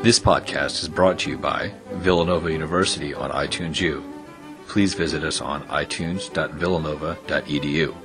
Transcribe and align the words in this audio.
This 0.00 0.20
podcast 0.20 0.80
is 0.80 0.88
brought 0.88 1.18
to 1.20 1.30
you 1.30 1.36
by 1.36 1.72
Villanova 1.94 2.52
University 2.52 3.12
on 3.14 3.32
iTunes 3.32 3.80
U. 3.80 4.04
Please 4.68 4.94
visit 4.94 5.24
us 5.24 5.40
on 5.40 5.64
itunes.villanova.edu. 5.64 7.96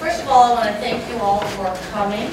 First 0.00 0.22
of 0.22 0.28
all, 0.28 0.42
I 0.42 0.50
want 0.52 0.66
to 0.66 0.72
thank 0.82 1.08
you 1.08 1.16
all 1.20 1.38
for 1.38 1.72
coming. 1.92 2.28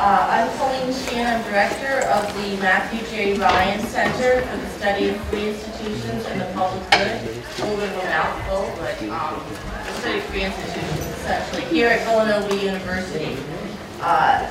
Uh, 0.00 0.26
I'm 0.30 0.48
Colleen 0.56 0.90
Sheehan, 0.90 1.26
I'm 1.26 1.42
Director 1.52 2.00
of 2.08 2.32
the 2.34 2.56
Matthew 2.62 3.06
J. 3.10 3.36
Ryan 3.38 3.84
Center 3.84 4.40
for 4.40 4.56
the 4.56 4.68
Study 4.70 5.10
of 5.10 5.20
Free 5.24 5.50
Institutions 5.50 6.24
and 6.24 6.40
the 6.40 6.46
Public 6.54 6.82
Good. 6.92 7.20
A 7.20 7.24
little 7.60 7.76
bit 7.76 7.90
of 7.90 7.98
a 7.98 8.04
mouthful, 8.06 8.72
but 8.78 9.02
um, 9.10 9.38
the 9.86 9.92
study 10.00 10.16
of 10.16 10.24
free 10.24 10.44
institutions 10.44 10.98
essentially 10.98 11.64
here 11.64 11.88
at 11.88 12.02
Villanova 12.06 12.56
University. 12.56 13.36
Uh, 14.00 14.46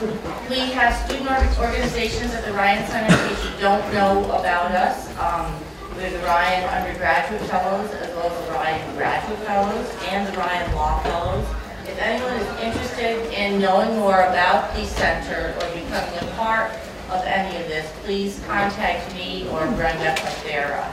we 0.00 0.58
have 0.78 0.94
student 1.06 1.58
organizations 1.58 2.32
at 2.32 2.44
the 2.44 2.52
Ryan 2.52 2.86
Center, 2.86 3.12
in 3.12 3.28
case 3.28 3.44
you 3.44 3.60
don't 3.60 3.92
know 3.92 4.24
about 4.26 4.70
us. 4.72 5.08
Um, 5.18 5.54
We 5.96 6.04
have 6.04 6.12
the 6.12 6.20
Ryan 6.20 6.62
Undergraduate 6.70 7.42
Fellows, 7.50 7.90
as 7.90 8.14
well 8.14 8.30
as 8.30 8.46
the 8.46 8.52
Ryan 8.52 8.96
Graduate 8.96 9.38
Fellows, 9.40 9.86
and 10.06 10.28
the 10.32 10.38
Ryan 10.38 10.72
Law 10.76 11.00
Fellows. 11.02 11.44
If 11.88 11.98
anyone 11.98 12.34
is 12.34 12.60
interested 12.62 13.32
in 13.34 13.60
knowing 13.60 13.98
more 13.98 14.22
about 14.22 14.72
the 14.76 14.86
center 14.86 15.56
or 15.58 15.74
becoming 15.74 16.14
a 16.22 16.32
part 16.36 16.70
of 17.10 17.24
any 17.24 17.60
of 17.60 17.66
this, 17.66 17.90
please 18.04 18.40
contact 18.46 19.12
me 19.14 19.48
or 19.50 19.66
Brenda 19.72 20.14
Pacera. 20.14 20.86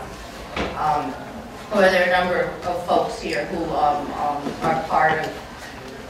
Um, 0.81 1.13
Or 1.73 1.81
there 1.81 2.01
are 2.01 2.09
a 2.09 2.17
number 2.17 2.49
of 2.65 2.85
folks 2.87 3.19
here 3.21 3.45
who 3.45 3.63
um, 3.75 4.05
um, 4.13 4.41
are 4.63 4.81
part 4.83 5.13
of 5.19 5.29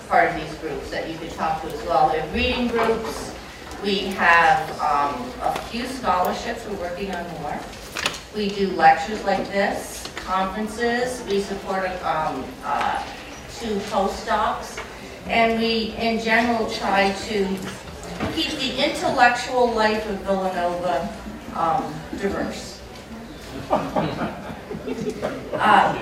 part 0.07 0.29
of 0.29 0.35
these 0.35 0.53
groups 0.59 0.89
that 0.91 1.09
you 1.09 1.17
can 1.17 1.29
talk 1.29 1.61
to 1.61 1.67
as 1.67 1.83
well. 1.83 2.11
We 2.11 2.19
have 2.19 2.33
reading 2.33 2.67
groups, 2.67 3.33
we 3.83 3.99
have 4.15 4.69
um, 4.79 5.31
a 5.41 5.59
few 5.69 5.85
scholarships, 5.85 6.65
we're 6.67 6.77
working 6.77 7.13
on 7.13 7.29
more. 7.41 7.59
We 8.35 8.49
do 8.49 8.71
lectures 8.71 9.23
like 9.23 9.47
this, 9.47 10.03
conferences, 10.17 11.23
we 11.27 11.41
support 11.41 11.89
um, 12.03 12.45
uh, 12.63 13.03
two 13.59 13.75
postdocs, 13.91 14.83
and 15.27 15.59
we, 15.59 15.95
in 15.97 16.19
general, 16.19 16.69
try 16.69 17.11
to 17.27 17.47
keep 18.33 18.51
the 18.59 18.89
intellectual 18.89 19.71
life 19.71 20.07
of 20.09 20.19
Villanova 20.21 21.17
um, 21.55 21.93
diverse. 22.19 22.81
Uh, 25.53 25.97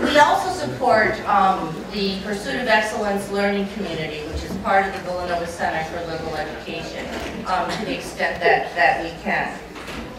we 0.00 0.18
also 0.18 0.50
support 0.50 1.20
um, 1.28 1.72
the 1.92 2.20
Pursuit 2.22 2.60
of 2.60 2.66
Excellence 2.66 3.30
Learning 3.30 3.68
Community, 3.74 4.26
which 4.26 4.42
is 4.42 4.52
part 4.58 4.86
of 4.86 4.92
the 4.92 4.98
Villanova 5.00 5.46
Center 5.46 5.84
for 5.90 6.04
Liberal 6.10 6.34
Education, 6.36 7.06
um, 7.46 7.70
to 7.70 7.84
the 7.84 7.94
extent 7.94 8.40
that, 8.40 8.74
that 8.74 9.04
we 9.04 9.10
can. 9.22 9.56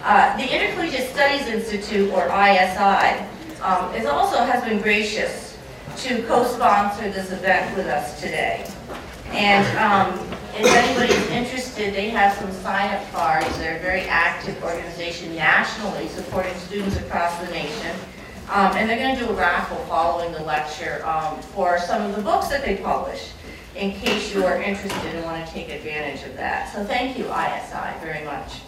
Uh, 0.01 0.37
The 0.37 0.43
Intercollegiate 0.43 1.09
Studies 1.09 1.47
Institute, 1.47 2.11
or 2.13 2.27
ISI, 2.27 3.25
um, 3.61 3.93
is 3.95 4.05
also 4.05 4.37
has 4.37 4.63
been 4.63 4.81
gracious 4.81 5.57
to 5.97 6.23
co-sponsor 6.23 7.09
this 7.11 7.31
event 7.31 7.75
with 7.75 7.87
us 7.87 8.19
today. 8.21 8.65
And 9.31 9.65
um, 9.77 10.19
if 10.53 10.65
anybody's 10.65 11.27
interested, 11.31 11.93
they 11.93 12.09
have 12.11 12.37
some 12.37 12.51
sign-up 12.51 13.11
cards. 13.11 13.57
They're 13.57 13.77
a 13.77 13.81
very 13.81 14.01
active 14.03 14.61
organization 14.63 15.35
nationally, 15.35 16.07
supporting 16.07 16.53
students 16.55 16.95
across 16.97 17.37
the 17.39 17.51
nation. 17.51 17.95
Um, 18.49 18.75
And 18.75 18.89
they're 18.89 18.97
going 18.99 19.17
to 19.17 19.25
do 19.25 19.31
a 19.31 19.33
raffle 19.33 19.77
following 19.85 20.31
the 20.31 20.43
lecture 20.43 21.03
um, 21.05 21.41
for 21.41 21.79
some 21.79 22.03
of 22.03 22.15
the 22.15 22.21
books 22.21 22.47
that 22.49 22.63
they 22.63 22.77
publish, 22.77 23.31
in 23.75 23.91
case 23.91 24.33
you 24.33 24.45
are 24.45 24.61
interested 24.61 25.15
and 25.15 25.25
want 25.25 25.45
to 25.45 25.51
take 25.51 25.69
advantage 25.69 26.23
of 26.27 26.35
that. 26.37 26.71
So 26.71 26.83
thank 26.83 27.17
you, 27.17 27.25
ISI, 27.25 27.99
very 28.01 28.23
much. 28.23 28.61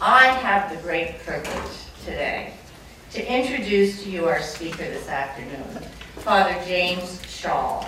I 0.00 0.26
have 0.26 0.70
the 0.70 0.76
great 0.82 1.18
privilege 1.24 1.76
today 2.04 2.54
to 3.12 3.32
introduce 3.32 4.02
to 4.02 4.10
you 4.10 4.26
our 4.26 4.42
speaker 4.42 4.84
this 4.84 5.08
afternoon, 5.08 5.82
Father 6.16 6.58
James 6.66 7.20
Schall. 7.28 7.86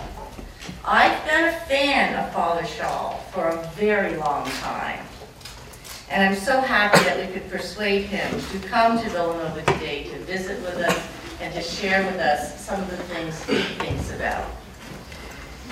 I've 0.84 1.25
been 1.26 1.47
a 1.48 1.53
fan 1.66 2.15
of 2.22 2.32
Father 2.32 2.66
Schall 2.66 3.19
for 3.32 3.48
a 3.48 3.62
very 3.75 4.16
long 4.16 4.47
time. 4.47 5.07
And 6.10 6.22
I'm 6.22 6.41
so 6.41 6.60
happy 6.60 7.04
that 7.04 7.19
we 7.19 7.32
could 7.32 7.48
persuade 7.50 8.04
him 8.04 8.41
to 8.52 8.69
come 8.69 8.98
to 8.98 9.08
Villanova 9.10 9.60
today 9.72 10.04
to 10.04 10.19
visit 10.20 10.58
with 10.62 10.76
us 10.76 11.06
and 11.41 11.52
to 11.52 11.60
share 11.60 12.04
with 12.06 12.19
us 12.19 12.64
some 12.64 12.80
of 12.80 12.91
the 12.91 12.96
things 12.96 13.42
he 13.44 13.60
thinks 13.84 14.10
about. 14.12 14.44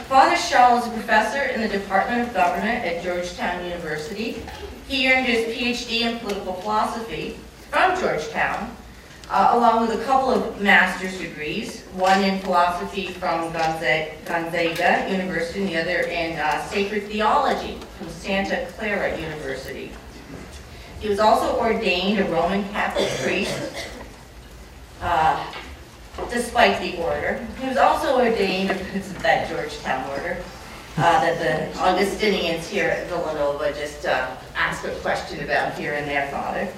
Father 0.09 0.37
Schall 0.37 0.79
is 0.79 0.87
a 0.87 0.91
professor 0.91 1.43
in 1.43 1.63
the 1.63 1.69
Department 1.69 2.29
of 2.29 2.35
Government 2.35 2.85
at 2.85 3.03
Georgetown 3.03 3.65
University. 3.65 4.43
He 4.87 5.11
earned 5.11 5.27
his 5.27 5.57
PhD 5.57 6.03
in 6.03 6.19
political 6.19 6.53
philosophy 6.53 7.39
from 7.71 7.99
Georgetown, 7.99 8.77
uh, 9.31 9.51
along 9.55 9.89
with 9.89 10.01
a 10.01 10.05
couple 10.05 10.31
of 10.31 10.61
master's 10.61 11.19
degrees, 11.19 11.83
one 11.95 12.23
in 12.23 12.39
philosophy 12.41 13.09
from 13.09 13.53
Gonza- 13.53 14.13
Gonzaga 14.27 15.11
University 15.11 15.61
and 15.61 15.69
the 15.71 15.81
other 15.81 16.01
in 16.09 16.39
uh, 16.39 16.63
sacred 16.67 17.05
theology 17.09 17.79
from 17.99 18.09
Santa 18.11 18.67
Clara 18.77 19.19
University. 19.19 19.91
He 21.01 21.09
was 21.09 21.19
also 21.21 21.59
ordained 21.59 22.19
a 22.21 22.25
Roman 22.25 22.65
Catholic 22.71 23.09
priest, 23.23 23.87
uh, 25.03 25.53
despite 26.31 26.81
the 26.81 27.01
order. 27.03 27.47
He 27.61 27.69
was 27.69 27.77
also 27.77 28.17
ordained, 28.19 28.71
it's 28.95 29.13
that 29.23 29.49
Georgetown 29.49 30.09
order, 30.11 30.39
uh, 30.97 31.21
that 31.21 31.39
the 31.39 31.79
Augustinians 31.81 32.67
here 32.69 32.89
at 32.89 33.07
Villanova 33.09 33.73
just 33.75 34.07
uh, 34.07 34.35
ask 34.55 34.85
a 34.85 34.91
question 35.01 35.45
about 35.45 35.75
here 35.79 35.93
and 35.95 36.09
there, 36.09 36.29
Father. 36.29 36.69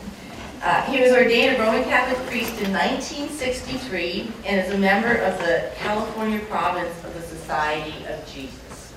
Uh, 0.62 0.82
He 0.90 1.00
was 1.00 1.12
ordained 1.12 1.56
a 1.56 1.60
Roman 1.60 1.84
Catholic 1.84 2.18
priest 2.26 2.60
in 2.60 2.72
1963 2.72 4.32
and 4.44 4.60
is 4.60 4.74
a 4.74 4.78
member 4.78 5.14
of 5.14 5.38
the 5.38 5.70
California 5.76 6.40
province 6.50 6.92
of 7.04 7.14
the 7.14 7.22
Society 7.22 7.94
of 8.06 8.26
Jesus. 8.26 8.92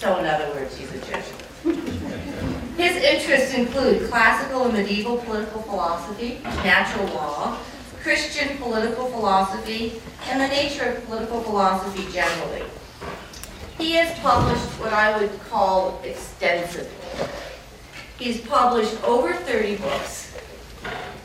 So 0.00 0.18
in 0.18 0.26
other 0.26 0.48
words, 0.54 0.76
he's 0.76 0.90
a 0.90 0.98
Jesuit. 0.98 2.31
His 2.76 2.96
interests 2.96 3.54
include 3.54 4.08
classical 4.08 4.64
and 4.64 4.72
medieval 4.72 5.18
political 5.18 5.62
philosophy, 5.62 6.40
natural 6.42 7.06
law, 7.14 7.58
Christian 8.02 8.56
political 8.58 9.06
philosophy, 9.06 10.00
and 10.28 10.40
the 10.40 10.48
nature 10.48 10.84
of 10.84 11.04
political 11.06 11.42
philosophy 11.42 12.10
generally. 12.12 12.64
He 13.78 13.92
has 13.92 14.18
published 14.20 14.64
what 14.80 14.92
I 14.92 15.18
would 15.18 15.38
call 15.50 16.00
extensively. 16.02 16.90
He's 18.18 18.40
published 18.40 19.02
over 19.04 19.34
30 19.34 19.76
books 19.76 20.34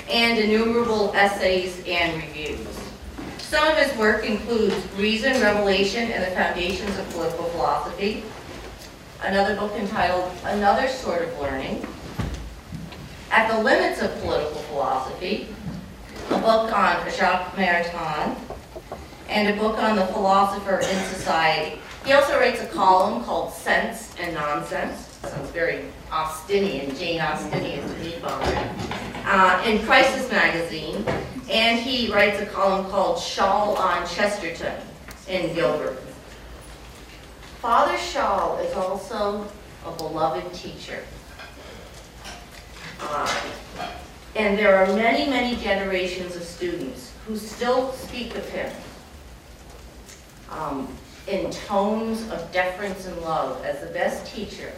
and 0.10 0.40
innumerable 0.40 1.14
essays 1.16 1.82
and 1.88 2.22
reviews. 2.22 2.68
Some 3.38 3.68
of 3.68 3.78
his 3.78 3.96
work 3.98 4.26
includes 4.26 4.76
Reason, 4.98 5.42
Revelation, 5.42 6.12
and 6.12 6.24
the 6.24 6.36
Foundations 6.36 6.98
of 6.98 7.10
Political 7.12 7.46
Philosophy, 7.46 8.24
another 9.24 9.56
book 9.56 9.74
entitled 9.74 10.32
Another 10.44 10.88
Sort 10.88 11.24
of 11.24 11.40
Learning, 11.40 11.86
At 13.32 13.52
the 13.52 13.64
Limits 13.64 14.02
of 14.02 14.12
Political 14.22 14.62
Philosophy, 14.64 15.48
a 16.30 16.38
book 16.40 16.72
on 16.72 17.10
Jacques 17.12 17.56
Maritain, 17.56 18.36
and 19.30 19.48
a 19.48 19.62
book 19.62 19.78
on 19.78 19.96
the 19.96 20.06
philosopher 20.08 20.78
in 20.78 21.04
society. 21.06 21.80
He 22.06 22.14
also 22.14 22.40
writes 22.40 22.62
a 22.62 22.68
column 22.68 23.24
called 23.24 23.54
Sense 23.54 24.16
and 24.20 24.34
Nonsense, 24.34 25.20
sounds 25.24 25.50
very 25.50 25.86
Austinian, 26.12 26.96
Jane 26.96 27.20
Austinian 27.20 27.82
to 27.88 28.00
me, 28.00 28.16
uh, 29.26 29.64
in 29.66 29.86
Crisis 29.86 30.32
Magazine, 30.32 31.04
and 31.50 31.80
he 31.80 32.12
writes 32.12 32.40
a 32.40 32.46
column 32.46 32.90
called 32.90 33.20
Schall 33.20 33.76
on 33.76 34.08
Chesterton 34.08 34.76
in 35.28 35.54
Gilbert. 35.54 36.07
Father 37.62 37.98
Schall 37.98 38.58
is 38.60 38.74
also 38.76 39.48
a 39.86 39.92
beloved 39.92 40.54
teacher. 40.54 41.04
Uh, 43.02 43.42
And 44.36 44.58
there 44.58 44.78
are 44.78 44.86
many, 44.96 45.28
many 45.28 45.56
generations 45.56 46.36
of 46.36 46.44
students 46.44 47.12
who 47.26 47.36
still 47.38 47.92
speak 47.94 48.36
of 48.36 48.48
him 48.50 48.72
um, 50.52 50.88
in 51.28 51.50
tones 51.50 52.30
of 52.30 52.52
deference 52.52 53.08
and 53.08 53.20
love 53.22 53.66
as 53.66 53.80
the 53.80 53.88
best 53.88 54.32
teacher 54.32 54.72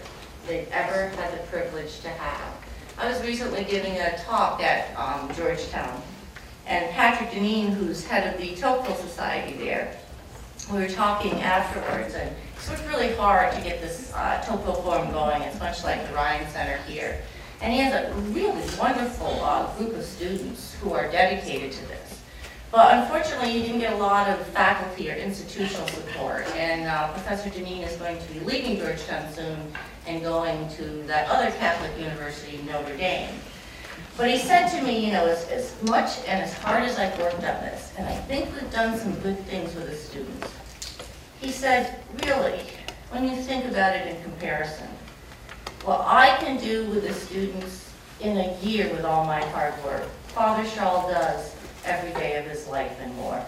they've 0.47 0.69
ever 0.71 1.09
had 1.09 1.33
the 1.33 1.43
privilege 1.47 1.99
to 2.01 2.07
have. 2.09 2.53
I 2.97 3.09
was 3.09 3.21
recently 3.21 3.65
giving 3.65 3.97
a 3.97 4.17
talk 4.19 4.61
at 4.63 4.95
um, 4.97 5.29
Georgetown, 5.35 6.01
and 6.65 6.89
Patrick 6.91 7.31
Deneen, 7.31 7.73
who's 7.73 8.05
head 8.05 8.33
of 8.33 8.39
the 8.39 8.55
Tocqueville 8.55 8.95
Society 8.95 9.57
there, 9.57 9.93
we 10.71 10.79
were 10.79 10.87
talking 10.87 11.33
afterwards, 11.41 12.13
and 12.15 12.33
it's 12.71 12.81
worked 12.81 12.87
really 12.87 13.15
hard 13.15 13.51
to 13.53 13.61
get 13.61 13.81
this 13.81 14.11
uh, 14.13 14.41
Tocqueville 14.45 14.81
Forum 14.83 15.11
going. 15.11 15.41
It's 15.41 15.59
much 15.59 15.83
like 15.83 16.07
the 16.07 16.13
Ryan 16.13 16.47
Center 16.49 16.77
here. 16.83 17.21
And 17.61 17.73
he 17.73 17.79
has 17.79 17.93
a 17.93 18.13
really 18.31 18.63
wonderful 18.77 19.43
uh, 19.43 19.75
group 19.77 19.95
of 19.95 20.03
students 20.03 20.75
who 20.75 20.93
are 20.93 21.11
dedicated 21.11 21.71
to 21.71 21.87
this. 21.87 22.21
But 22.71 22.95
unfortunately, 22.95 23.51
you 23.51 23.63
didn't 23.63 23.79
get 23.79 23.93
a 23.93 23.97
lot 23.97 24.29
of 24.29 24.45
faculty 24.47 25.09
or 25.09 25.15
institutional 25.15 25.87
support. 25.87 26.45
And 26.55 26.87
uh, 26.87 27.11
Professor 27.13 27.49
Deneen 27.49 27.85
is 27.85 27.95
going 27.97 28.19
to 28.19 28.33
be 28.33 28.39
leaving 28.41 28.77
Georgetown 28.77 29.33
soon 29.33 29.59
and 30.05 30.21
going 30.21 30.69
to 30.75 31.03
that 31.07 31.27
other 31.29 31.49
Catholic 31.57 31.91
university, 31.99 32.59
Notre 32.67 32.95
Dame. 32.95 33.33
But 34.15 34.29
he 34.29 34.37
said 34.37 34.67
to 34.77 34.85
me, 34.85 35.05
you 35.05 35.11
know, 35.11 35.25
as, 35.25 35.47
as 35.47 35.83
much 35.83 36.19
and 36.27 36.43
as 36.43 36.53
hard 36.53 36.83
as 36.83 36.99
I've 36.99 37.17
worked 37.19 37.35
on 37.35 37.41
this, 37.41 37.93
and 37.97 38.07
I 38.07 38.15
think 38.15 38.53
we've 38.53 38.71
done 38.71 38.97
some 38.97 39.13
good 39.21 39.39
things 39.45 39.73
with 39.73 39.89
the 39.89 39.95
students, 39.95 40.58
he 41.39 41.51
said, 41.51 41.99
really, 42.25 42.59
when 43.11 43.23
you 43.23 43.35
think 43.35 43.65
about 43.65 43.95
it 43.95 44.07
in 44.07 44.21
comparison, 44.23 44.87
what 45.83 46.01
I 46.01 46.35
can 46.37 46.59
do 46.59 46.85
with 46.89 47.07
the 47.07 47.13
students 47.13 47.91
in 48.19 48.37
a 48.37 48.57
year 48.59 48.89
with 48.91 49.05
all 49.05 49.25
my 49.25 49.41
hard 49.47 49.73
work, 49.83 50.03
Father 50.27 50.67
Schall 50.69 51.09
does 51.09 51.55
every 51.85 52.11
day 52.11 52.37
of 52.37 52.45
his 52.45 52.67
life 52.67 52.95
and 53.01 53.15
more. 53.15 53.43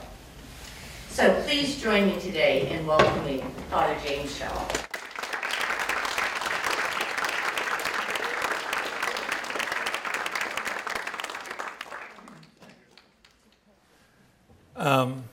So 1.10 1.42
please 1.44 1.82
join 1.82 2.08
me 2.08 2.20
today 2.22 2.70
in 2.70 2.86
welcoming 2.88 3.42
Father 3.70 3.98
James 4.06 4.36
Schall. 4.36 4.68
Um, 14.78 15.24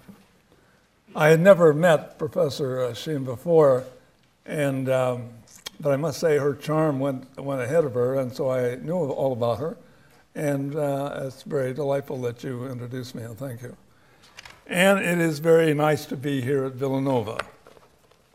I 1.16 1.28
had 1.28 1.40
never 1.40 1.72
met 1.72 2.19
Professor 2.19 2.94
Sheen 2.94 3.25
before, 3.25 3.84
and 4.44 4.90
um, 4.90 5.31
but 5.81 5.93
I 5.93 5.96
must 5.96 6.20
say 6.20 6.37
her 6.37 6.55
charm 6.55 7.00
went 7.00 7.25
went 7.40 7.62
ahead 7.62 7.84
of 7.84 7.94
her, 7.94 8.16
and 8.16 8.34
so 8.34 8.50
I 8.50 8.76
knew 8.76 8.94
all 8.94 9.32
about 9.32 9.58
her. 9.58 9.76
And 10.34 10.76
uh, 10.76 11.22
it's 11.25 11.43
very 11.43 11.72
delightful 11.72 12.20
that 12.22 12.44
you 12.44 12.66
introduced 12.66 13.14
me, 13.14 13.22
and 13.22 13.37
thank 13.37 13.62
you. 13.62 13.76
And 14.66 14.99
it 14.99 15.19
is 15.19 15.38
very 15.38 15.72
nice 15.72 16.05
to 16.06 16.16
be 16.16 16.43
here 16.43 16.66
at 16.66 16.75
Villanova. 16.75 17.38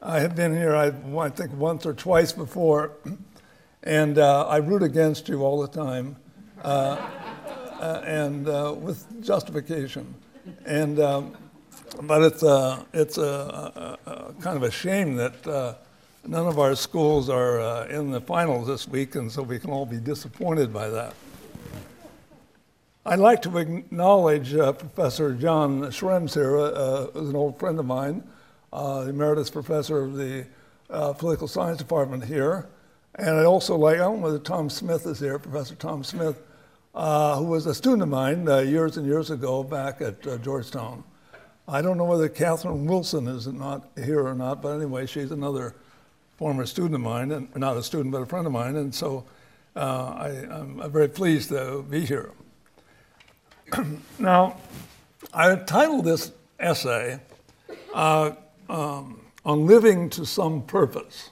I 0.02 0.20
have 0.20 0.36
been 0.36 0.54
here, 0.54 0.76
I, 0.76 0.92
I 1.18 1.30
think, 1.30 1.54
once 1.54 1.86
or 1.86 1.94
twice 1.94 2.34
before, 2.34 2.92
and 3.84 4.18
uh, 4.18 4.48
I 4.48 4.58
root 4.58 4.84
against 4.84 5.30
you 5.30 5.44
all 5.44 5.62
the 5.62 5.68
time, 5.68 6.18
uh, 6.64 6.68
uh, 7.80 8.02
and 8.04 8.50
uh, 8.50 8.76
with 8.78 9.24
justification. 9.24 10.14
And 10.66 11.00
um, 11.00 11.38
but 12.02 12.24
it's 12.24 12.44
a, 12.44 12.86
it's 12.94 13.18
a, 13.18 13.98
a, 14.06 14.10
a 14.10 14.34
kind 14.42 14.58
of 14.58 14.64
a 14.64 14.72
shame 14.72 15.16
that 15.16 15.48
uh, 15.48 15.76
none 16.26 16.48
of 16.48 16.60
our 16.60 16.76
schools 16.76 17.30
are 17.30 17.60
uh, 17.60 17.88
in 17.88 18.12
the 18.12 18.22
finals 18.22 18.68
this 18.68 18.88
week, 18.88 19.16
and 19.16 19.32
so 19.32 19.44
we 19.44 19.60
can 19.60 19.70
all 19.70 19.86
be 19.86 19.98
disappointed 19.98 20.74
by 20.74 20.90
that. 20.90 21.14
I'd 23.06 23.20
like 23.20 23.42
to 23.42 23.58
acknowledge 23.58 24.56
uh, 24.56 24.72
Professor 24.72 25.34
John 25.34 25.82
Schrems 25.84 26.34
here, 26.34 26.58
uh, 26.58 27.08
who's 27.08 27.30
an 27.30 27.36
old 27.36 27.60
friend 27.60 27.78
of 27.78 27.86
mine, 27.86 28.24
uh, 28.72 29.06
emeritus 29.10 29.50
professor 29.50 30.04
of 30.04 30.16
the 30.16 30.46
uh, 30.90 31.14
political 31.14 31.48
science 31.48 31.78
department 31.78 32.24
here. 32.24 32.70
And 33.16 33.30
I'd 33.30 33.46
also 33.46 33.76
like, 33.76 33.96
I 33.96 34.00
don't 34.00 34.20
know 34.20 34.26
whether 34.26 34.40
Tom 34.40 34.70
Smith 34.70 35.06
is 35.06 35.20
here, 35.20 35.38
Professor 35.38 35.76
Tom 35.76 36.04
Smith, 36.04 36.42
who 36.94 37.44
was 37.44 37.66
a 37.66 37.76
student 37.76 38.04
of 38.04 38.10
mine 38.10 38.46
years 38.68 38.98
and 38.98 39.06
years 39.06 39.30
ago 39.30 39.64
back 39.64 40.02
at 40.02 40.42
Georgetown. 40.42 41.04
I 41.68 41.82
don't 41.82 41.98
know 41.98 42.06
whether 42.06 42.28
Catherine 42.28 42.86
Wilson 42.86 43.28
is 43.28 43.48
not 43.48 43.90
here 43.96 44.26
or 44.26 44.36
not, 44.36 44.62
but 44.62 44.76
anyway, 44.76 45.06
she's 45.06 45.32
another 45.32 45.76
former 46.38 46.66
student 46.66 46.96
of 46.96 47.02
mine, 47.02 47.32
and 47.32 47.56
not 47.56 47.78
a 47.78 47.84
student, 47.84 48.12
but 48.12 48.22
a 48.22 48.26
friend 48.26 48.46
of 48.46 48.52
mine, 48.52 48.76
and 48.76 48.94
so 48.94 49.24
uh, 49.76 50.14
I, 50.18 50.30
am 50.60 50.92
very 50.92 51.08
pleased 51.08 51.50
to 51.50 51.86
be 51.90 52.02
here. 52.06 52.32
now, 54.20 54.58
I 55.34 55.56
titled 55.56 56.06
this 56.06 56.32
essay 56.60 57.20
uh, 57.94 58.32
um, 58.70 59.22
on 59.46 59.66
living 59.66 60.10
to 60.12 60.26
some 60.26 60.64
purpose. 60.64 61.30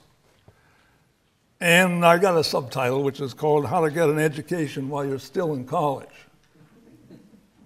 And 1.60 2.04
I 2.04 2.18
got 2.18 2.38
a 2.38 2.44
subtitle 2.44 3.04
which 3.04 3.22
is 3.22 3.36
called 3.36 3.68
How 3.68 3.81
to 3.81 3.92
Get 3.92 4.10
an 4.10 4.18
Education 4.18 4.89
While 4.89 5.06
You're 5.06 5.19
Still 5.19 5.54
in 5.54 5.66
College. 5.66 6.07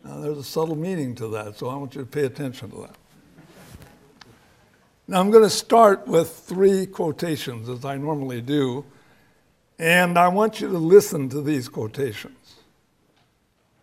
Now, 0.06 0.20
there's 0.20 0.38
a 0.38 0.44
subtle 0.44 0.76
meaning 0.76 1.16
to 1.16 1.28
that, 1.30 1.58
so 1.58 1.68
I 1.68 1.76
want 1.76 1.96
you 1.96 2.02
to 2.02 2.08
pay 2.08 2.26
attention 2.26 2.70
to 2.70 2.82
that. 2.82 2.96
Now, 5.08 5.20
I'm 5.20 5.32
going 5.32 5.44
to 5.44 5.50
start 5.50 6.08
with 6.08 6.30
three 6.30 6.86
quotations, 6.86 7.70
as 7.70 7.84
I 7.84 7.98
normally 7.98 8.40
do, 8.40 8.86
and 9.80 10.20
I 10.20 10.28
want 10.28 10.62
you 10.62 10.70
to 10.70 10.78
listen 10.78 11.28
to 11.30 11.42
these 11.42 11.68
quotations. 11.68 12.56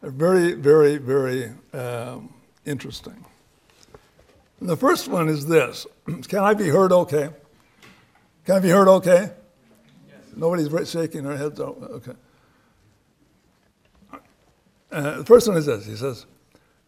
They're 0.01 0.13
very, 0.13 0.53
very, 0.53 0.97
very 0.97 1.51
um, 1.73 2.33
interesting. 2.65 3.25
And 4.61 4.69
the 4.69 4.77
first 4.77 5.09
one 5.09 5.29
is 5.29 5.47
this 5.47 5.89
Can 6.29 6.39
I 6.39 6.55
be 6.55 6.69
heard 6.69 6.93
okay? 6.93 7.31
Can 8.45 8.57
I 8.57 8.61
be 8.61 8.71
heard 8.71 8.89
okay? 8.89 9.31
Yes. 10.09 10.19
Nobody's 10.37 10.89
shaking 10.89 11.25
their 11.25 11.37
heads. 11.37 11.59
Okay. 11.59 12.13
Uh, 14.93 15.19
the 15.19 15.25
first 15.25 15.49
one 15.49 15.57
is 15.57 15.67
this 15.67 15.87
He 15.87 15.97
says, 15.97 16.27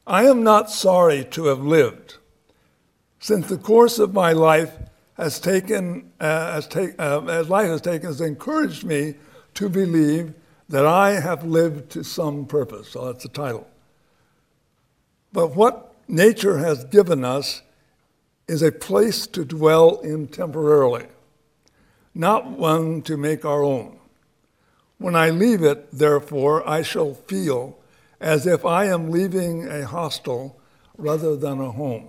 I 0.06 0.26
am 0.26 0.42
not 0.42 0.70
sorry 0.70 1.24
to 1.30 1.46
have 1.46 1.60
lived, 1.60 2.16
since 3.18 3.48
the 3.48 3.56
course 3.56 3.98
of 3.98 4.12
my 4.12 4.32
life 4.32 4.76
has 5.14 5.40
taken, 5.40 6.12
uh, 6.20 6.60
uh, 6.76 7.24
as 7.26 7.48
life 7.48 7.68
has 7.68 7.80
taken, 7.80 8.08
has 8.08 8.20
encouraged 8.20 8.84
me 8.84 9.14
to 9.54 9.68
believe 9.68 10.34
that 10.68 10.84
I 10.84 11.20
have 11.20 11.44
lived 11.44 11.90
to 11.92 12.04
some 12.04 12.46
purpose. 12.46 12.90
So 12.90 13.06
that's 13.06 13.22
the 13.22 13.30
title. 13.30 13.66
But 15.32 15.54
what 15.56 15.94
nature 16.08 16.58
has 16.58 16.84
given 16.84 17.24
us 17.24 17.62
is 18.46 18.62
a 18.62 18.72
place 18.72 19.26
to 19.28 19.44
dwell 19.44 20.00
in 20.00 20.28
temporarily, 20.28 21.06
not 22.14 22.50
one 22.50 23.02
to 23.02 23.16
make 23.16 23.44
our 23.44 23.62
own. 23.62 23.98
When 24.98 25.16
I 25.16 25.30
leave 25.30 25.62
it, 25.62 25.90
therefore, 25.92 26.68
I 26.68 26.82
shall 26.82 27.14
feel 27.14 27.78
as 28.24 28.46
if 28.46 28.64
I 28.64 28.86
am 28.86 29.10
leaving 29.10 29.68
a 29.68 29.86
hostel 29.86 30.58
rather 30.96 31.36
than 31.36 31.60
a 31.60 31.70
home. 31.70 32.08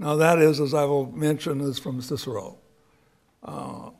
Now, 0.00 0.16
that 0.16 0.40
is, 0.40 0.58
as 0.58 0.74
I 0.74 0.82
will 0.82 1.12
mention, 1.12 1.60
is 1.60 1.78
from 1.78 2.02
Cicero. 2.02 2.58
Uh, 3.40 3.90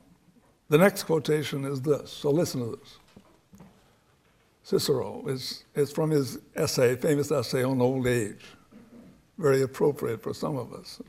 the 0.67 0.77
next 0.77 1.03
quotation 1.03 1.63
is 1.63 1.81
this, 1.81 2.11
so 2.11 2.29
listen 2.29 2.59
to 2.59 2.77
this. 2.77 2.97
Cicero 4.63 5.25
is, 5.27 5.63
is 5.75 5.93
from 5.93 6.11
his 6.11 6.39
essay, 6.57 6.97
famous 6.97 7.31
essay 7.31 7.63
on 7.63 7.79
old 7.79 8.05
age. 8.05 8.43
Very 9.37 9.61
appropriate 9.61 10.21
for 10.21 10.33
some 10.33 10.57
of 10.57 10.73
us. 10.73 11.01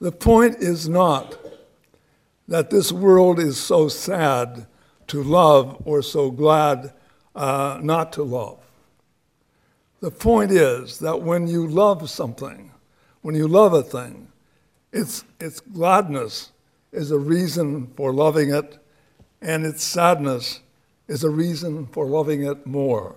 The 0.00 0.12
point 0.12 0.56
is 0.60 0.88
not 0.88 1.36
that 2.48 2.70
this 2.70 2.90
world 2.90 3.38
is 3.38 3.60
so 3.60 3.88
sad 3.88 4.66
to 5.08 5.22
love 5.22 5.82
or 5.84 6.00
so 6.00 6.30
glad 6.30 6.94
uh, 7.34 7.78
not 7.82 8.12
to 8.14 8.22
love. 8.22 8.58
The 10.00 10.10
point 10.10 10.50
is 10.50 10.98
that 10.98 11.22
when 11.22 11.46
you 11.46 11.66
love 11.66 12.10
something, 12.10 12.72
when 13.22 13.34
you 13.34 13.46
love 13.46 13.72
a 13.72 13.82
thing, 13.82 14.28
its, 14.92 15.24
its 15.40 15.60
gladness 15.60 16.50
is 16.92 17.10
a 17.10 17.18
reason 17.18 17.86
for 17.96 18.12
loving 18.12 18.52
it, 18.52 18.78
and 19.40 19.64
its 19.64 19.82
sadness 19.82 20.60
is 21.08 21.24
a 21.24 21.30
reason 21.30 21.86
for 21.86 22.06
loving 22.06 22.42
it 22.44 22.66
more. 22.66 23.16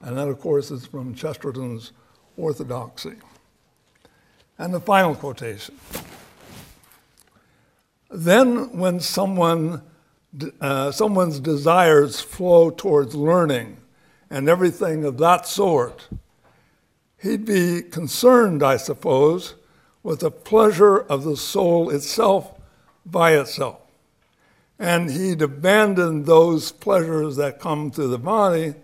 And 0.00 0.16
that, 0.16 0.28
of 0.28 0.40
course, 0.40 0.70
is 0.70 0.86
from 0.86 1.14
Chesterton's 1.14 1.92
Orthodoxy. 2.36 3.14
And 4.58 4.72
the 4.72 4.80
final 4.80 5.14
quotation. 5.14 5.74
Then, 8.10 8.78
when 8.78 9.00
someone, 9.00 9.82
uh, 10.60 10.90
someone's 10.90 11.40
desires 11.40 12.20
flow 12.20 12.70
towards 12.70 13.14
learning 13.14 13.78
and 14.30 14.48
everything 14.48 15.04
of 15.04 15.18
that 15.18 15.46
sort, 15.46 16.08
he'd 17.22 17.44
be 17.44 17.82
concerned, 17.82 18.62
I 18.62 18.76
suppose, 18.76 19.54
with 20.02 20.20
the 20.20 20.30
pleasure 20.30 20.98
of 20.98 21.24
the 21.24 21.36
soul 21.36 21.90
itself 21.90 22.52
by 23.04 23.32
itself 23.32 23.80
and 24.78 25.10
he'd 25.10 25.40
abandon 25.40 26.24
those 26.24 26.72
pleasures 26.72 27.36
that 27.36 27.60
come 27.60 27.90
through 27.90 28.08
the 28.08 28.18
body 28.18 28.74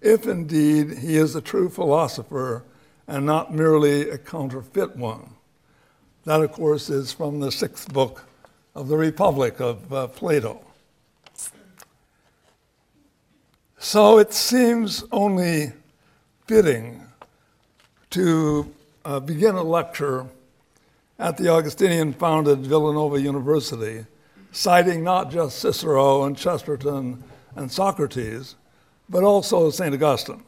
if 0.00 0.26
indeed 0.26 0.98
he 0.98 1.16
is 1.16 1.34
a 1.34 1.40
true 1.40 1.68
philosopher 1.68 2.64
and 3.06 3.26
not 3.26 3.54
merely 3.54 4.08
a 4.08 4.18
counterfeit 4.18 4.96
one. 4.96 5.30
That, 6.24 6.40
of 6.40 6.52
course, 6.52 6.88
is 6.88 7.12
from 7.12 7.40
the 7.40 7.52
sixth 7.52 7.92
book 7.92 8.24
of 8.74 8.88
the 8.88 8.96
Republic 8.96 9.60
of 9.60 9.92
uh, 9.92 10.06
Plato. 10.08 10.63
So 13.84 14.16
it 14.16 14.32
seems 14.32 15.04
only 15.12 15.70
fitting 16.46 17.02
to 18.08 18.72
uh, 19.04 19.20
begin 19.20 19.56
a 19.56 19.62
lecture 19.62 20.26
at 21.18 21.36
the 21.36 21.50
Augustinian 21.50 22.14
founded 22.14 22.60
Villanova 22.60 23.20
University 23.20 24.06
citing 24.52 25.04
not 25.04 25.30
just 25.30 25.58
Cicero 25.58 26.24
and 26.24 26.34
Chesterton 26.34 27.22
and 27.56 27.70
Socrates, 27.70 28.56
but 29.10 29.22
also 29.22 29.68
St. 29.68 29.92
Augustine. 29.92 30.42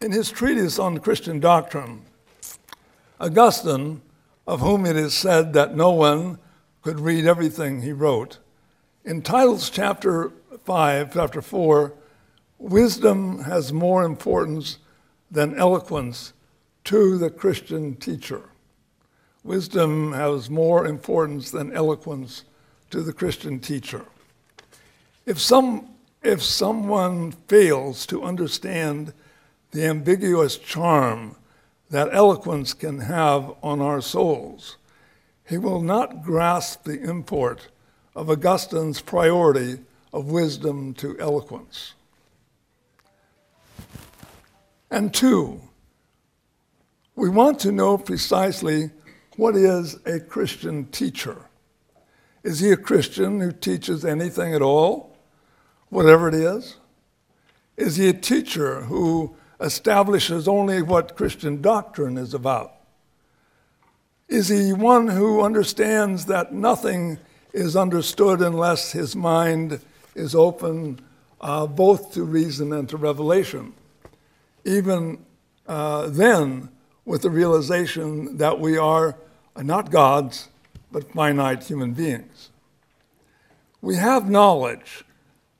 In 0.00 0.10
his 0.10 0.30
treatise 0.30 0.78
on 0.78 1.00
Christian 1.00 1.38
doctrine, 1.38 2.00
Augustine, 3.20 4.00
of 4.46 4.60
whom 4.60 4.86
it 4.86 4.96
is 4.96 5.12
said 5.12 5.52
that 5.52 5.76
no 5.76 5.90
one 5.90 6.38
could 6.80 6.98
read 6.98 7.26
everything 7.26 7.82
he 7.82 7.92
wrote, 7.92 8.38
entitles 9.04 9.68
chapter 9.68 10.32
5, 10.64 11.14
chapter 11.14 11.42
4, 11.42 11.94
Wisdom 12.58 13.40
has 13.40 13.72
more 13.72 14.04
importance 14.04 14.78
than 15.30 15.58
eloquence 15.58 16.32
to 16.84 17.18
the 17.18 17.30
Christian 17.30 17.96
teacher. 17.96 18.42
Wisdom 19.42 20.12
has 20.12 20.48
more 20.48 20.86
importance 20.86 21.50
than 21.50 21.72
eloquence 21.72 22.44
to 22.90 23.02
the 23.02 23.12
Christian 23.12 23.58
teacher. 23.58 24.04
If, 25.26 25.40
some, 25.40 25.88
if 26.22 26.42
someone 26.42 27.32
fails 27.32 28.06
to 28.06 28.22
understand 28.22 29.12
the 29.72 29.86
ambiguous 29.86 30.56
charm 30.56 31.36
that 31.90 32.12
eloquence 32.12 32.74
can 32.74 33.00
have 33.00 33.54
on 33.62 33.80
our 33.80 34.00
souls, 34.00 34.76
he 35.48 35.58
will 35.58 35.80
not 35.80 36.22
grasp 36.22 36.84
the 36.84 37.00
import 37.02 37.68
of 38.14 38.30
Augustine's 38.30 39.00
priority 39.00 39.80
of 40.12 40.30
wisdom 40.30 40.94
to 40.94 41.18
eloquence. 41.18 41.94
And 44.90 45.12
two, 45.12 45.60
we 47.16 47.28
want 47.28 47.58
to 47.60 47.72
know 47.72 47.96
precisely 47.96 48.90
what 49.36 49.56
is 49.56 49.98
a 50.04 50.20
Christian 50.20 50.86
teacher. 50.86 51.36
Is 52.42 52.60
he 52.60 52.70
a 52.70 52.76
Christian 52.76 53.40
who 53.40 53.52
teaches 53.52 54.04
anything 54.04 54.54
at 54.54 54.62
all, 54.62 55.16
whatever 55.88 56.28
it 56.28 56.34
is? 56.34 56.76
Is 57.76 57.96
he 57.96 58.08
a 58.08 58.12
teacher 58.12 58.82
who 58.82 59.34
establishes 59.60 60.46
only 60.46 60.82
what 60.82 61.16
Christian 61.16 61.62
doctrine 61.62 62.18
is 62.18 62.34
about? 62.34 62.74
Is 64.28 64.48
he 64.48 64.72
one 64.72 65.08
who 65.08 65.42
understands 65.42 66.26
that 66.26 66.52
nothing 66.52 67.18
is 67.52 67.76
understood 67.76 68.40
unless 68.40 68.92
his 68.92 69.14
mind 69.14 69.80
is 70.14 70.34
open 70.34 71.00
uh, 71.40 71.66
both 71.66 72.12
to 72.14 72.24
reason 72.24 72.72
and 72.72 72.88
to 72.88 72.96
revelation? 72.96 73.74
Even 74.64 75.24
uh, 75.66 76.08
then, 76.08 76.68
with 77.04 77.22
the 77.22 77.30
realization 77.30 78.36
that 78.36 78.60
we 78.60 78.76
are 78.76 79.16
not 79.56 79.90
gods, 79.90 80.48
but 80.90 81.12
finite 81.12 81.64
human 81.64 81.92
beings. 81.92 82.50
We 83.80 83.96
have 83.96 84.30
knowledge, 84.30 85.04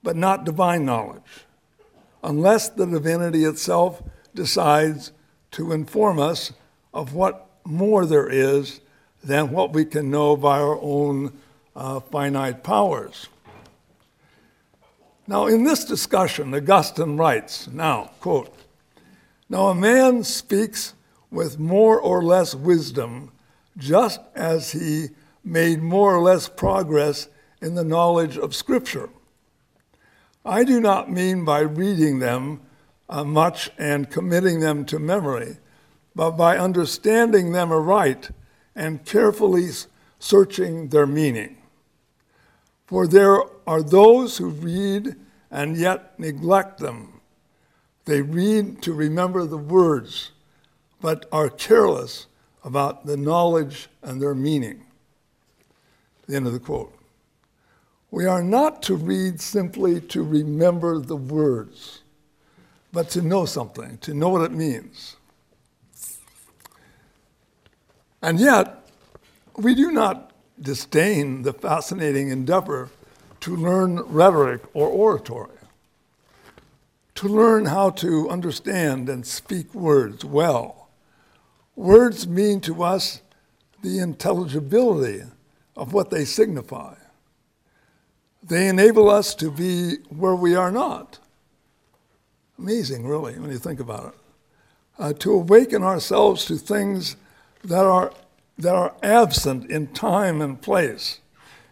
but 0.03 0.17
not 0.17 0.45
divine 0.45 0.85
knowledge, 0.85 1.47
unless 2.23 2.69
the 2.69 2.87
divinity 2.87 3.45
itself 3.45 4.03
decides 4.35 5.13
to 5.53 5.73
inform 5.73 6.19
us 6.19 6.53
of 6.95 7.15
what 7.15 7.49
more 7.65 8.07
there 8.07 8.29
is 8.29 8.81
than 9.25 9.51
what 9.51 9.73
we 9.73 9.85
can 9.85 10.11
know 10.11 10.37
by 10.37 10.59
our 10.59 10.79
own 10.81 11.33
uh, 11.75 12.01
finite 12.01 12.63
powers. 12.63 13.29
Now, 15.27 15.47
in 15.47 15.65
this 15.65 15.85
discussion, 15.85 16.53
Augustine 16.53 17.17
writes, 17.17 17.69
now, 17.69 18.11
quote, 18.21 18.55
now 19.49 19.69
a 19.69 19.75
man 19.75 20.25
speaks 20.25 20.95
with 21.31 21.59
more 21.59 22.01
or 22.01 22.23
less 22.23 22.55
wisdom 22.55 23.31
just 23.79 24.21
as 24.35 24.73
he 24.73 25.09
made 25.45 25.81
more 25.81 26.15
or 26.15 26.23
less 26.23 26.49
progress 26.49 27.29
in 27.61 27.75
the 27.75 27.85
knowledge 27.85 28.37
of 28.37 28.55
Scripture. 28.55 29.09
I 30.45 30.65
do 30.65 30.81
not 30.81 31.11
mean 31.11 31.45
by 31.45 31.61
reading 31.61 32.19
them 32.19 32.61
uh, 33.09 33.23
much 33.23 33.71
and 33.79 34.11
committing 34.11 34.61
them 34.61 34.85
to 34.87 34.99
memory, 34.99 35.59
but 36.17 36.33
by 36.33 36.59
understanding 36.59 37.53
them 37.53 37.73
aright 37.73 38.31
and 38.75 39.05
carefully 39.05 39.69
searching 40.19 40.89
their 40.89 41.07
meaning. 41.07 41.62
For 42.93 43.07
there 43.07 43.41
are 43.67 43.83
those 43.83 44.37
who 44.37 44.51
read 44.51 45.17
and 45.51 45.79
yet 45.79 46.21
neglect 46.21 46.79
them. 46.79 47.23
They 48.05 48.21
read 48.21 48.83
to 48.83 48.93
remember 48.93 49.47
the 49.47 49.57
words, 49.57 50.33
but 51.01 51.25
are 51.33 51.49
careless 51.49 52.27
about 52.63 53.07
the 53.07 53.17
knowledge 53.17 53.89
and 54.03 54.21
their 54.21 54.35
meaning. 54.35 54.85
The 56.29 56.37
end 56.37 56.47
of 56.47 56.53
the 56.53 56.61
quote. 56.61 56.95
We 58.11 58.27
are 58.27 58.43
not 58.43 58.83
to 58.83 58.95
read 58.95 59.41
simply 59.41 59.99
to 59.99 60.23
remember 60.23 60.99
the 60.99 61.17
words, 61.17 62.03
but 62.93 63.09
to 63.13 63.23
know 63.23 63.47
something, 63.47 63.97
to 64.03 64.13
know 64.13 64.29
what 64.29 64.43
it 64.43 64.53
means. 64.53 65.17
And 68.21 68.39
yet, 68.39 68.87
we 69.57 69.75
do 69.75 69.93
not 69.93 70.32
disdain 70.61 71.43
the 71.43 71.53
fascinating 71.53 72.29
endeavor 72.29 72.91
to 73.41 73.57
learn 73.57 74.01
rhetoric 74.03 74.63
or 74.75 74.89
oratory, 74.89 75.57
to 77.15 77.29
learn 77.29 77.67
how 77.67 77.91
to 77.91 78.31
understand 78.31 79.09
and 79.09 79.27
speak 79.27 79.75
words 79.75 80.25
well. 80.25 80.89
Words 81.75 82.27
mean 82.29 82.61
to 82.63 82.83
us 82.83 83.21
the 83.83 83.99
intelligibility 83.99 85.25
of 85.77 85.93
what 85.93 86.11
they 86.11 86.25
signify. 86.25 86.95
They 88.43 88.69
enable 88.69 89.09
us 89.09 89.35
to 89.37 89.51
be 89.51 89.97
where 90.09 90.35
we 90.35 90.55
are 90.55 90.71
not. 90.71 91.19
Amazing, 92.59 93.07
really, 93.07 93.39
when 93.39 93.51
you 93.51 93.59
think 93.59 93.81
about 93.81 94.15
it. 94.15 94.15
Uh, 94.99 95.13
to 95.15 95.33
awaken 95.33 95.83
ourselves 95.83 96.45
to 96.45 96.57
things 96.57 97.17
that 97.65 97.85
are, 97.85 98.13
that 98.59 98.75
are 98.75 98.95
absent 99.03 99.71
in 99.71 99.89
time 99.89 100.41
and 100.41 100.61
place, 100.61 101.21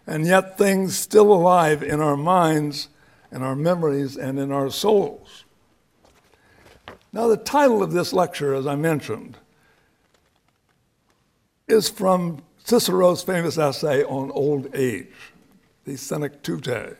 and 0.06 0.26
yet 0.26 0.58
things 0.58 0.96
still 0.96 1.32
alive 1.32 1.82
in 1.82 2.00
our 2.00 2.16
minds, 2.16 2.88
in 3.30 3.42
our 3.42 3.56
memories, 3.56 4.16
and 4.16 4.38
in 4.38 4.50
our 4.50 4.70
souls. 4.70 5.44
Now, 7.12 7.26
the 7.26 7.36
title 7.36 7.82
of 7.82 7.92
this 7.92 8.12
lecture, 8.12 8.54
as 8.54 8.66
I 8.66 8.76
mentioned, 8.76 9.36
is 11.68 11.88
from 11.88 12.42
Cicero's 12.64 13.22
famous 13.22 13.58
essay 13.58 14.04
on 14.04 14.30
old 14.30 14.74
age, 14.74 15.32
the 15.84 15.96
Senectute. 15.96 16.96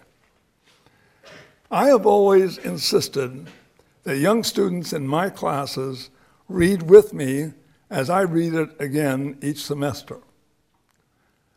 I 1.71 1.87
have 1.87 2.07
always 2.07 2.59
insisted 2.59 3.49
that 4.03 4.19
young 4.19 4.43
students 4.43 4.93
in 4.93 5.07
my 5.07 5.31
classes 5.31 6.11
read 6.49 6.91
with 6.91 7.13
me 7.13 7.53
as 7.91 8.09
I 8.09 8.23
read 8.23 8.55
it 8.55 8.71
again 8.79 9.37
each 9.43 9.65
semester. 9.65 10.19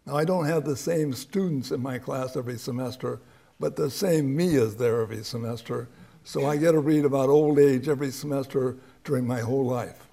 Now, 0.05 0.17
I 0.17 0.25
don't 0.25 0.45
have 0.45 0.65
the 0.65 0.75
same 0.75 1.13
students 1.13 1.71
in 1.71 1.81
my 1.81 1.97
class 1.97 2.35
every 2.35 2.57
semester, 2.57 3.21
but 3.59 3.75
the 3.75 3.89
same 3.89 4.35
me 4.35 4.55
is 4.55 4.75
there 4.75 5.01
every 5.01 5.23
semester. 5.23 5.87
So 6.25 6.45
I 6.45 6.57
get 6.57 6.71
to 6.71 6.79
read 6.79 7.05
about 7.05 7.29
old 7.29 7.59
age 7.59 7.87
every 7.87 8.11
semester 8.11 8.77
during 9.03 9.25
my 9.25 9.39
whole 9.39 9.65
life. 9.65 10.07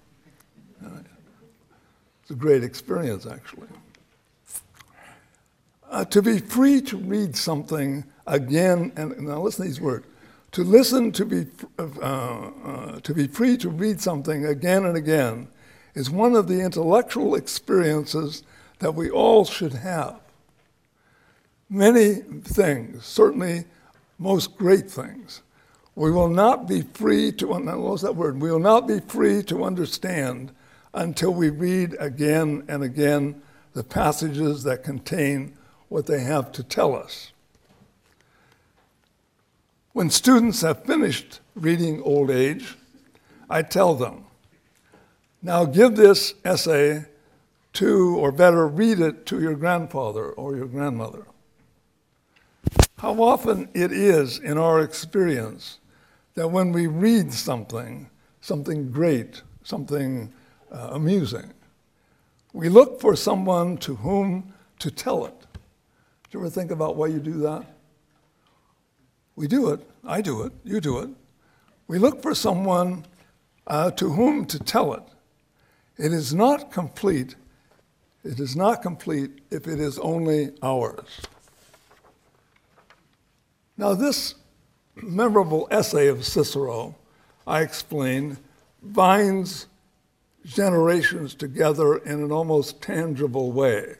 It's 2.23 2.31
a 2.31 2.35
great 2.35 2.63
experience, 2.63 3.27
actually. 3.27 3.67
Uh, 5.91 6.05
to 6.05 6.23
be 6.23 6.39
free 6.39 6.81
to 6.83 6.97
read 6.97 7.35
something 7.35 8.05
again, 8.29 8.93
and 8.95 9.19
now 9.23 9.41
listen 9.41 9.65
to 9.65 9.69
these 9.69 9.81
words. 9.81 10.07
To 10.53 10.63
listen, 10.63 11.11
to 11.13 11.25
be, 11.25 11.47
uh, 11.79 11.83
uh, 11.83 13.01
to 13.01 13.15
be 13.15 13.27
free 13.27 13.57
to 13.57 13.69
read 13.69 14.01
something 14.01 14.47
again 14.47 14.85
and 14.85 14.97
again 14.97 15.49
is 15.95 16.11
one 16.11 16.35
of 16.35 16.49
the 16.49 16.61
intellectual 16.61 17.35
experiences 17.35 18.43
that 18.79 18.95
we 18.95 19.11
all 19.11 19.45
should 19.45 19.75
have. 19.75 20.21
Many 21.69 22.15
things, 22.43 23.05
certainly 23.05 23.65
most 24.19 24.57
great 24.57 24.91
things, 24.91 25.43
we 25.95 26.11
will 26.11 26.29
not 26.29 26.69
be 26.69 26.83
free 26.83 27.33
to, 27.33 27.49
what 27.49 27.65
was 27.79 28.03
that 28.03 28.17
word? 28.17 28.41
We 28.41 28.51
will 28.51 28.59
not 28.59 28.87
be 28.89 29.01
free 29.01 29.43
to 29.45 29.65
understand 29.65 30.53
until 30.95 31.33
we 31.33 31.51
read 31.51 31.97
again 32.01 32.65
and 32.69 32.83
again 32.83 33.43
the 33.75 33.85
passages 33.85 34.63
that 34.65 34.83
contain 34.83 35.57
what 35.89 36.07
they 36.07 36.21
have 36.21 36.53
to 36.53 36.63
tell 36.63 36.95
us. 36.95 37.33
When 39.93 40.11
students 40.11 40.63
have 40.63 40.85
finished 40.85 41.41
reading 41.55 42.01
Old 42.03 42.31
Age, 42.31 42.77
I 43.49 43.63
tell 43.63 43.95
them, 43.95 44.25
now 45.43 45.65
give 45.65 45.97
this 45.97 46.35
essay 46.45 47.05
to, 47.75 48.17
or 48.17 48.33
better, 48.33 48.67
read 48.67 49.01
it 49.01 49.27
to 49.27 49.41
your 49.41 49.55
grandfather 49.55 50.31
or 50.31 50.57
your 50.57 50.67
grandmother. 50.67 51.27
How 52.99 53.15
often 53.23 53.69
it 53.73 53.93
is 53.93 54.39
in 54.39 54.59
our 54.59 54.81
experience 54.81 55.79
that 56.35 56.49
when 56.49 56.73
we 56.73 56.87
read 56.87 57.33
something, 57.33 58.11
something 58.41 58.91
great, 58.91 59.43
something 59.63 60.33
uh, 60.71 60.91
amusing. 60.93 61.53
We 62.53 62.69
look 62.69 63.01
for 63.01 63.17
someone 63.17 63.79
to 63.79 63.97
whom 63.97 64.53
to 64.79 64.91
tell 64.91 65.27
it. 65.27 65.35
Do 65.53 66.39
you 66.39 66.41
ever 66.41 66.51
think 66.51 66.71
about 66.71 66.97
why 66.97 67.09
you 67.09 67.19
do 67.19 67.39
that? 67.41 67.65
We 69.37 69.47
do 69.49 69.71
it. 69.71 69.81
I 70.05 70.21
do 70.21 70.43
it. 70.43 70.53
You 70.65 70.81
do 70.81 70.99
it. 70.99 71.11
We 71.89 71.99
look 71.99 72.23
for 72.23 72.35
someone 72.35 73.05
uh, 73.67 73.91
to 73.93 74.11
whom 74.11 74.45
to 74.47 74.59
tell 74.59 74.95
it. 74.95 75.03
It 76.01 76.15
is 76.15 76.33
not 76.33 76.73
complete. 76.73 77.37
It 78.25 78.41
is 78.41 78.57
not 78.57 78.81
complete 78.81 79.43
if 79.51 79.69
it 79.69 79.79
is 79.79 79.99
only 79.99 80.53
ours. 80.63 81.21
Now, 83.77 83.93
this 83.93 84.35
memorable 84.95 85.69
essay 85.71 86.07
of 86.07 86.25
Cicero, 86.25 86.97
I 87.47 87.61
explain, 87.61 88.39
binds 88.83 89.67
generations 90.47 91.35
together 91.35 91.99
in 91.99 92.23
an 92.23 92.33
almost 92.33 92.81
tangible 92.81 93.53
way. 93.53 93.97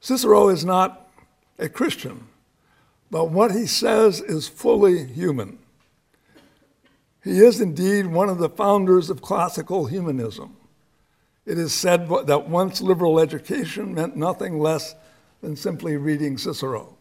Cicero 0.00 0.48
is 0.48 0.64
not 0.64 1.08
a 1.60 1.68
Christian, 1.68 2.26
but 3.08 3.30
what 3.30 3.52
he 3.52 3.66
says 3.66 4.20
is 4.20 4.48
fully 4.48 5.06
human. 5.06 5.61
He 7.22 7.38
is 7.38 7.60
indeed 7.60 8.06
one 8.06 8.28
of 8.28 8.38
the 8.38 8.48
founders 8.48 9.08
of 9.08 9.22
classical 9.22 9.86
humanism. 9.86 10.56
It 11.46 11.58
is 11.58 11.72
said 11.72 12.08
that 12.26 12.48
once 12.48 12.80
liberal 12.80 13.20
education 13.20 13.94
meant 13.94 14.16
nothing 14.16 14.58
less 14.58 14.94
than 15.40 15.56
simply 15.56 15.96
reading 15.96 16.38
Cicero. 16.38 16.96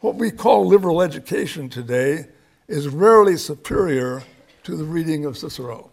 What 0.00 0.16
we 0.16 0.30
call 0.30 0.66
liberal 0.66 1.00
education 1.00 1.68
today 1.68 2.26
is 2.68 2.88
rarely 2.88 3.36
superior 3.36 4.22
to 4.64 4.76
the 4.76 4.84
reading 4.84 5.24
of 5.24 5.36
Cicero, 5.38 5.90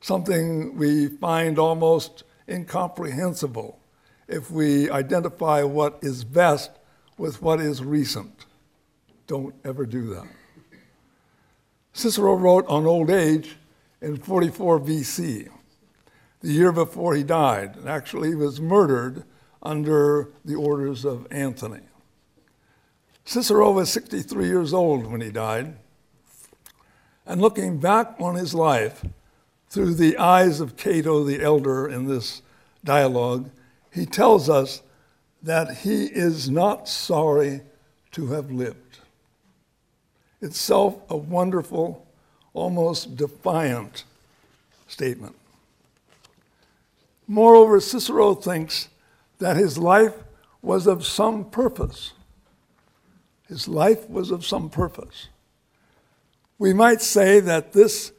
something 0.00 0.76
we 0.76 1.08
find 1.08 1.58
almost 1.58 2.24
incomprehensible 2.48 3.78
if 4.28 4.50
we 4.50 4.90
identify 4.90 5.62
what 5.62 5.98
is 6.02 6.24
best 6.24 6.70
with 7.18 7.42
what 7.42 7.60
is 7.60 7.82
recent. 7.82 8.46
Don't 9.26 9.54
ever 9.64 9.86
do 9.86 10.14
that. 10.14 10.26
Cicero 11.94 12.34
wrote 12.34 12.66
on 12.66 12.86
old 12.86 13.08
age 13.08 13.56
in 14.02 14.16
44 14.16 14.80
BC, 14.80 15.48
the 16.40 16.52
year 16.52 16.72
before 16.72 17.14
he 17.14 17.22
died. 17.22 17.76
Actually, 17.86 18.30
he 18.30 18.34
was 18.34 18.60
murdered 18.60 19.22
under 19.62 20.28
the 20.44 20.56
orders 20.56 21.04
of 21.04 21.26
Antony. 21.30 21.80
Cicero 23.24 23.70
was 23.70 23.90
63 23.90 24.44
years 24.46 24.74
old 24.74 25.06
when 25.06 25.20
he 25.20 25.30
died. 25.30 25.76
And 27.24 27.40
looking 27.40 27.78
back 27.78 28.16
on 28.18 28.34
his 28.34 28.54
life 28.54 29.06
through 29.70 29.94
the 29.94 30.18
eyes 30.18 30.60
of 30.60 30.76
Cato 30.76 31.22
the 31.22 31.42
elder 31.42 31.88
in 31.88 32.06
this 32.08 32.42
dialogue, 32.82 33.50
he 33.92 34.04
tells 34.04 34.50
us 34.50 34.82
that 35.42 35.78
he 35.78 36.06
is 36.06 36.50
not 36.50 36.88
sorry 36.88 37.62
to 38.10 38.26
have 38.26 38.50
lived. 38.50 38.83
Itself 40.44 40.96
a 41.08 41.16
wonderful, 41.16 42.06
almost 42.52 43.16
defiant 43.16 44.04
statement. 44.86 45.34
Moreover, 47.26 47.80
Cicero 47.80 48.34
thinks 48.34 48.88
that 49.38 49.56
his 49.56 49.78
life 49.78 50.12
was 50.60 50.86
of 50.86 51.06
some 51.06 51.46
purpose. 51.46 52.12
His 53.48 53.68
life 53.68 54.06
was 54.10 54.30
of 54.30 54.44
some 54.44 54.68
purpose. 54.68 55.28
We 56.58 56.74
might 56.74 57.00
say 57.00 57.40
that 57.40 57.72
this 57.72 58.12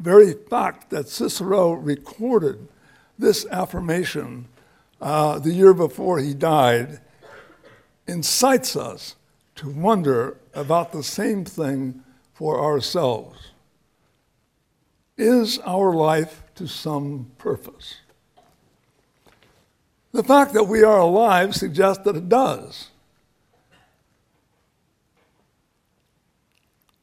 very 0.00 0.32
fact 0.32 0.90
that 0.90 1.08
Cicero 1.08 1.70
recorded 1.70 2.66
this 3.16 3.46
affirmation 3.46 4.48
uh, 5.00 5.38
the 5.38 5.52
year 5.52 5.72
before 5.72 6.18
he 6.18 6.34
died 6.34 6.98
incites 8.08 8.74
us 8.74 9.14
to 9.54 9.68
wonder 9.70 10.36
about 10.54 10.92
the 10.92 11.02
same 11.02 11.44
thing 11.44 12.02
for 12.34 12.60
ourselves. 12.60 13.50
Is 15.16 15.58
our 15.60 15.92
life 15.92 16.42
to 16.56 16.66
some 16.66 17.30
purpose? 17.38 17.96
The 20.12 20.24
fact 20.24 20.54
that 20.54 20.64
we 20.64 20.82
are 20.82 20.98
alive 20.98 21.54
suggests 21.54 22.04
that 22.04 22.16
it 22.16 22.28
does. 22.28 22.88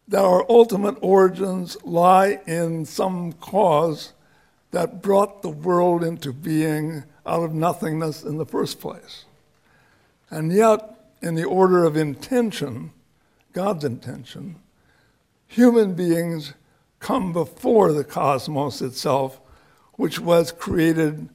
that 0.08 0.24
our 0.24 0.45
ultimate 0.50 0.98
origins 1.02 1.78
lie 1.84 2.39
in 2.48 2.86
some 2.86 3.34
cause 3.34 4.13
that 4.71 5.02
brought 5.02 5.41
the 5.41 5.50
world 5.50 6.04
into 6.04 6.32
being 6.32 7.04
out 7.26 7.43
of 7.43 7.54
nothingness 7.54 8.24
in 8.24 8.38
the 8.38 8.45
first 8.45 8.80
place. 8.80 9.26
And 10.30 10.52
yet, 10.52 11.12
in 11.21 11.36
the 11.36 11.43
order 11.43 11.84
of 11.84 11.98
intention, 11.98 12.91
God's 13.58 13.84
intention, 13.86 14.58
human 15.48 15.96
beings 15.96 16.54
come 17.00 17.34
before 17.34 17.91
the 17.91 18.04
cosmos 18.04 18.84
itself, 18.84 19.41
which 19.93 20.20
was 20.20 20.52
created 20.52 21.30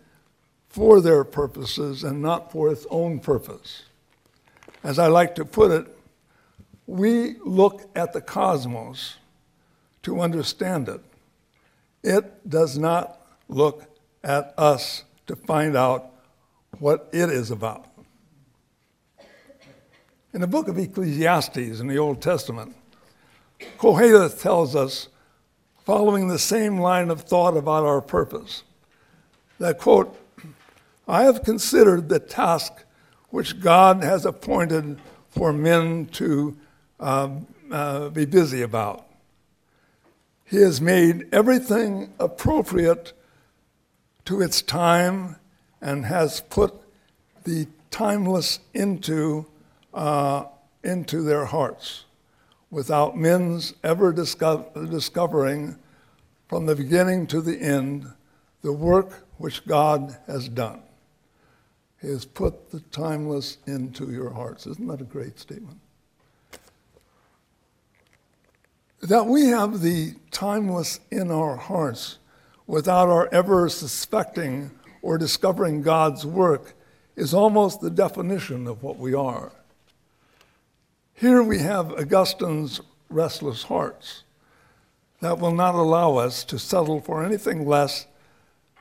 for 0.68 1.00
their 1.00 1.24
purposes 1.24 2.04
and 2.04 2.22
not 2.22 2.52
for 2.52 2.70
its 2.70 2.86
own 2.90 3.18
purpose. 3.18 3.86
As 4.84 5.00
I 5.00 5.08
like 5.08 5.34
to 5.34 5.44
put 5.44 5.72
it, 5.72 5.88
we 6.86 7.38
look 7.44 7.90
at 7.96 8.12
the 8.12 8.20
cosmos 8.20 9.16
to 10.04 10.20
understand 10.20 10.88
it. 10.88 11.00
It 12.04 12.48
does 12.48 12.78
not 12.78 13.20
look 13.48 13.98
at 14.22 14.54
us 14.56 15.02
to 15.26 15.34
find 15.34 15.76
out 15.76 16.12
what 16.78 17.08
it 17.12 17.30
is 17.30 17.50
about. 17.50 17.91
In 20.34 20.40
the 20.40 20.46
book 20.46 20.66
of 20.66 20.78
Ecclesiastes 20.78 21.80
in 21.80 21.88
the 21.88 21.98
Old 21.98 22.22
Testament, 22.22 22.74
Koheleth 23.78 24.40
tells 24.40 24.74
us, 24.74 25.08
following 25.84 26.28
the 26.28 26.38
same 26.38 26.78
line 26.78 27.10
of 27.10 27.20
thought 27.20 27.54
about 27.54 27.84
our 27.84 28.00
purpose, 28.00 28.62
that, 29.58 29.78
quote, 29.78 30.18
I 31.06 31.24
have 31.24 31.44
considered 31.44 32.08
the 32.08 32.18
task 32.18 32.72
which 33.28 33.60
God 33.60 34.02
has 34.02 34.24
appointed 34.24 34.98
for 35.28 35.52
men 35.52 36.06
to 36.12 36.56
um, 36.98 37.46
uh, 37.70 38.08
be 38.08 38.24
busy 38.24 38.62
about. 38.62 39.06
He 40.46 40.62
has 40.62 40.80
made 40.80 41.28
everything 41.30 42.14
appropriate 42.18 43.12
to 44.24 44.40
its 44.40 44.62
time 44.62 45.36
and 45.82 46.06
has 46.06 46.40
put 46.40 46.72
the 47.44 47.66
timeless 47.90 48.60
into, 48.72 49.44
uh, 49.94 50.44
into 50.82 51.22
their 51.22 51.44
hearts 51.44 52.04
without 52.70 53.16
men's 53.16 53.74
ever 53.84 54.12
disco- 54.12 54.70
discovering 54.90 55.76
from 56.48 56.66
the 56.66 56.74
beginning 56.74 57.26
to 57.26 57.40
the 57.40 57.58
end 57.58 58.06
the 58.62 58.72
work 58.72 59.26
which 59.38 59.66
God 59.66 60.16
has 60.26 60.48
done. 60.48 60.82
He 62.00 62.08
has 62.08 62.24
put 62.24 62.70
the 62.70 62.80
timeless 62.80 63.58
into 63.66 64.10
your 64.10 64.30
hearts. 64.30 64.66
Isn't 64.66 64.86
that 64.88 65.00
a 65.00 65.04
great 65.04 65.38
statement? 65.38 65.78
that 69.02 69.26
we 69.26 69.46
have 69.48 69.80
the 69.80 70.14
timeless 70.30 71.00
in 71.10 71.30
our 71.30 71.56
hearts 71.56 72.18
without 72.68 73.08
our 73.08 73.28
ever 73.34 73.68
suspecting 73.68 74.70
or 75.02 75.18
discovering 75.18 75.82
God's 75.82 76.24
work 76.24 76.74
is 77.16 77.34
almost 77.34 77.80
the 77.80 77.90
definition 77.90 78.68
of 78.68 78.82
what 78.82 78.98
we 78.98 79.12
are. 79.12 79.52
Here 81.22 81.40
we 81.40 81.60
have 81.60 81.92
Augustine's 81.92 82.80
restless 83.08 83.62
hearts 83.62 84.24
that 85.20 85.38
will 85.38 85.54
not 85.54 85.76
allow 85.76 86.16
us 86.16 86.42
to 86.42 86.58
settle 86.58 87.00
for 87.00 87.24
anything 87.24 87.64
less 87.64 88.08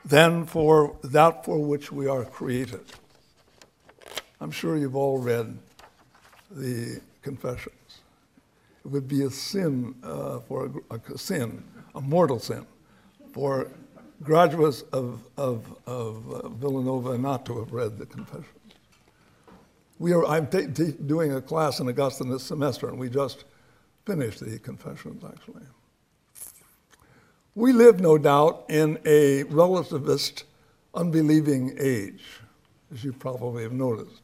than 0.04 0.46
for 0.46 0.96
that 1.04 1.44
for 1.44 1.64
which 1.64 1.92
we 1.92 2.08
are 2.08 2.24
created. 2.24 2.80
I'm 4.40 4.50
sure 4.50 4.76
you've 4.76 4.96
all 4.96 5.18
read 5.18 5.56
the 6.50 7.00
Confessions. 7.22 8.00
It 8.84 8.88
would 8.88 9.06
be 9.06 9.22
a 9.22 9.30
sin 9.30 9.94
uh, 10.02 10.40
for 10.40 10.68
a, 10.90 10.96
a, 10.96 11.18
sin, 11.18 11.62
a 11.94 12.00
mortal 12.00 12.40
sin, 12.40 12.66
for 13.32 13.68
graduates 14.20 14.82
of, 14.92 15.20
of, 15.36 15.76
of 15.86 16.28
uh, 16.28 16.48
Villanova 16.48 17.16
not 17.16 17.46
to 17.46 17.60
have 17.60 17.72
read 17.72 17.98
the 17.98 18.06
Confessions. 18.06 18.61
We 20.02 20.12
are, 20.14 20.26
I'm 20.26 20.46
doing 20.46 21.32
a 21.32 21.40
class 21.40 21.78
in 21.78 21.88
Augustine 21.88 22.28
this 22.28 22.42
semester, 22.42 22.88
and 22.88 22.98
we 22.98 23.08
just 23.08 23.44
finished 24.04 24.40
the 24.40 24.58
Confessions, 24.58 25.22
actually. 25.22 25.62
We 27.54 27.72
live, 27.72 28.00
no 28.00 28.18
doubt, 28.18 28.64
in 28.68 28.98
a 29.04 29.44
relativist, 29.44 30.42
unbelieving 30.92 31.76
age, 31.78 32.24
as 32.92 33.04
you 33.04 33.12
probably 33.12 33.62
have 33.62 33.74
noticed. 33.74 34.22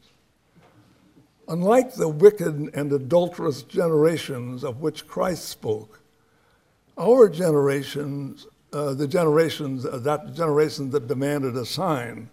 Unlike 1.46 1.94
the 1.94 2.08
wicked 2.08 2.74
and 2.74 2.92
adulterous 2.92 3.62
generations 3.62 4.64
of 4.64 4.80
which 4.80 5.06
Christ 5.06 5.44
spoke, 5.44 6.00
our 6.98 7.28
generations, 7.28 8.48
uh, 8.72 8.94
the 8.94 9.06
generations, 9.06 9.86
uh, 9.86 9.98
that 9.98 10.34
generation 10.34 10.90
that 10.90 11.06
demanded 11.06 11.56
a 11.56 11.64
sign, 11.64 12.30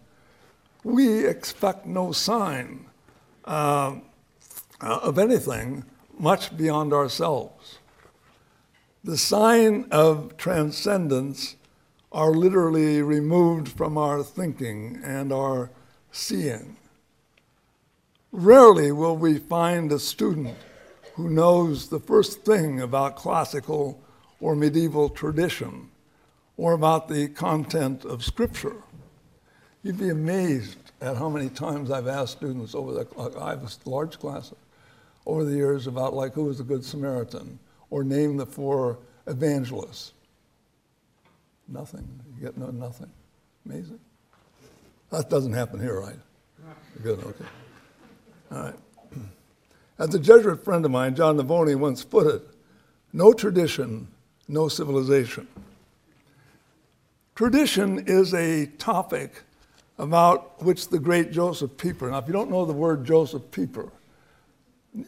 we 0.83 1.27
expect 1.27 1.85
no 1.85 2.11
sign 2.11 2.87
uh, 3.45 3.95
uh 4.81 4.99
of 5.01 5.17
anything 5.17 5.85
much 6.17 6.55
beyond 6.57 6.93
ourselves. 6.93 7.79
the 9.03 9.17
sign 9.17 9.85
of 9.91 10.35
transcendence 10.35 11.55
are 12.11 12.31
literally 12.31 13.01
removed 13.01 13.67
from 13.67 13.97
our 13.97 14.23
thinking 14.23 14.99
and 15.03 15.31
our 15.31 15.69
seeing. 16.11 16.75
Rarely 18.31 18.91
will 18.91 19.15
we 19.15 19.37
find 19.37 19.91
a 19.91 19.99
student 19.99 20.57
who 21.15 21.29
knows 21.29 21.87
the 21.87 21.99
first 21.99 22.43
thing 22.43 22.81
about 22.81 23.15
classical 23.15 24.01
or 24.39 24.55
medieval 24.55 25.09
tradition 25.09 25.89
or 26.57 26.73
about 26.73 27.07
the 27.07 27.27
content 27.27 28.05
of 28.05 28.23
Scripture. 28.23 28.77
You'd 29.83 29.99
be 29.99 30.09
amazed 30.09 30.84
at 31.01 31.17
how 31.17 31.29
many 31.29 31.49
times 31.49 31.91
I've 31.91 32.07
asked 32.07 32.37
students 32.37 32.73
over 32.73 32.93
the, 32.93 33.39
I 33.39 33.51
have 33.51 33.75
large 33.85 34.19
class 34.19 34.53
over 35.25 35.43
the 35.43 35.55
years 35.55 35.87
about 35.87 36.13
like 36.13 36.33
who 36.33 36.45
was 36.45 36.57
the 36.57 36.63
Good 36.63 36.83
Samaritan 36.83 37.59
or 37.89 38.03
name 38.03 38.37
the 38.37 38.45
four 38.45 38.97
evangelists. 39.27 40.13
Nothing. 41.67 42.07
You 42.35 42.45
get 42.45 42.57
no 42.57 42.67
nothing. 42.67 43.11
Amazing. 43.65 43.99
That 45.09 45.29
doesn't 45.29 45.53
happen 45.53 45.79
here, 45.79 45.99
right? 45.99 46.19
Good, 47.03 47.19
okay. 47.19 47.45
All 48.51 48.57
right. 48.59 48.75
As 49.99 50.13
a 50.13 50.19
Jesuit 50.19 50.63
friend 50.63 50.85
of 50.85 50.91
mine, 50.91 51.15
John 51.15 51.37
Navone, 51.37 51.75
once 51.75 52.03
put 52.03 52.27
it, 52.27 52.41
no 53.13 53.33
tradition, 53.33 54.07
no 54.47 54.67
civilization. 54.67 55.47
Tradition 57.35 58.03
is 58.07 58.33
a 58.33 58.67
topic 58.77 59.44
about 59.97 60.61
which 60.63 60.89
the 60.89 60.99
great 60.99 61.31
Josef 61.31 61.77
Pieper, 61.77 62.09
now 62.11 62.17
if 62.17 62.27
you 62.27 62.33
don't 62.33 62.49
know 62.49 62.65
the 62.65 62.73
word 62.73 63.05
Josef 63.05 63.49
Pieper, 63.51 63.91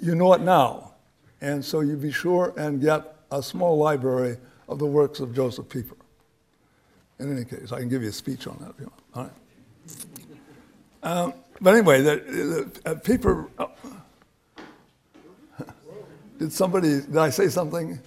you 0.01 0.15
know 0.15 0.33
it 0.33 0.41
now. 0.41 0.93
And 1.41 1.63
so 1.63 1.81
you 1.81 1.95
be 1.95 2.11
sure 2.11 2.53
and 2.57 2.81
get 2.81 3.15
a 3.31 3.43
small 3.43 3.77
library 3.77 4.37
of 4.67 4.79
the 4.79 4.85
works 4.85 5.19
of 5.19 5.35
Josef 5.35 5.69
Pieper. 5.69 5.95
In 7.19 7.31
any 7.35 7.45
case, 7.45 7.71
I 7.71 7.79
can 7.79 7.89
give 7.89 8.01
you 8.03 8.09
a 8.09 8.13
speech 8.13 8.47
on 8.47 8.57
that 8.59 8.71
if 8.71 8.79
you 8.79 8.91
want. 8.91 9.03
All 9.13 9.23
right. 9.23 9.33
Um, 11.03 11.33
but 11.61 11.73
anyway, 11.73 12.01
the, 12.01 12.71
the, 12.83 12.91
uh, 12.91 12.95
Pieper. 12.95 13.49
Uh, 13.57 13.67
did 16.37 16.53
somebody, 16.53 17.01
did 17.01 17.17
I 17.17 17.29
say 17.29 17.49
something? 17.49 17.99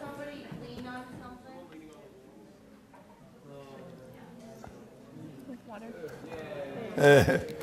Somebody 0.00 0.46
lean 0.62 0.86
on 0.86 1.04
something? 1.22 1.66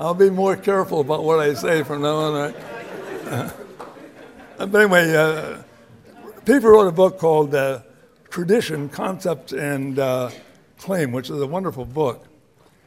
I'll 0.00 0.14
be 0.14 0.30
more 0.30 0.56
careful 0.56 1.00
about 1.00 1.22
what 1.24 1.38
I 1.38 1.52
say 1.52 1.82
from 1.82 2.00
now 2.00 2.16
on. 2.16 2.32
Right? 2.32 2.54
but 4.56 4.74
anyway, 4.74 5.14
uh, 5.14 5.62
wrote 6.46 6.86
a 6.86 6.92
book 6.92 7.18
called 7.18 7.54
uh, 7.54 7.82
Tradition, 8.30 8.88
Concept, 8.88 9.52
and 9.52 9.98
uh, 9.98 10.30
Claim, 10.78 11.12
which 11.12 11.28
is 11.28 11.42
a 11.42 11.46
wonderful 11.46 11.84
book. 11.84 12.26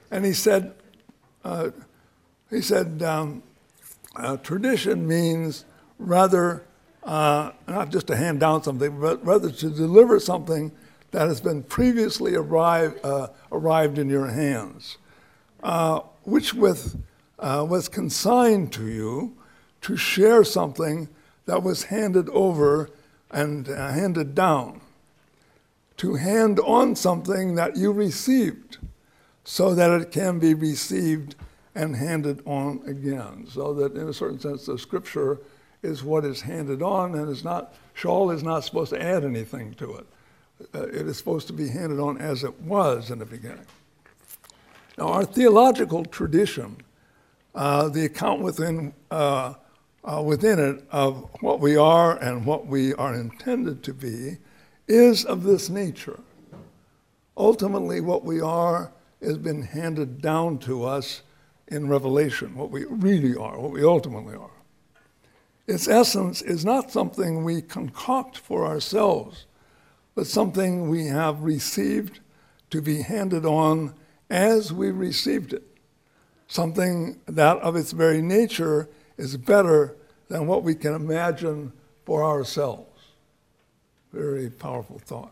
And 0.10 0.26
he 0.26 0.34
said, 0.34 0.74
uh, 1.44 1.70
he 2.52 2.62
said, 2.62 3.02
um, 3.02 3.42
uh, 4.16 4.38
tradition 4.38 5.08
means 5.08 5.66
rather 5.98 6.64
uh, 7.04 7.52
not 7.68 7.90
just 7.90 8.06
to 8.08 8.16
hand 8.16 8.40
down 8.40 8.62
something, 8.62 9.00
but 9.00 9.26
rather 9.26 9.50
to 9.50 9.70
deliver 9.72 10.20
something 10.20 10.72
that 11.10 11.28
has 11.28 11.42
been 11.42 11.64
previously 11.64 12.36
arrived, 12.36 13.00
arrived 13.52 13.98
in 13.98 14.10
your 14.10 14.28
hands 14.28 14.98
uh, 15.64 16.02
which 16.24 16.54
with, 16.54 16.96
uh, 17.40 17.66
was 17.68 17.88
consigned 17.88 18.72
to 18.74 18.88
you 18.88 19.36
to 19.82 19.96
share 19.96 20.44
something 20.44 21.08
that 21.46 21.64
was 21.64 21.86
handed 21.86 22.30
over 22.30 22.90
and 23.32 23.70
uh, 23.70 23.92
handed 23.92 24.36
down, 24.36 24.82
to 25.98 26.16
hand 26.16 26.60
on 26.60 26.96
something 26.96 27.56
that 27.56 27.76
you 27.76 27.92
received 27.92 28.78
so 29.44 29.74
that 29.74 29.90
it 29.90 30.12
can 30.12 30.40
be 30.40 30.54
received 30.54 31.36
and 31.76 31.96
handed 31.96 32.42
on 32.46 32.82
again. 32.86 33.48
So 33.50 33.74
that, 33.76 33.96
in 33.96 34.10
a 34.10 34.14
certain 34.14 34.40
sense, 34.40 34.66
the 34.66 34.78
scripture 34.78 35.40
is 35.84 36.04
what 36.04 36.26
is 36.26 36.42
handed 36.42 36.82
on 36.82 37.16
and 37.16 37.30
is 37.30 37.44
not, 37.44 37.74
Shaul 37.96 38.34
is 38.34 38.44
not 38.44 38.64
supposed 38.64 38.92
to 38.92 39.02
add 39.02 39.24
anything 39.24 39.74
to 39.76 39.96
it. 39.96 40.08
Uh, 40.76 40.84
it 40.88 41.08
is 41.08 41.18
supposed 41.18 41.48
to 41.48 41.54
be 41.54 41.70
handed 41.70 42.00
on 42.00 42.18
as 42.18 42.44
it 42.44 42.60
was 42.62 43.10
in 43.10 43.20
the 43.20 43.26
beginning. 43.26 43.66
Now, 44.98 45.08
our 45.08 45.26
theological 45.26 46.06
tradition, 46.06 46.78
uh, 47.56 47.90
the 47.90 48.06
account 48.06 48.42
within, 48.42 48.94
uh, 49.10 49.56
uh, 50.04 50.22
within 50.24 50.60
it 50.60 50.84
of 50.92 51.30
what 51.40 51.60
we 51.60 51.78
are 51.78 52.18
and 52.18 52.46
what 52.46 52.68
we 52.68 52.94
are 52.96 53.16
intended 53.16 53.82
to 53.84 53.94
be, 53.94 54.38
is 54.88 55.26
of 55.26 55.44
this 55.44 55.70
nature. 55.70 56.20
Ultimately, 57.38 58.02
what 58.02 58.24
we 58.24 58.42
are 58.42 58.92
has 59.22 59.38
been 59.38 59.62
handed 59.62 60.22
down 60.22 60.58
to 60.60 60.84
us 60.84 61.22
in 61.72 61.88
Revelation, 61.88 62.54
what 62.56 62.70
we 62.70 62.86
really 62.86 63.36
are, 63.36 63.58
what 63.58 63.72
we 63.72 63.84
ultimately 63.84 64.36
are. 64.36 64.52
Its 65.68 65.88
essence 65.88 66.42
is 66.42 66.66
not 66.66 66.92
something 66.92 67.44
we 67.44 67.62
concoct 67.62 68.38
for 68.38 68.66
ourselves, 68.66 69.46
but 70.14 70.28
something 70.28 70.90
we 70.90 71.08
have 71.08 71.42
received 71.42 72.20
to 72.70 72.82
be 72.82 73.02
handed 73.02 73.46
on 73.46 73.94
as 74.30 74.74
we 74.74 74.92
received 74.92 75.54
it. 75.54 75.64
Something 76.48 77.22
that 77.28 77.58
of 77.60 77.78
its 77.78 77.94
very 77.94 78.22
nature 78.22 78.90
is 79.18 79.38
better 79.38 79.96
than 80.28 80.48
what 80.48 80.64
we 80.64 80.76
can 80.76 80.94
imagine 80.94 81.72
for 82.06 82.24
ourselves. 82.24 83.00
Very 84.12 84.50
powerful 84.50 85.00
thought. 85.00 85.32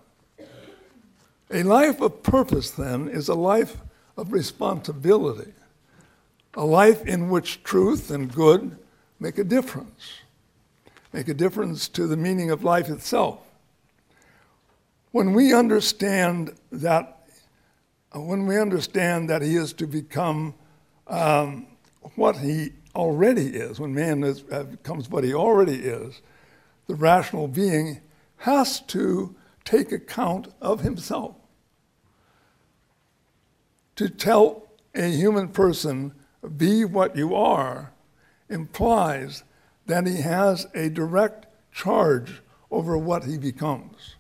A 1.52 1.64
life 1.64 2.00
of 2.00 2.24
purpose, 2.24 2.72
then, 2.72 3.10
is 3.10 3.28
a 3.28 3.36
life 3.36 3.78
of 4.16 4.32
responsibility, 4.32 5.52
a 6.56 6.66
life 6.66 7.06
in 7.06 7.30
which 7.30 7.64
truth 7.64 8.12
and 8.12 8.34
good 8.34 8.78
make 9.20 9.38
a 9.38 9.44
difference, 9.44 10.14
make 11.14 11.28
a 11.28 11.34
difference 11.34 11.88
to 11.90 12.08
the 12.08 12.18
meaning 12.18 12.50
of 12.52 12.64
life 12.64 12.90
itself. 12.90 13.40
When 15.12 15.34
we 15.34 15.54
understand 15.54 16.56
that 16.72 17.20
when 18.14 18.48
we 18.48 18.58
understand 18.58 19.30
that 19.30 19.42
he 19.42 19.56
is 19.56 19.74
to 19.74 19.86
become 19.86 20.56
um, 21.08 21.68
what 22.16 22.38
he 22.38 22.72
already 22.96 23.48
is, 23.48 23.80
when 23.80 23.94
man 23.94 24.24
is, 24.24 24.44
uh, 24.52 24.64
becomes 24.64 25.10
what 25.10 25.24
he 25.24 25.34
already 25.34 25.76
is, 25.76 26.22
the 26.88 26.96
rational 26.96 27.48
being 27.48 28.02
has 28.38 28.80
to 28.82 29.36
take 29.64 29.92
account 29.92 30.48
of 30.62 30.82
himself. 30.82 31.36
To 33.98 34.10
tell 34.10 34.70
a 34.96 35.12
human 35.12 35.50
person, 35.50 36.14
be 36.58 36.86
what 36.86 37.16
you 37.16 37.36
are, 37.36 37.92
implies 38.50 39.44
that 39.86 40.08
he 40.08 40.22
has 40.22 40.68
a 40.74 40.90
direct 40.90 41.48
charge 41.72 42.42
over 42.72 42.98
what 42.98 43.24
he 43.26 43.38
becomes. 43.38 44.16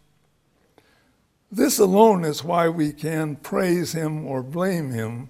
This 1.52 1.80
alone 1.80 2.24
is 2.24 2.44
why 2.44 2.70
we 2.70 2.92
can 2.92 3.36
praise 3.36 3.94
him 3.94 4.26
or 4.26 4.44
blame 4.44 4.92
him 4.92 5.30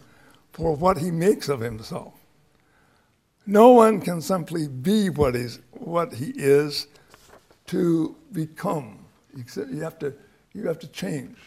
for 0.52 0.76
what 0.76 0.98
he 0.98 1.12
makes 1.12 1.48
of 1.48 1.62
himself. 1.62 2.14
No 3.46 3.70
one 3.70 4.02
can 4.02 4.22
simply 4.22 4.68
be 4.68 5.10
what, 5.10 5.34
he's, 5.34 5.60
what 5.72 6.14
he 6.14 6.34
is 6.36 6.88
to 7.68 8.16
become. 8.32 9.06
You 9.36 9.82
have 9.82 9.98
to, 10.00 10.14
you 10.54 10.68
have 10.68 10.80
to 10.80 10.88
change. 10.88 11.38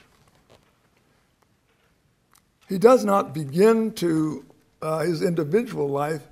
He 2.68 2.78
does 2.78 3.04
not 3.04 3.34
begin 3.34 3.92
to 3.94 4.44
uh, 4.82 4.98
his 5.00 5.22
individual 5.22 5.88
life 5.88 6.22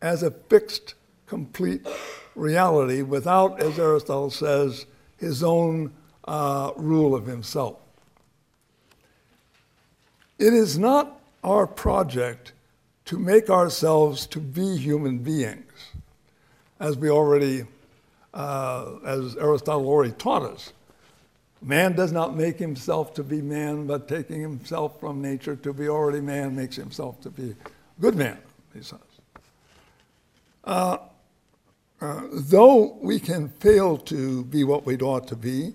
as 0.00 0.22
a 0.22 0.30
fixed, 0.30 0.94
complete 1.26 1.86
reality 2.34 3.02
without, 3.02 3.60
as 3.60 3.78
Aristotle 3.78 4.30
says, 4.30 4.86
his 5.18 5.42
own 5.42 5.92
uh, 6.26 6.72
rule 6.76 7.14
of 7.14 7.26
himself. 7.26 7.76
It 10.38 10.54
is 10.54 10.78
not 10.78 11.20
our 11.44 11.66
project 11.66 12.52
to 13.06 13.18
make 13.18 13.50
ourselves 13.50 14.26
to 14.28 14.38
be 14.38 14.76
human 14.76 15.18
beings, 15.18 15.90
as 16.78 16.96
we 16.96 17.10
already, 17.10 17.64
uh, 18.32 18.92
as 19.04 19.36
Aristotle 19.36 19.86
already 19.86 20.12
taught 20.12 20.42
us. 20.42 20.72
Man 21.62 21.94
does 21.94 22.10
not 22.10 22.34
make 22.34 22.58
himself 22.58 23.12
to 23.14 23.22
be 23.22 23.42
man, 23.42 23.86
but 23.86 24.08
taking 24.08 24.40
himself 24.40 24.98
from 24.98 25.20
nature 25.20 25.56
to 25.56 25.74
be 25.74 25.88
already 25.88 26.22
man 26.22 26.56
makes 26.56 26.76
himself 26.76 27.20
to 27.20 27.30
be 27.30 27.54
good 28.00 28.16
man, 28.16 28.38
he 28.74 28.82
says. 28.82 28.98
Uh, 30.64 30.98
uh, 32.00 32.22
though 32.32 32.98
we 33.02 33.20
can 33.20 33.48
fail 33.48 33.98
to 33.98 34.44
be 34.44 34.64
what 34.64 34.86
we 34.86 34.96
ought 34.98 35.28
to 35.28 35.36
be, 35.36 35.74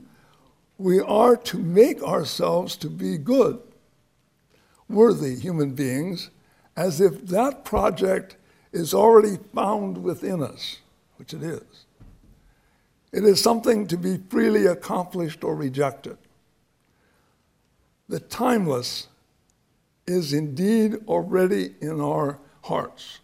we 0.77 0.99
are 0.99 1.37
to 1.37 1.57
make 1.57 2.01
ourselves 2.03 2.75
to 2.77 2.89
be 2.89 3.17
good, 3.17 3.59
worthy 4.89 5.35
human 5.35 5.73
beings, 5.73 6.31
as 6.75 6.99
if 6.99 7.27
that 7.27 7.63
project 7.63 8.35
is 8.73 8.93
already 8.93 9.37
found 9.53 10.03
within 10.03 10.41
us, 10.41 10.79
which 11.17 11.33
it 11.33 11.43
is. 11.43 11.85
It 13.13 13.23
is 13.23 13.41
something 13.41 13.87
to 13.87 13.97
be 13.97 14.17
freely 14.29 14.65
accomplished 14.65 15.43
or 15.43 15.55
rejected. 15.55 16.17
The 18.09 18.19
timeless 18.19 19.07
is 20.07 20.33
indeed 20.33 20.95
already 21.07 21.73
in 21.81 21.99
our 21.99 22.39
hearts, 22.63 23.19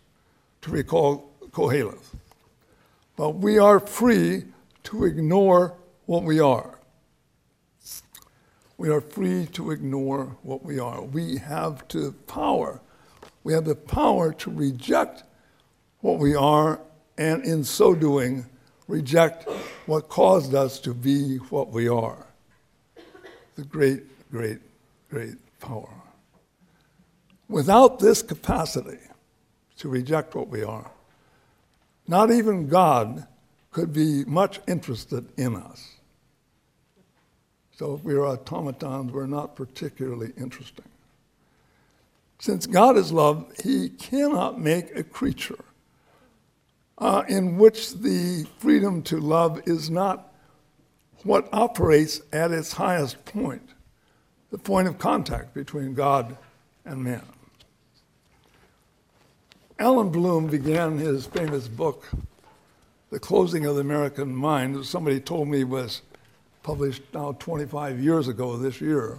to 0.61 0.71
recall 0.71 1.31
Koheleth. 1.51 2.15
But 3.15 3.35
we 3.35 3.59
are 3.59 3.79
free 3.79 4.45
to 4.83 5.05
ignore 5.05 5.75
what 6.05 6.23
we 6.23 6.39
are. 6.39 6.79
We 8.77 8.89
are 8.89 9.01
free 9.01 9.45
to 9.53 9.69
ignore 9.69 10.37
what 10.41 10.63
we 10.63 10.79
are. 10.79 11.03
We 11.03 11.37
have 11.37 11.87
the 11.87 12.15
power. 12.25 12.81
We 13.43 13.53
have 13.53 13.65
the 13.65 13.75
power 13.75 14.33
to 14.33 14.51
reject 14.51 15.23
what 15.99 16.17
we 16.17 16.33
are, 16.35 16.79
and 17.17 17.43
in 17.43 17.63
so 17.63 17.93
doing, 17.93 18.47
reject 18.87 19.47
what 19.85 20.09
caused 20.09 20.55
us 20.55 20.79
to 20.79 20.95
be 20.95 21.37
what 21.49 21.69
we 21.69 21.87
are. 21.87 22.25
The 23.55 23.63
great, 23.63 24.03
great, 24.31 24.59
great 25.09 25.35
power. 25.59 26.00
Without 27.51 27.99
this 27.99 28.21
capacity 28.21 28.97
to 29.77 29.89
reject 29.89 30.35
what 30.35 30.47
we 30.47 30.63
are, 30.63 30.89
not 32.07 32.31
even 32.31 32.69
God 32.69 33.27
could 33.71 33.91
be 33.91 34.23
much 34.23 34.61
interested 34.69 35.27
in 35.37 35.57
us. 35.57 35.95
So 37.75 37.95
if 37.95 38.05
we 38.05 38.13
are 38.13 38.25
automatons, 38.25 39.11
we're 39.11 39.25
not 39.25 39.57
particularly 39.57 40.31
interesting. 40.37 40.85
Since 42.39 42.67
God 42.67 42.95
is 42.95 43.11
love, 43.11 43.51
he 43.61 43.89
cannot 43.89 44.57
make 44.57 44.95
a 44.95 45.03
creature 45.03 45.65
uh, 46.99 47.23
in 47.27 47.57
which 47.57 47.95
the 47.95 48.47
freedom 48.59 49.03
to 49.03 49.19
love 49.19 49.61
is 49.67 49.89
not 49.89 50.33
what 51.23 51.49
operates 51.51 52.21
at 52.31 52.51
its 52.51 52.71
highest 52.71 53.25
point, 53.25 53.67
the 54.51 54.57
point 54.57 54.87
of 54.87 54.97
contact 54.97 55.53
between 55.53 55.93
God 55.93 56.37
and 56.85 57.03
man. 57.03 57.23
Allan 59.81 60.09
Bloom 60.09 60.45
began 60.45 60.99
his 60.99 61.25
famous 61.25 61.67
book, 61.67 62.07
The 63.09 63.19
Closing 63.19 63.65
of 63.65 63.73
the 63.73 63.81
American 63.81 64.31
Mind, 64.31 64.75
that 64.75 64.85
somebody 64.85 65.19
told 65.19 65.47
me 65.47 65.63
was 65.63 66.03
published 66.61 67.01
now 67.15 67.31
25 67.39 67.99
years 67.99 68.27
ago 68.27 68.57
this 68.57 68.79
year. 68.79 69.17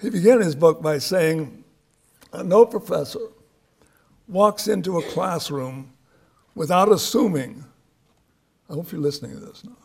He 0.00 0.10
began 0.10 0.40
his 0.40 0.54
book 0.54 0.80
by 0.80 0.98
saying, 0.98 1.64
No 2.44 2.64
professor 2.64 3.18
walks 4.28 4.68
into 4.68 4.96
a 4.98 5.02
classroom 5.02 5.90
without 6.54 6.92
assuming, 6.92 7.64
I 8.70 8.74
hope 8.74 8.92
you're 8.92 9.00
listening 9.00 9.32
to 9.32 9.40
this 9.40 9.64
now, 9.64 9.76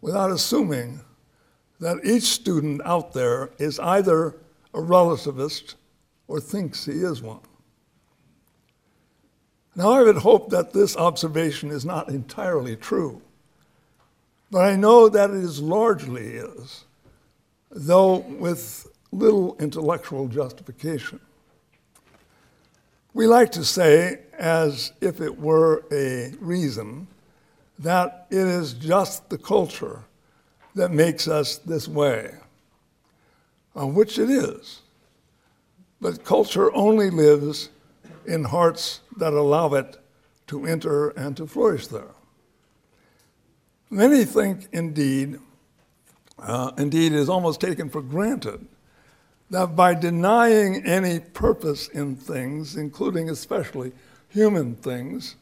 without 0.00 0.30
assuming 0.30 1.02
that 1.80 1.98
each 2.02 2.22
student 2.22 2.80
out 2.86 3.12
there 3.12 3.50
is 3.58 3.78
either 3.78 4.36
a 4.72 4.78
relativist 4.78 5.74
or 6.28 6.40
thinks 6.40 6.86
he 6.86 6.92
is 6.92 7.20
one. 7.20 7.40
Now, 9.76 9.92
I 9.92 10.02
would 10.02 10.18
hope 10.18 10.50
that 10.50 10.72
this 10.72 10.96
observation 10.96 11.70
is 11.70 11.84
not 11.84 12.08
entirely 12.08 12.76
true, 12.76 13.22
but 14.50 14.64
I 14.64 14.76
know 14.76 15.08
that 15.08 15.30
it 15.30 15.36
is 15.36 15.60
largely 15.60 16.34
is, 16.34 16.84
though 17.70 18.16
with 18.16 18.88
little 19.12 19.56
intellectual 19.58 20.26
justification. 20.26 21.20
We 23.14 23.26
like 23.26 23.52
to 23.52 23.64
say, 23.64 24.20
as 24.38 24.92
if 25.00 25.20
it 25.20 25.38
were 25.38 25.84
a 25.92 26.32
reason, 26.40 27.06
that 27.78 28.26
it 28.30 28.46
is 28.46 28.72
just 28.74 29.30
the 29.30 29.38
culture 29.38 30.04
that 30.74 30.90
makes 30.90 31.26
us 31.26 31.58
this 31.58 31.88
way, 31.88 32.34
which 33.74 34.18
it 34.18 34.30
is. 34.30 34.82
But 36.00 36.24
culture 36.24 36.74
only 36.74 37.10
lives 37.10 37.70
in 38.26 38.44
hearts 38.44 39.00
that 39.16 39.32
allow 39.32 39.74
it 39.74 39.96
to 40.48 40.66
enter 40.66 41.10
and 41.10 41.36
to 41.36 41.46
flourish 41.46 41.86
there. 41.86 42.14
Many 43.90 44.24
think, 44.24 44.68
indeed, 44.72 45.38
uh, 46.38 46.72
indeed, 46.78 47.12
is 47.12 47.28
almost 47.28 47.60
taken 47.60 47.88
for 47.88 48.02
granted 48.02 48.66
that 49.50 49.74
by 49.74 49.94
denying 49.94 50.84
any 50.84 51.18
purpose 51.18 51.88
in 51.88 52.14
things, 52.14 52.76
including 52.76 53.28
especially 53.28 53.92
human 54.28 54.76
things, 54.76 55.34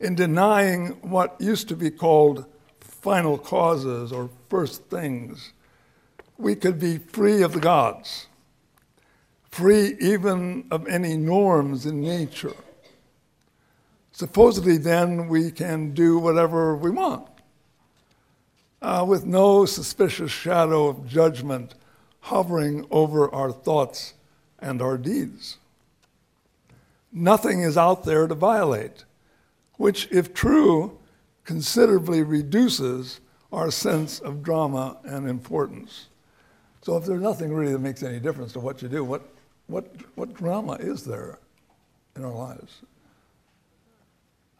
in 0.00 0.14
denying 0.14 0.88
what 1.02 1.36
used 1.38 1.68
to 1.68 1.76
be 1.76 1.90
called 1.90 2.46
final 2.80 3.36
causes 3.36 4.10
or 4.10 4.30
first 4.48 4.84
things, 4.84 5.52
we 6.38 6.54
could 6.54 6.78
be 6.78 6.98
free 6.98 7.42
of 7.42 7.52
the 7.52 7.60
gods, 7.60 8.26
free 9.50 9.96
even 10.00 10.66
of 10.70 10.86
any 10.86 11.16
norms 11.16 11.86
in 11.86 12.00
nature. 12.00 12.54
Supposedly, 14.12 14.78
then, 14.78 15.28
we 15.28 15.50
can 15.50 15.92
do 15.92 16.18
whatever 16.18 16.76
we 16.76 16.90
want 16.90 17.28
uh, 18.82 19.04
with 19.06 19.24
no 19.24 19.64
suspicious 19.64 20.30
shadow 20.30 20.88
of 20.88 21.06
judgment 21.06 21.74
hovering 22.20 22.86
over 22.90 23.32
our 23.34 23.52
thoughts 23.52 24.14
and 24.58 24.82
our 24.82 24.98
deeds. 24.98 25.58
Nothing 27.12 27.62
is 27.62 27.78
out 27.78 28.04
there 28.04 28.26
to 28.26 28.34
violate, 28.34 29.04
which, 29.76 30.08
if 30.10 30.34
true, 30.34 30.98
considerably 31.44 32.22
reduces 32.22 33.20
our 33.52 33.70
sense 33.70 34.20
of 34.20 34.42
drama 34.42 34.98
and 35.04 35.28
importance. 35.28 36.08
So, 36.82 36.96
if 36.96 37.04
there's 37.04 37.22
nothing 37.22 37.52
really 37.52 37.72
that 37.72 37.78
makes 37.78 38.02
any 38.02 38.20
difference 38.20 38.52
to 38.52 38.60
what 38.60 38.82
you 38.82 38.88
do, 38.88 39.04
what, 39.04 39.22
what, 39.68 39.86
what 40.16 40.34
drama 40.34 40.72
is 40.80 41.04
there 41.04 41.38
in 42.16 42.24
our 42.24 42.32
lives? 42.32 42.80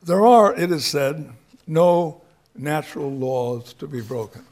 There 0.02 0.24
are, 0.24 0.54
it 0.54 0.70
is 0.70 0.86
said, 0.86 1.32
no 1.66 2.22
natural 2.54 3.10
laws 3.10 3.72
to 3.74 3.88
be 3.88 4.00
broken. 4.00 4.44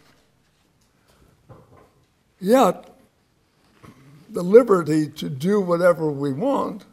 Yet, 2.40 2.90
the 4.28 4.42
liberty 4.42 5.08
to 5.08 5.30
do 5.30 5.60
whatever 5.60 6.10
we 6.10 6.32
want, 6.32 6.84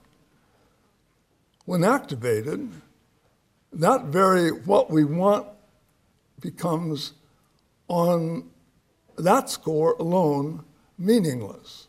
when 1.66 1.84
activated, 1.84 2.70
that 3.72 4.06
very 4.06 4.52
what 4.52 4.92
we 4.92 5.04
want 5.04 5.48
becomes, 6.40 7.14
on 7.88 8.50
that 9.18 9.50
score 9.50 9.96
alone, 10.00 10.64
meaningless. 10.98 11.83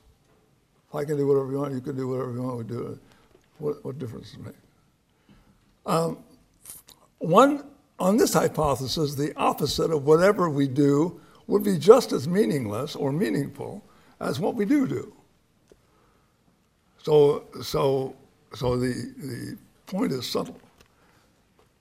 I 0.95 1.05
can 1.05 1.17
do 1.17 1.27
whatever 1.27 1.51
you 1.51 1.59
want, 1.59 1.75
you 1.75 1.81
can 1.81 1.97
do 1.97 2.09
whatever 2.09 2.33
you 2.33 2.43
want 2.43 2.69
to 2.69 2.75
do. 2.75 2.99
What, 3.59 3.85
what 3.85 3.99
difference 3.99 4.31
does 4.31 4.41
it 4.41 4.47
make? 4.47 4.55
Um, 5.87 6.19
one, 7.19 7.65
on 7.99 8.17
this 8.17 8.35
hypothesis, 8.35 9.15
the 9.15 9.33
opposite 9.37 9.91
of 9.91 10.05
whatever 10.05 10.49
we 10.51 10.69
do 10.69 11.21
would 11.47 11.63
be 11.63 11.79
just 11.79 12.13
as 12.13 12.27
meaningless 12.27 12.97
or 12.97 13.13
meaningful 13.13 13.83
as 14.21 14.41
what 14.41 14.55
we 14.55 14.65
do 14.65 14.87
do. 14.87 15.13
So, 17.03 17.45
so, 17.63 18.17
so 18.55 18.77
the, 18.77 19.13
the 19.19 19.59
point 19.87 20.13
is 20.13 20.29
subtle. 20.29 20.59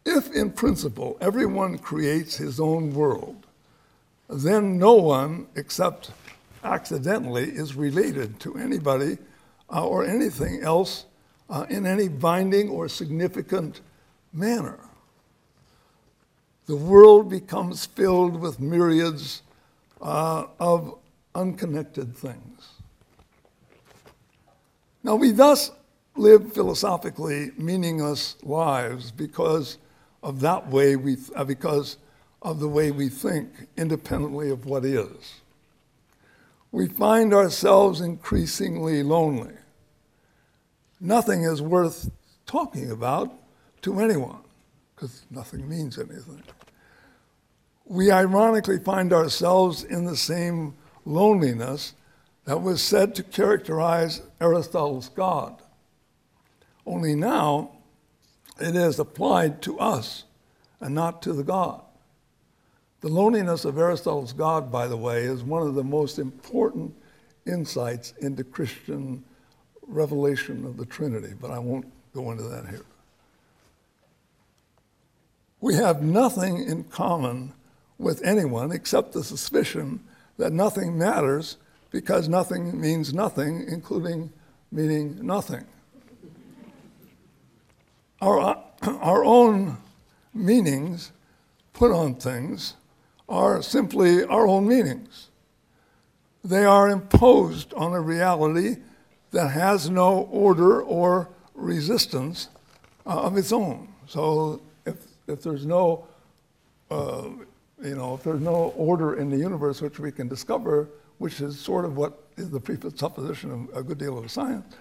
If, 0.06 0.34
in 0.34 0.52
principle, 0.52 1.18
everyone 1.22 1.78
creates 1.78 2.36
his 2.36 2.60
own 2.60 2.94
world, 2.94 3.48
then 4.30 4.78
no 4.78 4.96
one, 4.96 5.48
except 5.56 6.12
accidentally, 6.64 7.44
is 7.44 7.76
related 7.76 8.40
to 8.42 8.58
anybody 8.58 9.18
uh, 9.70 9.86
or 9.86 10.06
anything 10.06 10.62
else 10.62 11.06
uh, 11.50 11.66
in 11.70 11.86
any 11.86 12.08
binding 12.08 12.70
or 12.70 12.88
significant 12.88 13.82
manner. 14.32 14.80
The 16.66 16.76
world 16.76 17.30
becomes 17.30 17.86
filled 17.86 18.40
with 18.40 18.60
myriads 18.60 19.42
uh, 20.02 20.46
of 20.60 20.98
unconnected 21.36 22.16
things. 22.16 22.70
Now, 25.04 25.16
we 25.16 25.32
thus 25.32 25.72
live 26.16 26.54
philosophically 26.54 27.52
meaningless 27.58 28.38
lives 28.44 29.12
because 29.12 29.78
of 30.22 30.40
that 30.40 30.70
way 30.70 30.96
we, 30.96 31.18
uh, 31.36 31.44
because 31.44 31.98
of 32.42 32.60
the 32.60 32.68
way 32.68 32.92
we 32.92 33.10
think 33.10 33.68
independently 33.76 34.50
of 34.50 34.66
what 34.66 34.86
is. 34.86 35.42
We 36.74 36.88
find 36.88 37.36
ourselves 37.36 38.02
increasingly 38.02 39.04
lonely. 39.04 39.54
Nothing 41.00 41.44
is 41.44 41.62
worth 41.62 42.10
talking 42.48 42.90
about 42.90 43.32
to 43.84 44.00
anyone, 44.00 44.40
because 44.96 45.24
nothing 45.30 45.70
means 45.70 46.00
anything. 46.00 46.42
We 47.86 48.10
ironically 48.10 48.80
find 48.80 49.14
ourselves 49.14 49.84
in 49.84 50.06
the 50.06 50.18
same 50.18 50.74
loneliness 51.06 51.94
that 52.46 52.64
was 52.64 52.82
said 52.82 53.14
to 53.16 53.24
characterize 53.24 54.24
Aristotle's 54.42 55.10
God. 55.10 55.62
Only 56.88 57.14
now 57.14 57.70
it 58.60 58.76
is 58.76 58.98
applied 58.98 59.62
to 59.62 59.78
us 59.78 60.24
and 60.80 60.96
not 60.96 61.22
to 61.22 61.34
the 61.34 61.44
God. 61.44 61.84
The 63.04 63.10
loneliness 63.10 63.66
of 63.66 63.78
Aristotle's 63.78 64.32
God, 64.32 64.72
by 64.72 64.88
the 64.88 64.96
way, 64.96 65.24
is 65.24 65.44
one 65.44 65.68
of 65.68 65.76
the 65.76 65.84
most 65.84 66.20
important 66.20 66.96
insights 67.46 68.14
into 68.22 68.46
Christian 68.46 69.26
revelation 69.86 70.66
of 70.66 70.78
the 70.78 70.86
Trinity, 70.86 71.34
but 71.38 71.52
I 71.52 71.60
won't 71.60 71.86
go 72.14 72.32
into 72.32 72.44
that 72.44 72.70
here. 72.70 72.86
We 75.60 75.76
have 75.76 76.02
nothing 76.02 76.64
in 76.64 76.86
common 76.86 77.52
with 77.98 78.24
anyone 78.24 78.72
except 78.72 79.12
the 79.12 79.26
suspicion 79.26 80.00
that 80.38 80.54
nothing 80.54 80.98
matters 80.98 81.58
because 81.92 82.30
nothing 82.30 82.80
means 82.80 83.14
nothing, 83.14 83.66
including 83.68 84.32
meaning 84.72 85.20
nothing. 85.22 85.66
Our, 88.22 88.64
our 88.82 89.26
own 89.26 89.76
meanings 90.34 91.12
put 91.74 91.92
on 91.92 92.16
things 92.16 92.76
are 93.34 93.64
simply 93.64 94.24
our 94.26 94.48
own 94.48 94.68
meanings. 94.68 95.30
They 96.44 96.66
are 96.66 96.90
imposed 96.90 97.74
on 97.74 97.94
a 97.94 98.00
reality 98.00 98.78
that 99.32 99.48
has 99.50 99.90
no 99.90 100.30
order 100.32 100.84
or 100.84 101.30
resistance 101.56 102.50
uh, 103.08 103.22
of 103.22 103.36
its 103.36 103.52
own. 103.52 103.88
So 104.08 104.62
if, 104.86 104.98
if 105.28 105.42
there's 105.42 105.66
no, 105.66 106.06
uh, 106.92 107.30
you 107.84 107.96
know, 107.96 108.14
if 108.14 108.24
there's 108.24 108.42
no 108.42 108.72
order 108.78 109.16
in 109.16 109.32
the 109.32 109.38
universe 109.38 109.82
which 109.82 110.00
we 110.00 110.12
can 110.12 110.28
discover, 110.28 110.90
which 111.18 111.42
is 111.42 111.60
sort 111.60 111.86
of 111.86 111.98
what 111.98 112.28
is 112.38 112.52
the 112.52 112.60
presupposition 112.60 113.52
of 113.52 113.78
a 113.78 113.82
good 113.82 113.98
deal 113.98 114.20
of 114.20 114.30
science, 114.30 114.76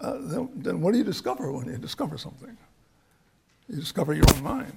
uh, 0.00 0.18
then, 0.20 0.50
then 0.56 0.82
what 0.82 0.92
do 0.92 0.98
you 0.98 1.04
discover 1.04 1.50
when 1.50 1.66
you 1.66 1.78
discover 1.78 2.18
something? 2.18 2.56
You 3.70 3.80
discover 3.80 4.12
your 4.12 4.26
own 4.34 4.42
mind, 4.42 4.76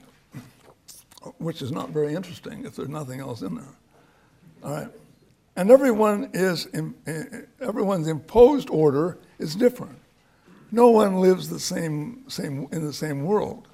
which 1.37 1.61
is 1.61 1.71
not 1.71 1.89
very 1.89 2.15
interesting 2.15 2.65
if 2.65 2.75
there's 2.75 2.89
nothing 2.89 3.19
else 3.19 3.41
in 3.41 3.55
there. 3.55 3.75
All 4.63 4.71
right? 4.71 4.87
And 5.55 5.71
everyone 5.71 6.29
is, 6.33 6.67
eh, 6.73 6.81
eh, 7.07 7.23
everyone's 7.61 8.07
imposed 8.07 8.69
order 8.69 9.17
is 9.39 9.55
different. 9.55 9.99
No 10.71 10.89
one 10.89 11.19
lives 11.19 11.49
the 11.49 11.59
same, 11.59 12.23
same, 12.27 12.67
in 12.71 12.85
the 12.85 12.93
same 12.93 13.23
world. 13.23 13.67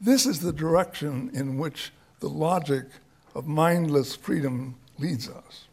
This 0.00 0.24
is 0.24 0.40
the 0.40 0.52
direction 0.52 1.30
in 1.34 1.58
which 1.58 1.92
the 2.20 2.28
logic 2.28 2.86
of 3.34 3.46
mindless 3.46 4.16
freedom 4.16 4.76
leads 4.98 5.28
us. 5.28 5.66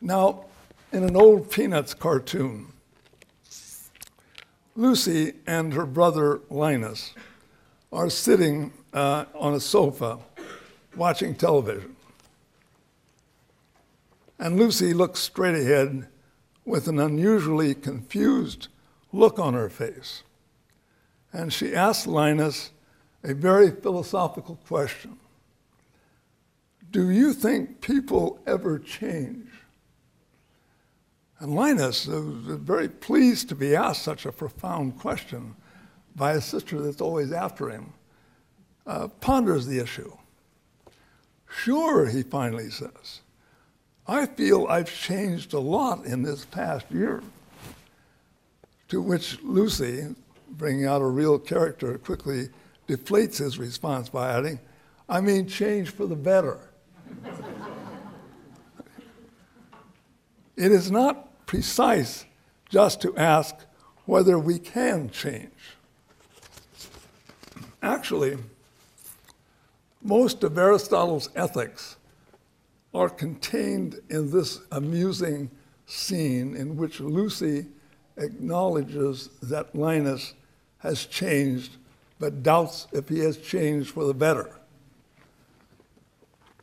Now, 0.00 0.46
in 0.92 1.04
an 1.04 1.16
old 1.16 1.50
Peanuts 1.50 1.92
cartoon, 1.92 2.72
Lucy 4.76 5.34
and 5.46 5.74
her 5.74 5.84
brother 5.84 6.40
Linus 6.48 7.12
are 7.92 8.10
sitting 8.10 8.72
uh, 8.92 9.24
on 9.34 9.54
a 9.54 9.60
sofa 9.60 10.18
watching 10.96 11.34
television. 11.34 11.96
And 14.38 14.56
Lucy 14.56 14.94
looks 14.94 15.20
straight 15.20 15.54
ahead 15.54 16.06
with 16.64 16.88
an 16.88 16.98
unusually 16.98 17.74
confused 17.74 18.68
look 19.12 19.38
on 19.38 19.54
her 19.54 19.68
face. 19.68 20.22
And 21.32 21.52
she 21.52 21.74
asks 21.74 22.06
Linus 22.06 22.70
a 23.22 23.34
very 23.34 23.70
philosophical 23.70 24.56
question 24.66 25.18
Do 26.90 27.10
you 27.10 27.32
think 27.32 27.80
people 27.80 28.40
ever 28.46 28.78
change? 28.78 29.48
And 31.38 31.54
Linus 31.54 32.06
was 32.06 32.58
very 32.58 32.88
pleased 32.88 33.48
to 33.48 33.54
be 33.54 33.74
asked 33.74 34.02
such 34.02 34.26
a 34.26 34.32
profound 34.32 34.98
question 34.98 35.56
by 36.16 36.32
a 36.32 36.40
sister 36.40 36.80
that's 36.80 37.00
always 37.00 37.32
after 37.32 37.70
him, 37.70 37.92
uh, 38.86 39.08
ponders 39.20 39.66
the 39.66 39.78
issue. 39.78 40.12
Sure, 41.48 42.06
he 42.06 42.22
finally 42.22 42.70
says. 42.70 43.20
I 44.06 44.26
feel 44.26 44.66
I've 44.68 44.92
changed 44.92 45.52
a 45.52 45.60
lot 45.60 46.04
in 46.04 46.22
this 46.22 46.44
past 46.44 46.86
year. 46.90 47.22
To 48.88 49.00
which 49.00 49.40
Lucy, 49.42 50.14
bringing 50.48 50.86
out 50.86 51.02
a 51.02 51.06
real 51.06 51.38
character, 51.38 51.96
quickly 51.98 52.48
deflates 52.88 53.38
his 53.38 53.58
response 53.58 54.08
by 54.08 54.36
adding, 54.36 54.58
I 55.08 55.20
mean, 55.20 55.46
change 55.46 55.90
for 55.90 56.06
the 56.06 56.16
better. 56.16 56.58
it 60.56 60.72
is 60.72 60.90
not 60.90 61.46
precise 61.46 62.24
just 62.68 63.00
to 63.02 63.16
ask 63.16 63.54
whether 64.06 64.38
we 64.38 64.58
can 64.58 65.10
change. 65.10 65.76
Actually, 67.82 68.36
most 70.02 70.44
of 70.44 70.56
Aristotle's 70.56 71.30
ethics 71.34 71.96
are 72.92 73.08
contained 73.08 74.00
in 74.10 74.30
this 74.30 74.60
amusing 74.72 75.50
scene 75.86 76.56
in 76.56 76.76
which 76.76 77.00
Lucy 77.00 77.66
acknowledges 78.16 79.28
that 79.42 79.74
Linus 79.74 80.34
has 80.78 81.06
changed, 81.06 81.76
but 82.18 82.42
doubts 82.42 82.86
if 82.92 83.08
he 83.08 83.20
has 83.20 83.36
changed 83.36 83.90
for 83.90 84.04
the 84.04 84.14
better. 84.14 84.50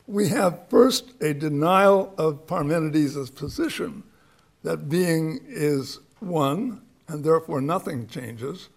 We 0.06 0.30
have 0.30 0.70
first 0.70 1.22
a 1.22 1.34
denial 1.34 2.14
of 2.18 2.48
Parmenides' 2.48 3.30
position 3.30 4.04
that 4.64 4.90
being 4.90 5.40
is 5.48 6.00
one, 6.20 6.82
and 7.08 7.24
therefore 7.24 7.62
nothing 7.62 8.08
changes, 8.08 8.70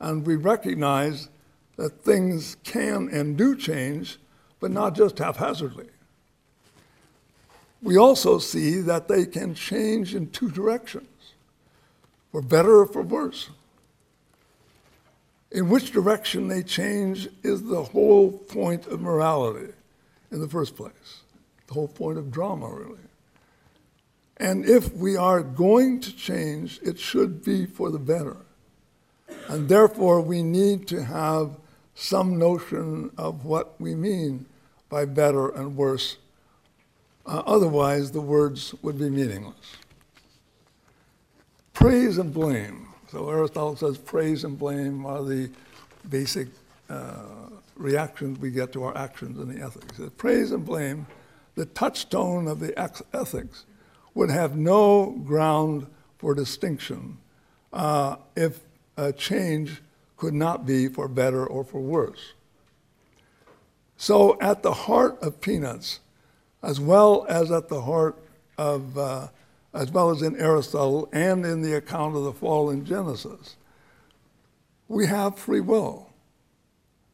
and 0.00 0.26
we 0.26 0.36
recognize 0.36 1.28
that 1.78 2.02
things 2.02 2.56
can 2.64 3.08
and 3.08 3.38
do 3.38 3.56
change, 3.56 4.18
but 4.60 4.70
not 4.70 4.96
just 4.96 5.18
haphazardly. 5.18 5.86
We 7.80 7.96
also 7.96 8.38
see 8.38 8.80
that 8.80 9.06
they 9.06 9.24
can 9.24 9.54
change 9.54 10.14
in 10.14 10.30
two 10.30 10.50
directions, 10.50 11.06
for 12.32 12.42
better 12.42 12.80
or 12.80 12.86
for 12.86 13.02
worse. 13.02 13.50
In 15.52 15.68
which 15.70 15.92
direction 15.92 16.48
they 16.48 16.64
change 16.64 17.28
is 17.44 17.62
the 17.62 17.84
whole 17.84 18.32
point 18.32 18.88
of 18.88 19.00
morality 19.00 19.72
in 20.32 20.40
the 20.40 20.48
first 20.48 20.76
place, 20.76 21.22
the 21.68 21.74
whole 21.74 21.88
point 21.88 22.18
of 22.18 22.32
drama, 22.32 22.68
really. 22.68 22.98
And 24.36 24.68
if 24.68 24.92
we 24.92 25.16
are 25.16 25.42
going 25.42 26.00
to 26.00 26.14
change, 26.14 26.80
it 26.82 26.98
should 26.98 27.44
be 27.44 27.66
for 27.66 27.90
the 27.90 27.98
better. 28.00 28.36
And 29.46 29.68
therefore, 29.68 30.20
we 30.20 30.42
need 30.42 30.88
to 30.88 31.04
have 31.04 31.52
some 31.98 32.38
notion 32.38 33.10
of 33.18 33.44
what 33.44 33.74
we 33.80 33.92
mean 33.92 34.46
by 34.88 35.04
better 35.04 35.48
and 35.48 35.76
worse. 35.76 36.16
Uh, 37.26 37.42
otherwise, 37.44 38.12
the 38.12 38.20
words 38.20 38.72
would 38.82 38.96
be 38.96 39.10
meaningless. 39.10 39.76
Praise 41.72 42.18
and 42.18 42.32
blame. 42.32 42.86
So 43.10 43.28
Aristotle 43.28 43.74
says 43.74 43.98
praise 43.98 44.44
and 44.44 44.56
blame 44.56 45.04
are 45.06 45.24
the 45.24 45.50
basic 46.08 46.46
uh, 46.88 47.16
reactions 47.74 48.38
we 48.38 48.52
get 48.52 48.72
to 48.74 48.84
our 48.84 48.96
actions 48.96 49.36
in 49.40 49.52
the 49.52 49.60
ethics. 49.60 49.96
Says, 49.96 50.10
praise 50.10 50.52
and 50.52 50.64
blame, 50.64 51.04
the 51.56 51.66
touchstone 51.66 52.46
of 52.46 52.60
the 52.60 52.78
ethics, 53.12 53.64
would 54.14 54.30
have 54.30 54.56
no 54.56 55.10
ground 55.26 55.88
for 56.18 56.32
distinction 56.32 57.18
uh, 57.72 58.16
if 58.36 58.60
a 58.96 59.12
change 59.12 59.82
could 60.18 60.34
not 60.34 60.66
be 60.66 60.88
for 60.88 61.08
better 61.08 61.46
or 61.46 61.64
for 61.64 61.80
worse. 61.80 62.34
So, 63.96 64.38
at 64.40 64.62
the 64.62 64.72
heart 64.72 65.20
of 65.22 65.40
Peanuts, 65.40 66.00
as 66.62 66.80
well 66.80 67.24
as 67.28 67.50
at 67.50 67.68
the 67.68 67.80
heart 67.82 68.16
of, 68.56 68.98
uh, 68.98 69.28
as 69.72 69.90
well 69.90 70.10
as 70.10 70.22
in 70.22 70.36
Aristotle 70.36 71.08
and 71.12 71.44
in 71.44 71.62
the 71.62 71.76
account 71.76 72.16
of 72.16 72.24
the 72.24 72.32
fall 72.32 72.70
in 72.70 72.84
Genesis, 72.84 73.56
we 74.88 75.06
have 75.06 75.38
free 75.38 75.60
will, 75.60 76.10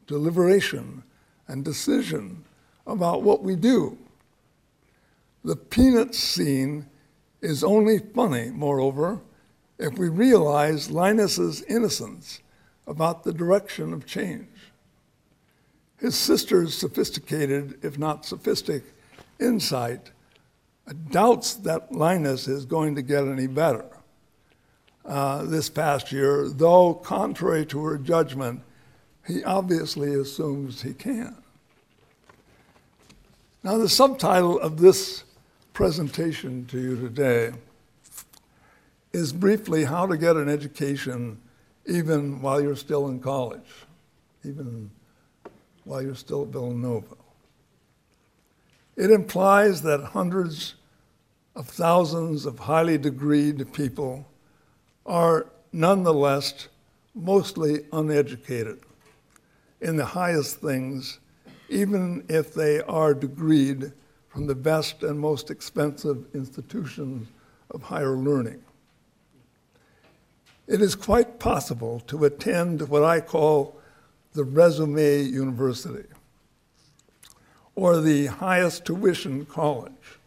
deliberation, 0.07 1.03
and 1.47 1.63
decision 1.63 2.43
about 2.87 3.21
what 3.23 3.43
we 3.43 3.55
do. 3.55 3.97
The 5.43 5.55
Peanuts 5.55 6.17
scene 6.17 6.87
is 7.41 7.63
only 7.63 7.99
funny, 7.99 8.49
moreover, 8.49 9.21
if 9.77 9.97
we 9.97 10.09
realize 10.09 10.89
Linus's 10.89 11.61
innocence 11.63 12.39
about 12.87 13.23
the 13.23 13.33
direction 13.33 13.93
of 13.93 14.05
change. 14.05 14.47
His 15.97 16.15
sister's 16.15 16.77
sophisticated, 16.77 17.79
if 17.83 17.97
not 17.97 18.25
sophistic, 18.25 18.83
insight 19.39 20.11
doubts 21.09 21.55
that 21.55 21.91
Linus 21.91 22.47
is 22.47 22.65
going 22.65 22.95
to 22.95 23.01
get 23.01 23.25
any 23.25 23.47
better. 23.47 23.85
uh, 25.05 25.43
this 25.43 25.69
past 25.69 26.11
year, 26.11 26.49
though 26.49 26.93
contrary 26.93 27.65
to 27.67 27.83
her 27.83 27.97
judgment, 27.97 28.61
he 29.27 29.43
obviously 29.43 30.13
assumes 30.13 30.81
he 30.81 30.93
can. 30.93 31.35
Now, 33.63 33.77
the 33.77 33.89
subtitle 33.89 34.59
of 34.59 34.79
this 34.79 35.23
presentation 35.73 36.65
to 36.67 36.79
you 36.79 36.95
today 36.95 37.51
is 39.11 39.33
briefly 39.33 39.85
how 39.85 40.05
to 40.05 40.17
get 40.17 40.35
an 40.35 40.49
education 40.49 41.39
even 41.85 42.41
while 42.41 42.61
you're 42.61 42.75
still 42.75 43.07
in 43.07 43.19
college, 43.19 43.85
even 44.43 44.89
while 45.83 46.01
you're 46.01 46.15
still 46.15 46.43
at 46.43 46.49
Villanova. 46.49 47.15
It 48.95 49.11
implies 49.11 49.81
that 49.83 50.01
hundreds 50.01 50.75
of 51.55 51.67
thousands 51.67 52.45
of 52.45 52.59
highly 52.59 52.97
degreed 52.97 53.71
people 53.73 54.25
are 55.05 55.47
nonetheless 55.71 56.67
mostly 57.13 57.85
uneducated 57.93 58.79
in 59.81 59.95
the 59.95 60.05
highest 60.05 60.59
things, 60.59 61.19
even 61.69 62.25
if 62.29 62.53
they 62.53 62.81
are 62.81 63.13
degreed 63.13 63.93
from 64.29 64.47
the 64.47 64.55
best 64.55 65.03
and 65.03 65.19
most 65.19 65.51
expensive 65.51 66.25
institutions 66.33 67.27
of 67.71 67.81
higher 67.83 68.17
learning. 68.17 68.61
It 70.67 70.81
is 70.81 70.95
quite 70.95 71.39
possible 71.39 71.99
to 72.07 72.25
attend 72.25 72.89
what 72.89 73.03
I 73.03 73.21
call 73.21 73.79
the 74.33 74.43
resume 74.43 75.21
university 75.21 76.07
or 77.75 78.01
the 78.01 78.27
highest 78.27 78.85
tuition 78.85 79.45
college 79.45 80.19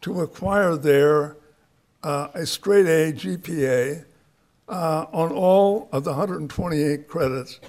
to 0.00 0.22
acquire 0.22 0.76
there 0.76 1.36
uh, 2.02 2.28
a 2.32 2.46
straight 2.46 2.86
A 2.86 3.12
GPA 3.12 4.04
uh, 4.68 5.06
on 5.12 5.32
all 5.32 5.88
of 5.92 6.04
the 6.04 6.10
128 6.10 7.06
credits 7.06 7.60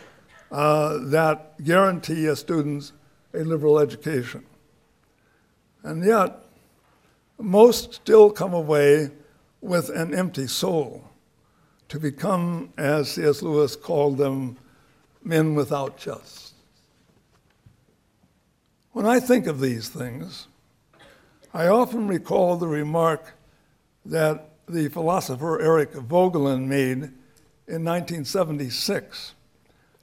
uh, 0.52 0.98
that 1.02 1.62
guarantee 1.64 2.28
a 2.28 2.36
students 2.36 2.94
a 3.34 3.40
liberal 3.40 3.80
education. 3.80 4.46
And 5.84 6.06
yet, 6.06 6.46
most 7.38 7.94
still 7.96 8.32
come 8.32 8.54
away 8.54 9.12
with 9.62 9.90
an 9.90 10.14
empty 10.14 10.48
soul 10.48 11.07
to 11.90 12.00
become, 12.00 12.74
as 12.78 13.12
C.S. 13.12 13.42
Lewis 13.42 13.76
called 13.76 14.18
them, 14.18 14.58
men 15.24 15.56
without 15.56 15.98
chests. 15.98 16.54
When 18.92 19.06
I 19.06 19.20
think 19.20 19.48
of 19.48 19.60
these 19.60 19.90
things, 19.90 20.48
I 21.54 21.68
often 21.68 22.08
recall 22.08 22.58
the 22.58 22.68
remark 22.68 23.34
that 24.06 24.50
the 24.68 24.90
philosopher 24.90 25.62
Eric 25.62 25.94
Voegelin 25.94 26.68
made 26.68 27.12
in 27.68 27.84
1976 27.84 29.34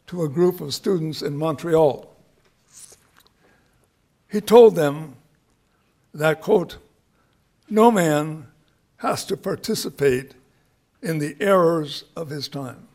to 0.07 0.23
a 0.23 0.29
group 0.29 0.61
of 0.61 0.75
students 0.75 1.23
in 1.23 1.37
Montreal. 1.37 2.15
He 4.31 4.41
told 4.41 4.75
them 4.75 5.17
that, 6.13 6.41
quote, 6.41 6.79
no 7.69 7.91
man 7.91 8.47
has 8.99 9.25
to 9.27 9.37
participate 9.37 10.33
in 11.05 11.19
the 11.19 11.37
errors 11.39 12.05
of 12.17 12.31
his 12.31 12.49
time. 12.49 12.89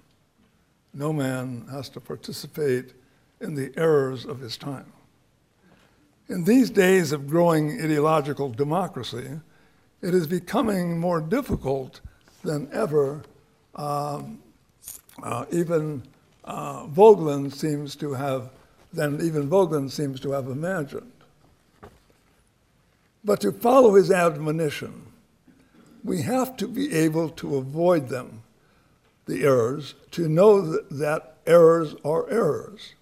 No 0.94 1.14
man 1.14 1.68
has 1.72 1.90
to 1.90 2.02
participate 2.02 2.94
in 3.40 3.54
the 3.54 3.72
errors 3.78 4.26
of 4.26 4.40
his 4.40 4.58
time. 4.58 4.92
In 6.28 6.44
these 6.44 6.72
days 6.72 7.12
of 7.12 7.28
growing 7.28 7.80
ideological 7.80 8.50
democracy, 8.50 9.40
it 10.02 10.14
is 10.16 10.26
becoming 10.26 11.00
more 11.00 11.22
difficult 11.22 12.02
than 12.44 12.68
ever. 12.74 13.22
Um, 13.76 14.40
uh, 15.22 15.46
even 15.52 16.02
uh, 16.46 16.88
Voegelin 16.88 17.54
seems 17.54 17.96
to 17.98 18.14
have, 18.14 18.50
than 18.92 19.22
even 19.22 19.48
Voegelin 19.48 19.90
seems 19.90 20.20
to 20.22 20.32
have 20.32 20.48
imagined. 20.48 21.12
But 23.24 23.42
to 23.42 23.52
follow 23.52 23.94
his 23.94 24.10
admonition, 24.12 25.09
we 26.04 26.22
have 26.22 26.58
to 26.58 26.68
be 26.68 26.94
able 26.94 27.30
to 27.30 27.58
avoid 27.58 28.10
them, 28.10 28.44
the 29.26 29.44
errors, 29.44 29.96
to 30.12 30.28
know 30.28 30.62
that, 30.90 31.38
errors 31.46 31.96
are 32.06 32.30
errors. 32.30 32.94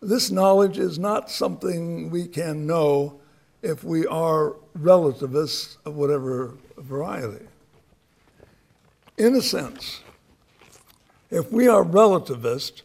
This 0.00 0.30
knowledge 0.30 0.78
is 0.78 0.98
not 0.98 1.30
something 1.30 2.10
we 2.10 2.26
can 2.26 2.66
know 2.66 3.20
if 3.62 3.84
we 3.84 4.06
are 4.06 4.56
relativists 4.74 5.78
of 5.84 5.94
whatever 5.94 6.54
variety. 6.76 7.46
In 9.16 9.34
a 9.34 9.42
sense, 9.42 10.02
if 11.30 11.50
we 11.50 11.68
are 11.68 11.84
relativist, 11.84 12.82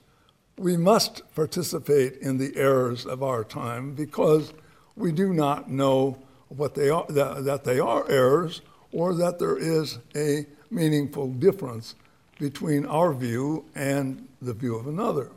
we 0.58 0.78
must 0.78 1.22
participate 1.36 2.18
in 2.18 2.38
the 2.38 2.56
errors 2.56 3.06
of 3.06 3.24
our 3.24 3.44
time 3.44 3.94
because 3.94 4.54
we 4.96 5.12
do 5.12 5.34
not 5.34 5.70
know 5.70 6.18
what 6.50 6.76
they 6.76 6.90
are, 6.90 7.06
that, 7.10 7.46
that 7.46 7.64
they 7.64 7.80
are 7.80 8.10
errors 8.10 8.62
or 8.92 9.14
that 9.14 9.40
there 9.40 9.58
is 9.58 10.00
a 10.16 10.46
meaningful 10.70 11.30
difference 11.34 11.96
between 12.40 12.86
our 12.86 13.14
view 13.14 13.66
and 13.76 14.28
the 14.42 14.54
view 14.54 14.76
of 14.76 14.88
another. 14.88 15.32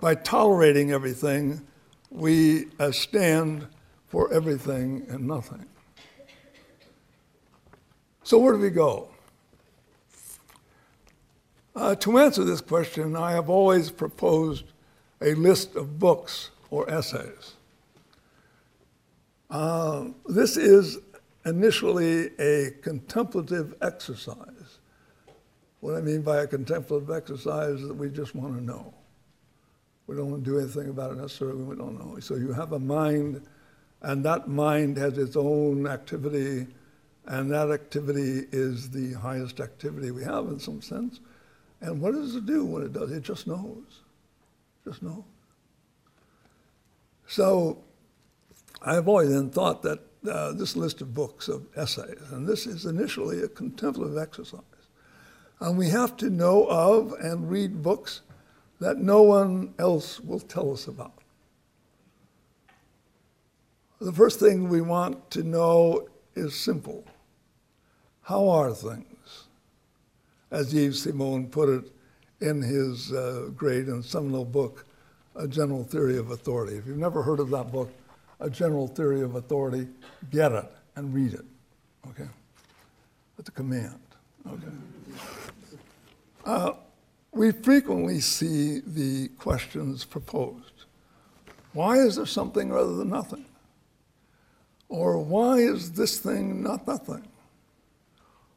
By 0.00 0.14
tolerating 0.14 0.92
everything, 0.92 1.66
we 2.10 2.66
uh, 2.78 2.92
stand 2.92 3.66
for 4.06 4.32
everything 4.32 5.06
and 5.08 5.26
nothing. 5.26 5.64
So, 8.24 8.38
where 8.38 8.52
do 8.52 8.58
we 8.58 8.70
go? 8.70 9.08
Uh, 11.74 11.94
to 11.96 12.18
answer 12.18 12.44
this 12.44 12.60
question, 12.60 13.16
I 13.16 13.32
have 13.32 13.48
always 13.48 13.90
proposed 13.90 14.64
a 15.20 15.34
list 15.34 15.74
of 15.74 15.98
books 15.98 16.50
or 16.70 16.88
essays. 16.90 17.54
Uh, 19.52 20.06
this 20.28 20.56
is 20.56 20.98
initially 21.44 22.30
a 22.38 22.70
contemplative 22.80 23.74
exercise. 23.82 24.78
What 25.80 25.94
I 25.94 26.00
mean 26.00 26.22
by 26.22 26.38
a 26.38 26.46
contemplative 26.46 27.10
exercise 27.10 27.80
is 27.80 27.88
that 27.88 27.94
we 27.94 28.08
just 28.08 28.34
want 28.34 28.56
to 28.56 28.64
know. 28.64 28.94
We 30.06 30.16
don't 30.16 30.30
want 30.30 30.42
to 30.42 30.50
do 30.50 30.58
anything 30.58 30.88
about 30.88 31.12
it 31.12 31.18
necessarily, 31.18 31.62
we 31.64 31.76
don't 31.76 31.98
know. 31.98 32.18
So 32.20 32.36
you 32.36 32.54
have 32.54 32.72
a 32.72 32.78
mind, 32.78 33.46
and 34.00 34.24
that 34.24 34.48
mind 34.48 34.96
has 34.96 35.18
its 35.18 35.36
own 35.36 35.86
activity, 35.86 36.66
and 37.26 37.50
that 37.50 37.70
activity 37.70 38.46
is 38.52 38.88
the 38.88 39.12
highest 39.12 39.60
activity 39.60 40.12
we 40.12 40.24
have 40.24 40.46
in 40.46 40.58
some 40.58 40.80
sense. 40.80 41.20
And 41.82 42.00
what 42.00 42.14
does 42.14 42.36
it 42.36 42.46
do 42.46 42.64
when 42.64 42.84
it 42.84 42.94
does? 42.94 43.12
It 43.12 43.22
just 43.22 43.46
knows. 43.46 44.00
Just 44.86 45.02
knows. 45.02 45.24
So 47.26 47.84
I've 48.84 49.08
always 49.08 49.30
then 49.30 49.50
thought 49.50 49.82
that 49.82 50.00
uh, 50.28 50.52
this 50.52 50.76
list 50.76 51.00
of 51.00 51.14
books 51.14 51.48
of 51.48 51.66
essays, 51.76 52.20
and 52.30 52.46
this 52.46 52.66
is 52.66 52.84
initially 52.84 53.42
a 53.42 53.48
contemplative 53.48 54.18
exercise. 54.18 54.60
And 55.60 55.78
we 55.78 55.88
have 55.90 56.16
to 56.18 56.30
know 56.30 56.66
of 56.66 57.12
and 57.12 57.48
read 57.48 57.82
books 57.82 58.22
that 58.80 58.98
no 58.98 59.22
one 59.22 59.74
else 59.78 60.18
will 60.20 60.40
tell 60.40 60.72
us 60.72 60.88
about. 60.88 61.12
The 64.00 64.12
first 64.12 64.40
thing 64.40 64.68
we 64.68 64.80
want 64.80 65.30
to 65.30 65.44
know 65.44 66.08
is 66.34 66.56
simple. 66.56 67.04
How 68.22 68.48
are 68.48 68.74
things? 68.74 69.44
As 70.50 70.74
Yves 70.74 71.04
Simon 71.04 71.48
put 71.48 71.68
it 71.68 71.92
in 72.40 72.60
his 72.60 73.12
uh, 73.12 73.50
great 73.54 73.86
and 73.86 74.04
seminal 74.04 74.44
book, 74.44 74.84
A 75.36 75.46
General 75.46 75.84
Theory 75.84 76.18
of 76.18 76.32
Authority. 76.32 76.76
If 76.76 76.86
you've 76.86 76.98
never 76.98 77.22
heard 77.22 77.38
of 77.38 77.50
that 77.50 77.70
book, 77.70 77.92
a 78.42 78.50
general 78.50 78.88
theory 78.88 79.22
of 79.22 79.36
authority, 79.36 79.88
get 80.30 80.52
it 80.52 80.70
and 80.96 81.14
read 81.14 81.32
it. 81.32 81.44
Okay? 82.08 82.28
At 83.38 83.44
the 83.44 83.52
command. 83.52 84.00
Okay. 84.46 84.66
Uh, 86.44 86.72
we 87.30 87.52
frequently 87.52 88.20
see 88.20 88.80
the 88.84 89.28
questions 89.38 90.04
proposed. 90.04 90.84
Why 91.72 91.98
is 91.98 92.16
there 92.16 92.26
something 92.26 92.70
rather 92.70 92.96
than 92.96 93.08
nothing? 93.08 93.44
Or 94.88 95.18
why 95.18 95.58
is 95.58 95.92
this 95.92 96.18
thing 96.18 96.62
not 96.62 96.86
nothing? 96.86 97.26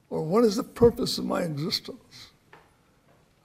Or 0.10 0.24
what 0.24 0.44
is 0.44 0.56
the 0.56 0.64
purpose 0.64 1.18
of 1.18 1.26
my 1.26 1.44
existence? 1.44 2.30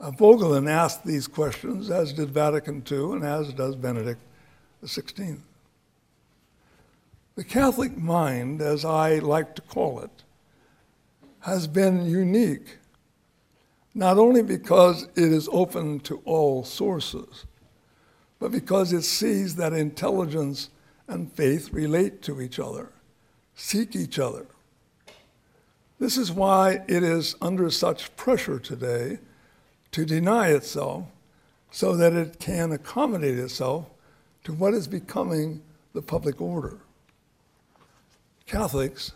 Uh, 0.01 0.11
Voegelin 0.11 0.69
asked 0.69 1.05
these 1.05 1.29
questions, 1.29 1.91
as 1.91 2.15
did 2.15 2.31
Vatican 2.31 2.83
II 2.91 3.13
and 3.13 3.25
as 3.25 3.53
does 3.53 3.77
Benedict 3.77 4.21
XVI. 4.83 5.39
The 7.37 7.45
Catholic 7.45 7.97
mind, 7.97 8.61
as 8.61 8.85
I 8.85 9.19
like 9.19 9.55
to 9.55 9.63
call 9.63 10.01
it, 10.01 10.25
has 11.41 11.67
been 11.67 12.05
unique, 12.05 12.79
not 13.95 14.19
only 14.19 14.43
because 14.43 15.05
it 15.17 15.33
is 15.33 15.49
open 15.53 16.01
to 16.01 16.21
all 16.25 16.65
sources, 16.65 17.47
but 18.39 18.51
because 18.51 18.93
it 18.93 19.03
sees 19.03 19.57
that 19.57 19.73
intelligence 19.73 20.71
and 21.07 21.33
faith 21.33 21.73
relate 21.73 22.21
to 22.23 22.41
each 22.41 22.59
other, 22.59 22.91
seek 23.55 23.95
each 23.95 24.19
other. 24.19 24.47
This 25.99 26.17
is 26.17 26.33
why 26.33 26.83
it 26.89 27.03
is 27.03 27.37
under 27.41 27.71
such 27.71 28.15
pressure 28.17 28.59
today 28.59 29.19
to 29.93 30.05
deny 30.05 30.49
itself 30.49 31.05
so 31.71 31.95
that 31.97 32.15
it 32.15 32.41
can 32.41 32.73
accommodate 32.73 33.39
itself 33.39 33.87
to 34.45 34.53
what 34.53 34.75
is 34.75 34.89
becoming 34.89 35.63
the 35.93 36.03
public 36.03 36.41
order. 36.41 36.79
Catholics, 38.51 39.13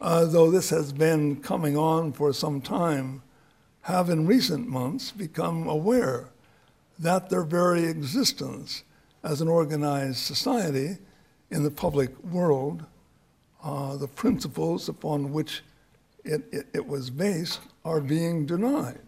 uh, 0.00 0.24
though 0.24 0.52
this 0.52 0.70
has 0.70 0.92
been 0.92 1.42
coming 1.42 1.76
on 1.76 2.12
for 2.12 2.32
some 2.32 2.60
time, 2.60 3.22
have 3.82 4.08
in 4.08 4.24
recent 4.24 4.68
months 4.68 5.10
become 5.10 5.66
aware 5.66 6.28
that 6.96 7.28
their 7.28 7.42
very 7.42 7.86
existence 7.86 8.84
as 9.24 9.40
an 9.40 9.48
organized 9.48 10.18
society 10.18 10.98
in 11.50 11.64
the 11.64 11.72
public 11.72 12.16
world, 12.22 12.84
uh, 13.64 13.96
the 13.96 14.06
principles 14.06 14.88
upon 14.88 15.32
which 15.32 15.62
it, 16.24 16.44
it, 16.52 16.66
it 16.72 16.86
was 16.86 17.10
based 17.10 17.58
are 17.84 18.00
being 18.00 18.46
denied 18.46 19.00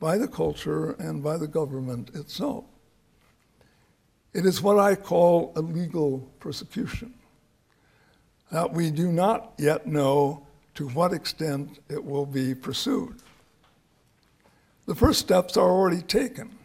by 0.00 0.16
the 0.16 0.28
culture 0.28 0.92
and 0.92 1.22
by 1.22 1.36
the 1.36 1.46
government 1.46 2.08
itself. 2.14 2.64
It 4.32 4.46
is 4.46 4.62
what 4.62 4.78
I 4.78 4.94
call 4.94 5.52
a 5.56 5.60
legal 5.60 6.20
persecution, 6.40 7.12
that 8.50 8.72
we 8.72 8.90
do 8.90 9.10
not 9.10 9.52
yet 9.58 9.86
know 9.86 10.46
to 10.74 10.88
what 10.88 11.12
extent 11.12 11.78
it 11.88 12.04
will 12.04 12.26
be 12.26 12.54
pursued. 12.54 13.16
The 14.86 14.94
first 14.94 15.20
steps 15.20 15.56
are 15.56 15.68
already 15.68 16.02
taken. 16.02 16.56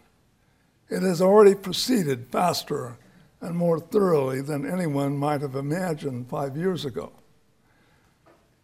It 0.89 1.01
has 1.01 1.21
already 1.21 1.55
proceeded 1.55 2.27
faster 2.31 2.97
and 3.39 3.55
more 3.55 3.79
thoroughly 3.79 4.41
than 4.41 4.69
anyone 4.69 5.17
might 5.17 5.41
have 5.41 5.55
imagined 5.55 6.29
five 6.29 6.55
years 6.55 6.85
ago. 6.85 7.11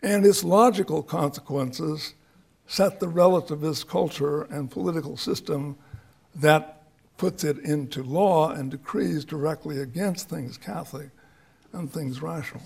And 0.03 0.25
its 0.25 0.43
logical 0.43 1.01
consequences 1.01 2.13
set 2.67 2.99
the 2.99 3.07
relativist 3.07 3.87
culture 3.87 4.43
and 4.43 4.69
political 4.69 5.17
system 5.17 5.77
that 6.35 6.83
puts 7.17 7.43
it 7.43 7.57
into 7.59 8.03
law 8.03 8.51
and 8.51 8.69
decrees 8.69 9.25
directly 9.25 9.79
against 9.79 10.29
things 10.29 10.57
Catholic 10.57 11.09
and 11.73 11.91
things 11.91 12.21
rational. 12.21 12.61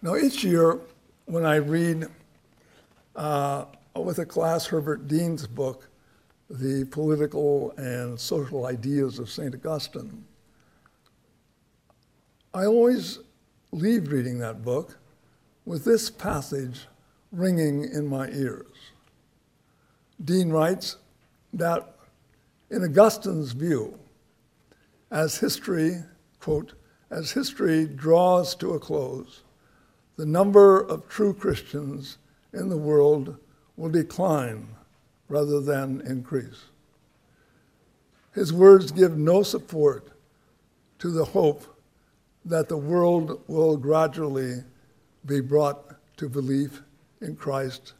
Now, 0.00 0.14
each 0.14 0.44
year 0.44 0.78
when 1.24 1.44
I 1.44 1.56
read 1.56 2.06
uh, 3.16 3.64
with 3.96 4.20
a 4.20 4.26
class 4.26 4.64
Herbert 4.66 5.08
Deane's 5.08 5.44
book, 5.44 5.88
The 6.48 6.84
Political 6.84 7.72
and 7.76 8.18
Social 8.18 8.66
Ideas 8.66 9.18
of 9.18 9.28
St. 9.28 9.52
Augustine, 9.56 10.24
I 12.54 12.66
always 12.66 13.18
leave 13.72 14.12
reading 14.12 14.38
that 14.38 14.64
book 14.64 14.96
with 15.66 15.84
this 15.84 16.10
passage 16.10 16.86
ringing 17.32 17.82
in 17.82 18.06
my 18.06 18.28
ears. 18.28 18.70
Dean 20.24 20.50
writes 20.50 20.96
that 21.52 21.96
in 22.70 22.84
Augustine's 22.84 23.50
view, 23.50 23.98
as 25.10 25.38
history, 25.38 26.04
quote, 26.38 26.74
as 27.10 27.32
history 27.32 27.84
draws 27.84 28.54
to 28.54 28.74
a 28.74 28.78
close, 28.78 29.42
the 30.18 30.26
number 30.26 30.80
of 30.80 31.08
true 31.08 31.32
Christians 31.32 32.18
in 32.52 32.68
the 32.68 32.76
world 32.76 33.36
will 33.76 33.88
decline 33.88 34.66
rather 35.28 35.60
than 35.60 36.00
increase. 36.00 36.64
His 38.34 38.52
words 38.52 38.90
give 38.90 39.16
no 39.16 39.44
support 39.44 40.08
to 40.98 41.10
the 41.10 41.24
hope 41.24 41.64
that 42.44 42.68
the 42.68 42.76
world 42.76 43.40
will 43.46 43.76
gradually 43.76 44.64
be 45.24 45.40
brought 45.40 45.94
to 46.16 46.28
belief 46.28 46.82
in 47.20 47.36
Christ 47.36 47.92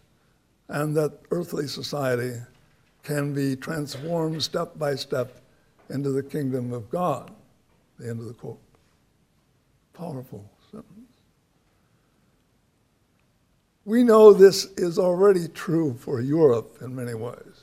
and 0.66 0.96
that 0.96 1.20
earthly 1.30 1.68
society 1.68 2.34
can 3.04 3.32
be 3.32 3.54
transformed 3.54 4.42
step 4.42 4.76
by 4.76 4.96
step 4.96 5.40
into 5.88 6.10
the 6.10 6.22
kingdom 6.24 6.72
of 6.72 6.90
God. 6.90 7.30
The 8.00 8.10
end 8.10 8.18
of 8.18 8.26
the 8.26 8.34
quote. 8.34 8.60
Powerful 9.94 10.44
sentence. 10.70 10.98
We 13.88 14.04
know 14.04 14.34
this 14.34 14.66
is 14.76 14.98
already 14.98 15.48
true 15.48 15.96
for 15.98 16.20
Europe 16.20 16.76
in 16.82 16.94
many 16.94 17.14
ways, 17.14 17.62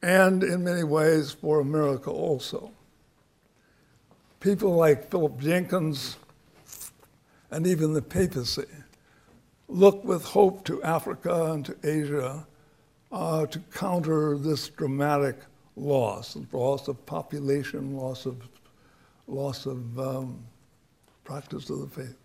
and 0.00 0.44
in 0.44 0.62
many 0.62 0.84
ways 0.84 1.32
for 1.32 1.58
America 1.58 2.08
also. 2.08 2.70
People 4.38 4.76
like 4.76 5.10
Philip 5.10 5.40
Jenkins 5.40 6.18
and 7.50 7.66
even 7.66 7.94
the 7.94 8.00
papacy 8.00 8.62
look 9.66 10.04
with 10.04 10.22
hope 10.22 10.64
to 10.66 10.80
Africa 10.84 11.50
and 11.50 11.64
to 11.66 11.76
Asia 11.82 12.46
uh, 13.10 13.46
to 13.46 13.58
counter 13.74 14.38
this 14.38 14.68
dramatic 14.68 15.34
loss, 15.74 16.38
loss 16.52 16.86
of 16.86 17.04
population, 17.06 17.96
loss 17.96 18.24
of, 18.24 18.48
loss 19.26 19.66
of 19.66 19.98
um, 19.98 20.38
practice 21.24 21.68
of 21.70 21.80
the 21.80 21.88
faith. 21.88 22.19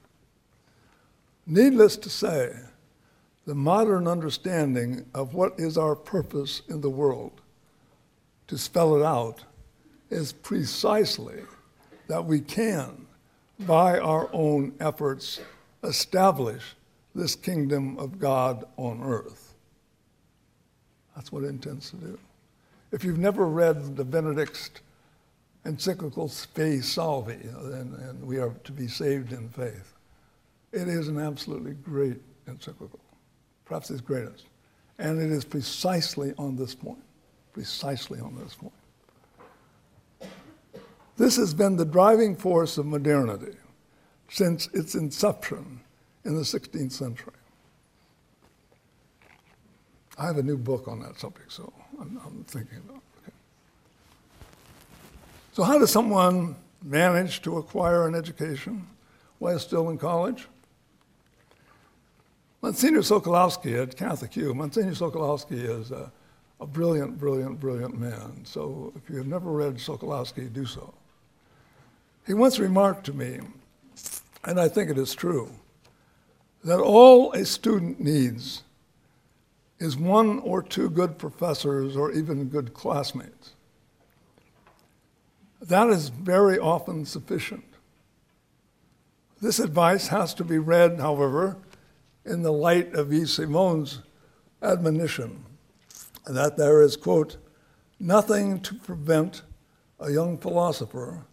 Needless 1.47 1.95
to 1.97 2.09
say, 2.09 2.55
the 3.45 3.55
modern 3.55 4.07
understanding 4.07 5.05
of 5.13 5.35
what 5.35 5.59
is 5.59 5.77
our 5.77 5.95
purpose 5.95 6.63
in 6.67 6.81
the 6.81 6.89
world, 6.89 7.41
to 8.47 8.57
spell 8.57 8.95
it 8.95 9.03
out, 9.03 9.43
is 10.09 10.33
precisely 10.33 11.41
that 12.07 12.25
we 12.25 12.39
can, 12.39 13.05
by 13.59 13.99
our 13.99 14.29
own 14.33 14.73
efforts, 14.79 15.39
establish 15.83 16.75
this 17.13 17.35
kingdom 17.35 17.97
of 17.99 18.19
God 18.19 18.65
on 18.77 19.01
earth. 19.03 19.53
That's 21.15 21.31
what 21.31 21.43
it 21.43 21.47
intends 21.47 21.91
to 21.91 21.97
do. 21.97 22.19
If 22.91 23.03
you've 23.03 23.19
never 23.19 23.45
read 23.45 23.95
the 23.95 24.03
Benedict 24.03 24.81
encyclical 25.65 26.27
Spe 26.27 26.83
Salvi, 26.83 27.33
and, 27.33 27.95
and 27.95 28.25
we 28.25 28.37
are 28.37 28.53
to 28.63 28.71
be 28.71 28.87
saved 28.87 29.31
in 29.31 29.49
faith, 29.49 29.94
it 30.75 30.89
is 30.89 31.07
an 31.07 31.17
absolutely 31.17 31.73
great 31.73 32.21
encyclical, 32.47 32.99
perhaps 33.63 33.89
its 33.89 34.01
greatest. 34.01 34.45
And 34.99 35.21
it 35.21 35.31
is 35.31 35.45
precisely 35.45 36.33
on 36.37 36.57
this 36.57 36.75
point, 36.75 37.01
precisely 37.53 38.19
on 38.19 38.35
this 38.35 38.55
point. 38.55 38.73
This 41.17 41.37
has 41.37 41.53
been 41.53 41.77
the 41.77 41.85
driving 41.85 42.35
force 42.35 42.77
of 42.77 42.85
modernity 42.85 43.55
since 44.29 44.67
its 44.73 44.95
inception 44.95 45.79
in 46.25 46.35
the 46.35 46.41
16th 46.41 46.91
century. 46.91 47.33
I 50.17 50.25
have 50.25 50.37
a 50.37 50.43
new 50.43 50.57
book 50.57 50.89
on 50.89 50.99
that 51.01 51.17
subject, 51.19 51.51
so 51.53 51.71
I'm, 51.99 52.19
I'm 52.25 52.43
thinking 52.45 52.79
about 52.79 52.97
it. 52.97 53.21
Okay. 53.23 53.33
So, 55.53 55.63
how 55.63 55.77
does 55.77 55.91
someone 55.91 56.55
manage 56.83 57.41
to 57.43 57.57
acquire 57.57 58.07
an 58.07 58.15
education 58.15 58.87
while 59.39 59.59
still 59.59 59.89
in 59.89 59.97
college? 59.97 60.47
Monsignor 62.65 63.01
Sokolowski 63.01 63.79
at 63.79 63.95
Catholic 63.95 64.35
U, 64.37 64.51
Monsignor 64.55 64.93
Sokolowski 64.93 65.69
is 65.81 65.91
a, 65.91 66.11
a 66.59 66.65
brilliant, 66.65 67.19
brilliant, 67.19 67.59
brilliant 67.59 67.95
man. 67.95 68.43
So, 68.43 68.91
if 68.95 69.07
you 69.07 69.17
have 69.17 69.27
never 69.27 69.51
read 69.51 69.75
Sokolowski, 69.75 70.51
do 70.51 70.65
so. 70.65 70.91
He 72.25 72.33
once 72.33 72.57
remarked 72.57 73.05
to 73.05 73.13
me, 73.13 73.37
and 74.45 74.59
I 74.59 74.67
think 74.67 74.89
it 74.89 74.97
is 74.97 75.13
true, 75.13 75.51
that 76.63 76.79
all 76.79 77.31
a 77.33 77.45
student 77.45 77.99
needs 77.99 78.63
is 79.77 79.95
one 79.95 80.39
or 80.39 80.63
two 80.63 80.89
good 80.89 81.19
professors 81.19 81.95
or 81.95 82.13
even 82.13 82.49
good 82.49 82.73
classmates. 82.73 83.51
That 85.61 85.89
is 85.89 86.09
very 86.09 86.57
often 86.57 87.05
sufficient. 87.05 87.65
This 89.39 89.59
advice 89.59 90.07
has 90.07 90.33
to 90.33 90.43
be 90.43 90.57
read, 90.57 90.99
however, 90.99 91.57
in 92.25 92.41
the 92.41 92.51
light 92.51 92.93
of 92.93 93.13
E. 93.13 93.25
Simone's 93.25 94.01
admonition 94.61 95.45
that 96.25 96.57
there 96.57 96.81
is, 96.81 96.97
quote, 96.97 97.37
nothing 97.99 98.59
to 98.61 98.73
prevent 98.75 99.43
a 99.99 100.11
young 100.11 100.37
philosopher 100.37 101.25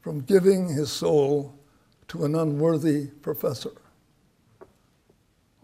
from 0.00 0.20
giving 0.20 0.68
his 0.68 0.90
soul 0.90 1.54
to 2.08 2.24
an 2.24 2.34
unworthy 2.34 3.08
professor. 3.08 3.72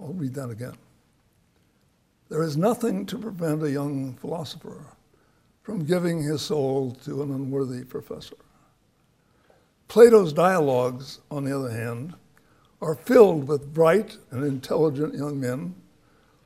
I'll 0.01 0.13
read 0.13 0.35
that 0.35 0.51
again. 0.51 0.77
There 2.29 2.43
is 2.43 2.57
nothing 2.57 3.07
to 3.07 3.19
prevent 3.19 3.63
a 3.63 3.71
young 3.71 4.15
philosopher 4.15 4.85
from 5.63 5.85
giving 5.85 6.23
his 6.23 6.43
soul 6.43 6.93
to 7.05 7.23
an 7.23 7.31
unworthy 7.31 7.85
professor. 7.85 8.37
Plato's 9.87 10.33
dialogues, 10.33 11.21
on 11.31 11.45
the 11.45 11.57
other 11.57 11.71
hand, 11.71 12.15
are 12.83 12.97
filled 12.97 13.47
with 13.47 13.73
bright 13.73 14.19
and 14.33 14.45
intelligent 14.45 15.15
young 15.15 15.41
men 15.41 15.75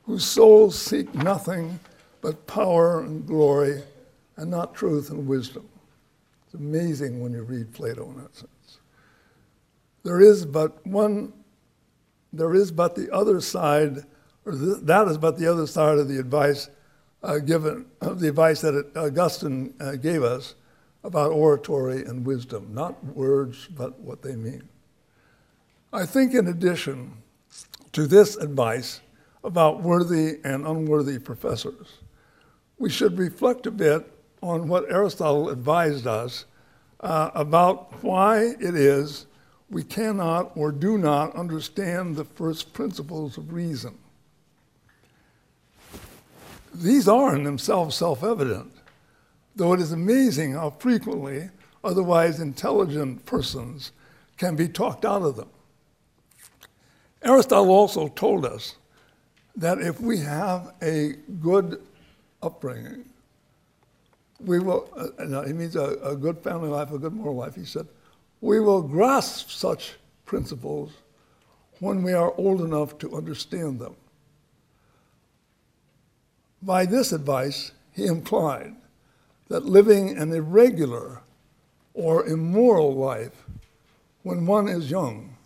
whose 0.03 0.23
souls 0.23 0.79
seek 0.79 1.13
nothing 1.15 1.79
but 2.21 2.47
power 2.47 3.01
and 3.01 3.25
glory 3.25 3.81
and 4.37 4.49
not 4.49 4.75
truth 4.75 5.09
and 5.09 5.27
wisdom. 5.27 5.67
It's 6.45 6.53
amazing 6.53 7.21
when 7.21 7.33
you 7.33 7.41
read 7.41 7.73
Plato 7.73 8.09
in 8.09 8.21
that 8.21 8.35
sense. 8.35 8.79
There 10.03 10.21
is 10.21 10.45
but 10.45 10.85
one 10.85 11.33
there 12.33 12.53
is 12.53 12.71
but 12.71 12.95
the 12.95 13.11
other 13.11 13.41
side, 13.41 14.05
or 14.45 14.51
th- 14.51 14.81
that 14.83 15.07
is 15.07 15.17
but 15.17 15.37
the 15.39 15.47
other 15.47 15.65
side 15.65 15.97
of 15.97 16.07
the 16.07 16.19
advice 16.19 16.69
uh, 17.23 17.39
given, 17.39 17.85
of 18.01 18.19
the 18.19 18.27
advice 18.27 18.61
that 18.61 18.95
Augustine 18.95 19.73
uh, 19.79 19.95
gave 19.95 20.23
us 20.23 20.53
about 21.03 21.31
oratory 21.31 22.03
and 22.03 22.25
wisdom, 22.25 22.73
not 22.73 23.03
words, 23.03 23.67
but 23.67 23.99
what 23.99 24.21
they 24.21 24.35
mean. 24.35 24.67
I 25.93 26.05
think, 26.05 26.33
in 26.33 26.47
addition 26.47 27.13
to 27.93 28.07
this 28.07 28.35
advice 28.35 28.99
about 29.43 29.81
worthy 29.81 30.39
and 30.43 30.67
unworthy 30.67 31.17
professors, 31.17 31.99
we 32.77 32.89
should 32.89 33.17
reflect 33.17 33.65
a 33.65 33.71
bit 33.71 34.05
on 34.41 34.67
what 34.67 34.91
Aristotle 34.91 35.49
advised 35.49 36.05
us 36.05 36.45
uh, 36.99 37.31
about 37.33 38.03
why 38.03 38.53
it 38.59 38.75
is 38.75 39.27
we 39.69 39.83
cannot 39.83 40.51
or 40.55 40.71
do 40.71 40.97
not 40.97 41.35
understand 41.35 42.15
the 42.15 42.25
first 42.25 42.73
principles 42.73 43.37
of 43.37 43.53
reason. 43.53 43.97
These 46.73 47.07
are 47.07 47.35
in 47.35 47.43
themselves 47.43 47.95
self 47.95 48.23
evident, 48.23 48.71
though 49.55 49.73
it 49.73 49.79
is 49.79 49.93
amazing 49.93 50.53
how 50.53 50.71
frequently 50.71 51.49
otherwise 51.81 52.41
intelligent 52.41 53.25
persons 53.25 53.93
can 54.37 54.55
be 54.55 54.67
talked 54.67 55.05
out 55.05 55.21
of 55.21 55.37
them. 55.37 55.49
Aristotle 57.23 57.71
also 57.71 58.07
told 58.09 58.45
us 58.45 58.75
that 59.55 59.79
if 59.79 59.99
we 59.99 60.19
have 60.19 60.73
a 60.81 61.15
good 61.41 61.81
upbringing, 62.43 63.05
we 64.39 64.59
will, 64.59 64.87
uh, 64.95 65.23
no, 65.25 65.41
he 65.41 65.53
means 65.53 65.75
a, 65.75 65.97
a 66.03 66.15
good 66.15 66.37
family 66.39 66.69
life, 66.69 66.91
a 66.91 66.99
good 66.99 67.13
moral 67.13 67.35
life. 67.35 67.55
He 67.55 67.65
said, 67.65 67.87
we 68.41 68.59
will 68.59 68.81
grasp 68.81 69.49
such 69.49 69.95
principles 70.25 70.91
when 71.79 72.03
we 72.03 72.13
are 72.13 72.33
old 72.37 72.61
enough 72.61 72.97
to 72.99 73.15
understand 73.15 73.79
them. 73.79 73.95
By 76.61 76.85
this 76.85 77.11
advice, 77.11 77.71
he 77.93 78.05
implied 78.05 78.75
that 79.47 79.65
living 79.65 80.17
an 80.17 80.33
irregular 80.33 81.21
or 81.93 82.25
immoral 82.25 82.93
life 82.93 83.45
when 84.23 84.45
one 84.45 84.67
is 84.67 84.91
young, 84.91 85.36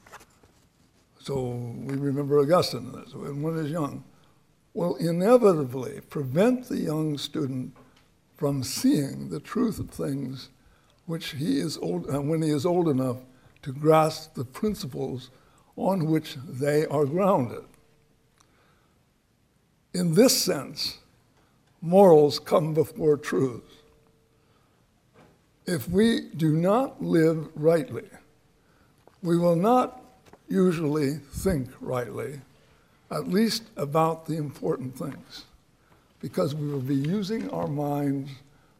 so 1.23 1.51
we 1.85 1.95
remember 1.95 2.39
Augustine, 2.39 2.91
when 3.13 3.41
one 3.41 3.57
is 3.59 3.71
young, 3.71 4.03
will 4.73 4.95
inevitably 4.95 6.01
prevent 6.09 6.67
the 6.67 6.79
young 6.79 7.17
student 7.17 7.75
from 8.37 8.63
seeing 8.63 9.29
the 9.29 9.39
truth 9.39 9.79
of 9.79 9.91
things 9.91 10.49
which 11.05 11.31
he 11.31 11.59
is 11.59 11.77
old, 11.77 12.09
uh, 12.11 12.21
when 12.21 12.41
he 12.41 12.49
is 12.49 12.65
old 12.65 12.87
enough 12.87 13.17
to 13.61 13.71
grasp 13.71 14.33
the 14.33 14.45
principles 14.45 15.29
on 15.75 16.07
which 16.07 16.37
they 16.47 16.85
are 16.87 17.05
grounded. 17.05 17.65
In 19.93 20.15
this 20.15 20.41
sense, 20.41 20.99
morals 21.81 22.39
come 22.39 22.73
before 22.73 23.17
truths. 23.17 23.75
If 25.67 25.87
we 25.87 26.29
do 26.35 26.55
not 26.55 27.03
live 27.03 27.49
rightly, 27.55 28.07
we 29.21 29.37
will 29.37 29.55
not 29.55 30.00
usually 30.51 31.15
think 31.15 31.69
rightly, 31.79 32.41
at 33.09 33.27
least 33.27 33.63
about 33.77 34.25
the 34.25 34.35
important 34.35 34.97
things, 34.97 35.45
because 36.19 36.53
we 36.53 36.67
will 36.67 36.81
be 36.81 36.95
using 36.95 37.49
our 37.51 37.67
minds 37.67 38.29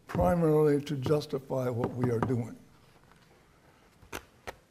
primarily 0.08 0.82
to 0.82 0.96
justify 0.98 1.70
what 1.70 1.94
we 1.96 2.12
are 2.12 2.20
doing. 2.20 2.56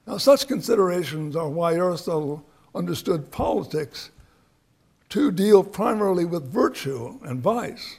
Now, 0.07 0.19
such 0.19 0.47
considerations 0.47 1.37
are 1.37 1.49
why 1.49 1.75
Aristotle 1.75 2.45
understood 2.75 3.31
politics 3.31 4.11
to 5.11 5.31
deal 5.31 5.65
primarily 5.65 6.25
with 6.25 6.53
virtue 6.53 7.19
and 7.23 7.41
vice. 7.41 7.99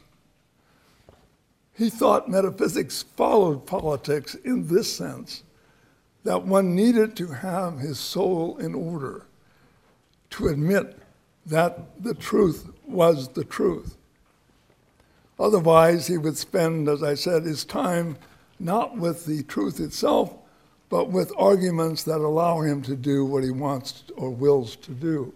He 1.74 1.90
thought 1.90 2.30
metaphysics 2.30 3.04
followed 3.16 3.66
politics 3.66 4.36
in 4.36 4.68
this 4.68 4.94
sense 4.96 5.44
that 6.24 6.44
one 6.44 6.76
needed 6.76 7.16
to 7.16 7.28
have 7.28 7.80
his 7.80 8.00
soul 8.00 8.58
in 8.58 8.76
order 8.76 9.26
to 10.32 10.48
admit 10.48 10.98
that 11.46 12.02
the 12.02 12.14
truth 12.14 12.70
was 12.86 13.30
the 13.30 13.44
truth. 13.44 13.98
Otherwise, 15.40 16.08
he 16.08 16.18
would 16.18 16.38
spend, 16.38 16.88
as 16.88 17.02
I 17.02 17.16
said, 17.16 17.44
his 17.44 17.66
time 17.66 18.18
not 18.60 18.96
with 18.96 19.26
the 19.26 19.42
truth 19.44 19.80
itself, 19.80 20.34
but 20.90 21.10
with 21.10 21.32
arguments 21.36 22.04
that 22.04 22.18
allow 22.18 22.62
him 22.62 22.82
to 22.84 22.96
do 22.96 23.26
what 23.26 23.44
he 23.44 23.50
wants 23.50 24.04
or 24.16 24.30
wills 24.30 24.76
to 24.76 24.92
do. 24.92 25.34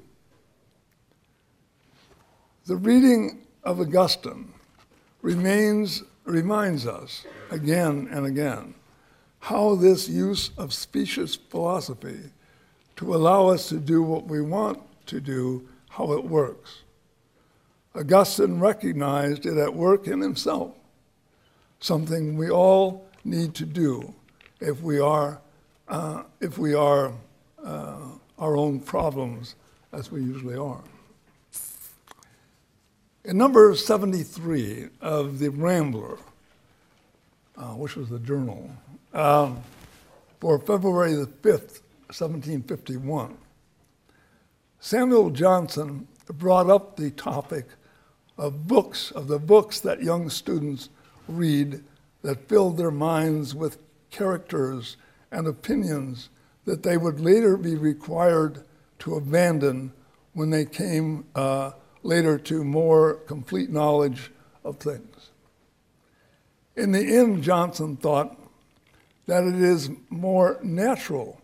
The 2.68 2.76
reading 2.76 3.42
of 3.64 3.80
Augustine 3.80 4.54
remains, 5.24 6.04
reminds 6.24 6.86
us 6.86 7.26
again 7.50 8.08
and 8.12 8.28
again 8.28 8.75
how 9.46 9.76
this 9.76 10.10
use 10.10 10.50
of 10.58 10.74
specious 10.74 11.36
philosophy 11.36 12.18
to 12.96 13.14
allow 13.14 13.46
us 13.48 13.70
to 13.70 13.78
do 13.78 14.02
what 14.02 14.26
we 14.26 14.42
want 14.42 14.82
to 15.06 15.20
do, 15.22 15.64
how 15.88 16.14
it 16.14 16.26
works. 16.26 16.80
Augustine 17.94 18.60
recognized 18.60 19.46
it 19.46 19.56
at 19.56 19.72
work 19.72 20.08
in 20.08 20.20
himself, 20.20 20.72
something 21.80 22.36
we 22.36 22.50
all 22.50 23.08
need 23.24 23.54
to 23.54 23.68
do 23.68 24.16
if 24.62 24.82
we 24.82 25.00
are, 25.00 25.40
uh, 25.90 26.24
if 26.42 26.58
we 26.58 26.74
are 26.74 27.14
uh, 27.64 28.00
our 28.40 28.58
own 28.58 28.80
problems, 28.80 29.54
as 29.94 30.12
we 30.12 30.22
usually 30.22 30.58
are. 30.58 30.82
In 33.24 33.38
number 33.38 33.76
73 33.76 34.90
of 35.02 35.38
the 35.38 35.50
Rambler, 35.50 36.18
uh, 37.56 37.74
which 37.76 37.96
was 37.96 38.10
the 38.10 38.20
journal, 38.20 38.72
um, 39.16 39.64
for 40.40 40.60
February 40.60 41.14
the 41.14 41.26
5th, 41.26 41.82
1751, 42.08 43.38
Samuel 44.80 45.32
Johnson 45.32 46.08
brought 46.28 46.70
up 46.70 46.98
the 46.98 47.10
topic 47.12 47.66
of 48.38 48.68
books, 48.68 49.12
of 49.12 49.28
the 49.28 49.40
books 49.40 49.80
that 49.80 50.04
young 50.04 50.30
students 50.30 50.90
read 51.28 51.84
that 52.22 52.48
filled 52.50 52.78
their 52.78 52.92
minds 52.92 53.56
with 53.56 53.78
characters 54.12 54.98
and 55.32 55.48
opinions 55.48 56.30
that 56.66 56.84
they 56.84 56.98
would 56.98 57.20
later 57.20 57.58
be 57.58 57.76
required 57.76 58.64
to 59.00 59.16
abandon 59.16 59.92
when 60.34 60.50
they 60.50 60.66
came 60.66 61.26
uh, 61.36 61.72
later 62.04 62.38
to 62.38 62.64
more 62.64 63.16
complete 63.28 63.70
knowledge 63.70 64.32
of 64.64 64.78
things. 64.78 65.30
In 66.76 66.92
the 66.92 67.18
end, 67.18 67.42
Johnson 67.44 67.96
thought 67.96 68.38
that 69.28 69.44
it 69.44 69.56
is 69.56 69.90
more 70.10 70.60
natural 70.64 71.42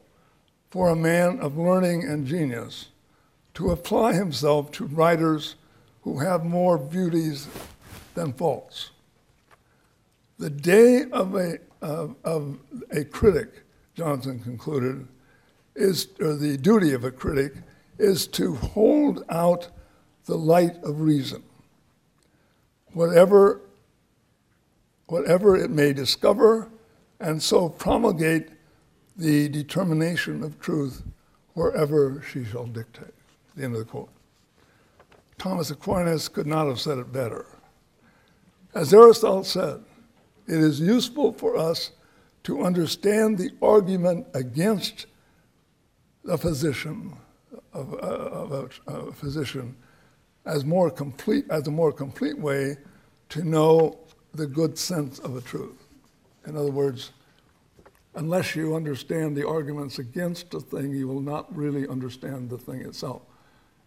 for 0.70 0.90
a 0.90 0.96
man 0.96 1.40
of 1.40 1.58
learning 1.58 2.04
and 2.04 2.26
genius 2.26 2.90
to 3.54 3.72
apply 3.72 4.14
himself 4.14 4.72
to 4.72 4.86
writers 4.86 5.56
who 6.04 6.20
have 6.20 6.46
more 6.46 6.78
beauties 6.78 7.48
than 8.16 8.34
faults. 8.34 8.92
The 10.40 10.50
day 10.50 11.06
of 11.12 11.36
a, 11.36 11.60
of, 11.82 12.16
of 12.24 12.58
a 12.92 13.04
critic, 13.04 13.64
Johnson 13.96 14.40
concluded, 14.40 15.08
is, 15.76 16.08
or 16.20 16.36
the 16.36 16.58
duty 16.58 16.94
of 16.94 17.04
a 17.04 17.12
critic 17.12 17.54
is 17.98 18.26
to 18.28 18.56
hold 18.56 19.24
out 19.30 19.70
the 20.26 20.38
light 20.38 20.78
of 20.84 21.02
reason. 21.02 21.44
Whatever, 22.94 23.62
whatever 25.08 25.56
it 25.56 25.70
may 25.70 25.94
discover, 25.94 26.70
and 27.22 27.42
so 27.42 27.70
promulgate 27.70 28.50
the 29.16 29.48
determination 29.50 30.44
of 30.44 30.60
truth 30.60 31.04
wherever 31.54 32.22
she 32.22 32.44
shall 32.44 32.66
dictate. 32.66 33.14
The 33.56 33.64
end 33.64 33.74
of 33.74 33.80
the 33.80 33.86
quote. 33.86 34.10
Thomas 35.38 35.70
Aquinas 35.70 36.28
could 36.28 36.48
not 36.48 36.68
have 36.68 36.80
said 36.80 36.98
it 36.98 37.12
better. 37.12 37.46
As 38.74 38.94
Aristotle 38.94 39.44
said, 39.44 39.84
it 40.48 40.58
is 40.58 40.80
useful 40.80 41.34
for 41.34 41.58
us 41.58 41.92
to 42.44 42.64
understand 42.64 43.38
the 43.38 43.52
argument 43.62 44.26
against 44.34 45.06
a 46.28 46.38
physician, 46.38 47.16
of, 47.74 47.94
uh, 47.94 47.98
of 47.98 48.52
a, 48.52 48.92
a, 48.92 49.12
physician, 49.12 49.76
as 50.46 50.66
more 50.66 50.90
complete, 50.90 51.46
as 51.50 51.68
a 51.68 51.72
more 51.72 51.92
complete 51.92 52.38
way 52.38 52.78
to 53.30 53.44
know 53.44 54.00
the 54.34 54.48
good 54.48 54.78
sense 54.78 55.20
of 55.20 55.36
a 55.36 55.42
truth. 55.42 55.81
In 56.46 56.58
other 56.58 56.72
words, 56.72 57.12
unless 58.16 58.56
you 58.56 58.76
understand 58.76 59.38
the 59.38 59.48
arguments 59.48 60.00
against 60.00 60.54
a 60.54 60.60
thing, 60.60 60.92
you 60.92 61.08
will 61.08 61.22
not 61.22 61.56
really 61.56 61.88
understand 61.88 62.50
the 62.50 62.58
thing 62.58 62.82
itself. 62.82 63.22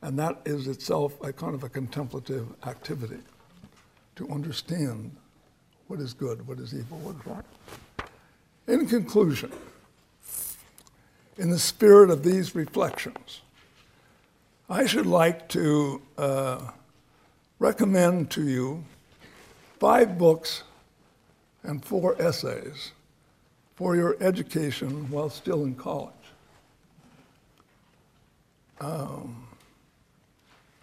And 0.03 0.19
that 0.19 0.41
is 0.45 0.67
itself 0.67 1.15
a 1.23 1.33
kind 1.33 1.55
of 1.55 1.65
a 1.65 1.69
contemplative 1.69 2.47
activity 2.67 3.21
to 4.17 4.29
understand 4.31 5.15
what 5.89 6.01
is 6.01 6.15
good, 6.15 6.47
what 6.47 6.59
is 6.59 6.75
evil, 6.75 6.99
what 6.99 7.17
is 7.17 7.27
right. 7.27 7.45
In 8.67 8.87
conclusion, 8.87 9.53
in 11.37 11.51
the 11.51 11.59
spirit 11.59 12.11
of 12.11 12.23
these 12.23 12.55
reflections, 12.55 13.41
I 14.69 14.87
should 14.87 15.07
like 15.07 15.49
to 15.51 16.01
uh, 16.17 16.71
recommend 17.59 18.31
to 18.31 18.47
you 18.49 18.85
five 19.79 20.17
books 20.17 20.63
and 21.65 21.85
four 21.85 22.21
essays 22.21 22.93
for 23.75 23.97
your 23.97 24.17
education 24.21 25.11
while 25.11 25.29
still 25.29 25.65
in 25.65 25.75
college. 25.75 26.13
Um, 28.81 29.47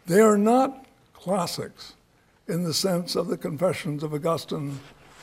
they 0.05 0.21
are 0.21 0.37
not 0.37 0.85
classics 1.13 1.93
in 2.47 2.63
the 2.63 2.73
sense 2.73 3.15
of 3.15 3.27
the 3.27 3.37
Confessions 3.37 4.03
of 4.03 4.13
Augustine 4.13 4.79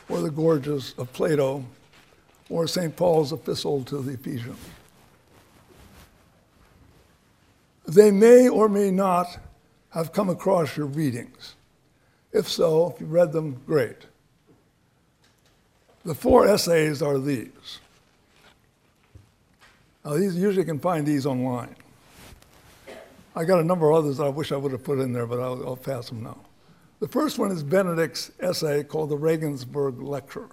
or 0.09 0.21
the 0.21 0.31
Gorgias 0.31 0.95
of 0.97 1.13
Plato 1.13 1.65
or 2.49 2.67
St. 2.67 2.95
Paul's 2.97 3.33
epistle 3.33 3.85
to 3.85 4.01
the 4.01 4.13
Ephesians. 4.13 4.59
They 7.87 8.11
may 8.11 8.49
or 8.49 8.69
may 8.69 8.91
not 8.91 9.39
have 9.91 10.13
come 10.13 10.29
across 10.29 10.77
your 10.77 10.87
readings. 10.87 11.57
If 12.33 12.49
so, 12.49 12.93
if 12.95 13.01
you 13.01 13.07
read 13.07 13.33
them, 13.33 13.61
great. 13.67 14.07
The 16.05 16.15
four 16.15 16.47
essays 16.47 17.03
are 17.03 17.19
these. 17.19 17.81
Now, 20.05 20.15
these 20.15 20.37
usually 20.37 20.65
can 20.65 20.79
find 20.79 21.07
these 21.07 21.27
online. 21.27 21.75
I 23.37 23.45
got 23.45 23.61
a 23.61 23.65
number 23.65 23.91
of 23.91 23.97
others 23.97 24.21
I 24.21 24.29
wish 24.29 24.53
I 24.53 24.57
would 24.57 24.73
have 24.73 24.83
put 24.83 24.99
in 24.99 25.13
there, 25.13 25.27
but 25.27 25.39
I'll, 25.39 25.65
I'll 25.67 25.77
pass 25.77 26.09
them 26.09 26.23
now. 26.23 26.39
The 27.01 27.09
first 27.09 27.39
one 27.39 27.53
is 27.53 27.63
Benedict's 27.63 28.33
essay 28.41 28.83
called 28.83 29.11
the 29.11 29.17
Regensburg 29.17 30.01
Lecture. 30.01 30.49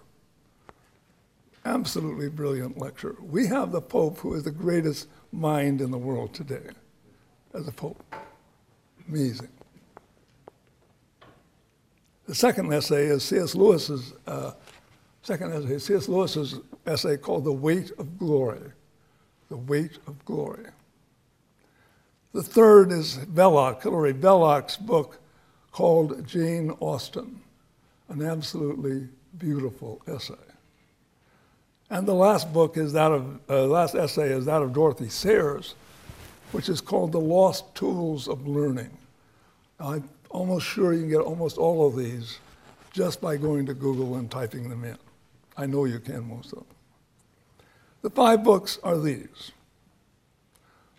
Absolutely 1.66 2.30
brilliant 2.30 2.78
lecture. 2.78 3.16
We 3.20 3.48
have 3.48 3.72
the 3.72 3.82
Pope 3.82 4.20
who 4.20 4.36
is 4.36 4.44
the 4.44 4.52
greatest 4.52 5.08
mind 5.32 5.82
in 5.82 5.90
the 5.90 5.98
world 5.98 6.34
today 6.34 6.68
as 7.56 7.68
a 7.68 7.72
Pope. 7.72 8.04
Amazing. 9.10 9.50
The 12.28 12.36
second 12.36 12.72
essay 12.72 13.06
is 13.06 13.24
C.S. 13.24 13.56
Lewis's 13.56 14.14
uh, 14.28 14.52
second 15.26 15.52
essay, 15.52 15.80
C.S. 15.80 16.08
Lewis's 16.08 16.60
essay 16.86 17.18
called 17.18 17.44
"The 17.44 17.52
Weight 17.52 17.92
of 17.98 18.18
Glory." 18.18 18.72
The 19.50 19.58
Weight 19.58 20.00
of 20.08 20.24
Glory. 20.26 20.66
The 22.34 22.44
third 22.44 22.92
is 22.92 23.18
Belloc, 23.18 23.84
Hilary 23.84 24.12
Belloc's 24.12 24.76
book 24.76 25.20
called 25.72 26.28
Jane 26.28 26.72
Austen, 26.80 27.42
an 28.10 28.22
absolutely 28.22 29.08
beautiful 29.38 30.02
essay. 30.08 30.34
And 31.90 32.08
the 32.08 32.16
last 32.16 32.52
book 32.52 32.76
is 32.76 32.94
that 32.94 33.12
of, 33.12 33.40
uh, 33.50 33.66
last 33.66 33.94
essay 33.94 34.32
is 34.32 34.46
that 34.46 34.62
of 34.62 34.74
Dorothy 34.74 35.10
Sayers, 35.10 35.76
which 36.52 36.68
is 36.68 36.82
called 36.82 37.12
The 37.12 37.20
Lost 37.20 37.76
Tools 37.76 38.28
of 38.28 38.48
Learning. 38.48 38.98
I'm 39.80 40.10
almost 40.30 40.66
sure 40.66 40.94
you 40.94 41.02
can 41.02 41.10
get 41.10 41.22
almost 41.22 41.58
all 41.58 41.88
of 41.88 41.96
these 41.96 42.40
just 42.92 43.22
by 43.22 43.38
going 43.38 43.66
to 43.68 43.74
Google 43.74 44.16
and 44.16 44.30
typing 44.32 44.70
them 44.70 44.84
in. 44.84 44.98
I 45.58 45.66
know 45.66 45.86
you 45.86 46.00
can 46.00 46.28
most 46.28 46.54
of 46.54 46.60
them. 46.60 46.68
The 48.02 48.10
five 48.10 48.44
books 48.44 48.78
are 48.84 48.98
these. 48.98 49.52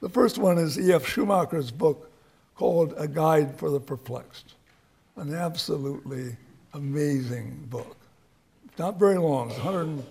The 0.00 0.08
first 0.08 0.38
one 0.38 0.58
is 0.58 0.78
E.F. 0.78 1.06
Schumacher's 1.06 1.70
book 1.70 2.10
called 2.54 2.94
A 2.96 3.06
Guide 3.06 3.58
for 3.58 3.70
the 3.70 3.80
Perplexed, 3.80 4.54
an 5.16 5.34
absolutely 5.34 6.36
amazing 6.74 7.66
book. 7.70 7.96
Not 8.78 8.98
very 8.98 9.18
long, 9.18 9.48
100, 9.48 10.04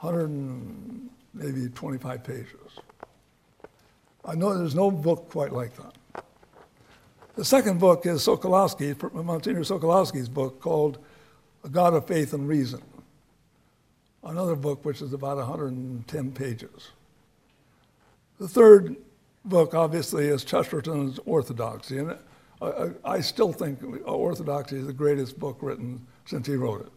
100 0.00 1.10
maybe 1.34 1.68
25 1.68 2.24
pages. 2.24 2.80
I 4.24 4.34
know 4.34 4.56
there's 4.56 4.74
no 4.74 4.90
book 4.90 5.30
quite 5.30 5.52
like 5.52 5.72
that. 5.76 6.24
The 7.36 7.44
second 7.44 7.78
book 7.78 8.06
is 8.06 8.26
Sokolowski, 8.26 9.12
Monsignor 9.12 9.60
Sokolowski's 9.60 10.28
book 10.28 10.60
called 10.60 10.98
A 11.62 11.68
God 11.68 11.94
of 11.94 12.06
Faith 12.06 12.32
and 12.32 12.48
Reason. 12.48 12.82
Another 14.26 14.56
book 14.56 14.84
which 14.84 15.02
is 15.02 15.12
about 15.12 15.36
110 15.36 16.32
pages. 16.32 16.90
The 18.38 18.48
third 18.48 18.96
book, 19.44 19.72
obviously, 19.72 20.26
is 20.26 20.44
Chesterton's 20.44 21.20
Orthodoxy. 21.24 21.98
And 21.98 22.18
I, 23.04 23.20
still 23.20 23.52
think 23.52 23.78
Orthodoxy 24.04 24.76
is 24.76 24.86
the 24.86 24.92
greatest 24.92 25.38
book 25.38 25.58
written 25.60 26.04
since 26.24 26.46
he 26.46 26.56
wrote 26.56 26.82
it. 26.82 26.92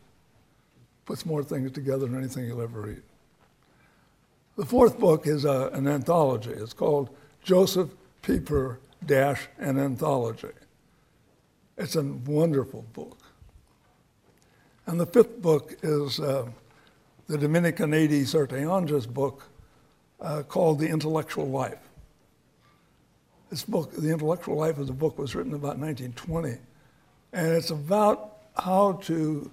Puts 1.06 1.26
more 1.26 1.44
things 1.44 1.72
together 1.72 2.08
than 2.08 2.18
anything 2.18 2.46
you'll 2.46 2.62
ever 2.62 2.82
read. 2.82 3.04
The 4.58 4.66
fourth 4.66 5.00
book 5.00 5.28
is 5.28 5.46
a, 5.46 5.70
an 5.74 5.88
anthology. 5.88 6.52
It's 6.52 6.74
called 6.74 7.16
Josef 7.44 7.90
Pieper 8.24 8.80
Dash 9.06 9.48
an 9.60 9.80
Anthology. 9.80 10.50
It's 11.78 11.96
a 11.96 12.04
wonderful 12.04 12.86
book. 12.94 13.18
And 14.88 15.00
the 15.00 15.06
fifth 15.06 15.42
book 15.42 15.78
is 15.84 16.20
uh, 16.20 16.48
the 17.30 17.38
Dominican 17.38 17.94
A.D. 17.94 18.24
Sertillanges's 18.24 19.06
book 19.06 19.44
uh, 20.20 20.42
called 20.42 20.80
The 20.80 20.88
Intellectual 20.88 21.48
Life. 21.48 21.78
This 23.52 23.64
book, 23.64 23.92
The 23.92 24.10
Intellectual 24.10 24.58
Life, 24.58 24.80
of 24.80 24.88
the 24.88 24.94
book 24.94 25.20
was 25.20 25.36
written 25.36 25.54
about 25.54 25.78
1920, 25.78 26.58
and 27.32 27.48
it's 27.52 27.70
about 27.70 28.38
how 28.58 28.94
to 29.04 29.50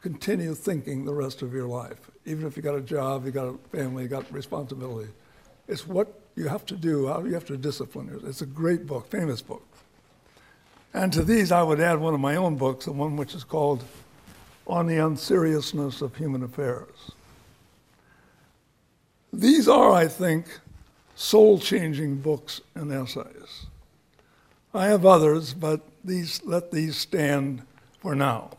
continue 0.00 0.54
thinking 0.54 1.04
the 1.04 1.12
rest 1.12 1.42
of 1.42 1.52
your 1.52 1.66
life. 1.66 2.10
Even 2.24 2.46
if 2.46 2.56
you 2.56 2.62
got 2.62 2.74
a 2.74 2.80
job, 2.80 3.26
you 3.26 3.32
got 3.32 3.48
a 3.48 3.58
family, 3.70 4.04
you 4.04 4.08
got 4.08 4.30
responsibility. 4.32 5.10
It's 5.68 5.86
what 5.86 6.08
you 6.36 6.48
have 6.48 6.64
to 6.66 6.74
do, 6.74 7.08
how 7.08 7.22
you 7.22 7.34
have 7.34 7.44
to 7.46 7.56
discipline 7.58 8.06
yourself. 8.06 8.30
It's 8.30 8.40
a 8.40 8.46
great 8.46 8.86
book, 8.86 9.10
famous 9.10 9.42
book. 9.42 9.62
And 10.94 11.12
to 11.12 11.22
these, 11.22 11.52
I 11.52 11.62
would 11.62 11.80
add 11.80 12.00
one 12.00 12.14
of 12.14 12.20
my 12.20 12.36
own 12.36 12.56
books, 12.56 12.86
the 12.86 12.92
one 12.92 13.16
which 13.16 13.34
is 13.34 13.44
called 13.44 13.84
On 14.70 14.86
the 14.86 14.98
Unseriousness 14.98 16.00
of 16.00 16.14
Human 16.14 16.44
Affairs. 16.44 17.10
These 19.32 19.66
are, 19.66 19.90
I 19.90 20.06
think, 20.06 20.46
soul 21.16 21.58
changing 21.58 22.18
books 22.18 22.60
and 22.76 22.92
essays. 22.92 23.66
I 24.72 24.86
have 24.86 25.04
others, 25.04 25.54
but 25.54 25.80
these, 26.04 26.40
let 26.44 26.70
these 26.70 26.96
stand 26.96 27.62
for 27.98 28.14
now. 28.14 28.50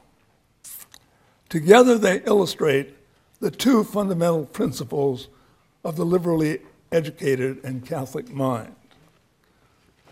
Together, 1.48 1.98
they 1.98 2.22
illustrate 2.24 2.94
the 3.40 3.50
two 3.50 3.86
fundamental 3.86 4.46
principles 4.46 5.30
of 5.86 5.96
the 5.96 6.06
liberally 6.06 6.60
educated 6.92 7.64
and 7.64 7.86
Catholic 7.86 8.30
mind. 8.30 8.76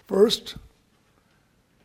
First, 0.08 0.56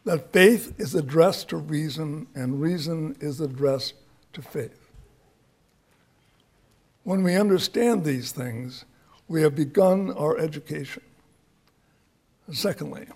that 0.04 0.32
faith 0.32 0.72
is 0.78 0.94
addressed 0.94 1.48
to 1.48 1.56
reason 1.56 2.28
and 2.32 2.60
reason 2.60 3.16
is 3.18 3.40
addressed 3.40 3.94
to 4.34 4.42
faith. 4.42 4.88
When 7.04 7.22
we 7.22 7.34
understand 7.34 8.04
these 8.04 8.32
things, 8.32 8.84
we 9.28 9.42
have 9.42 9.54
begun 9.54 10.10
our 10.12 10.38
education. 10.38 11.02
Secondly, 12.52 13.06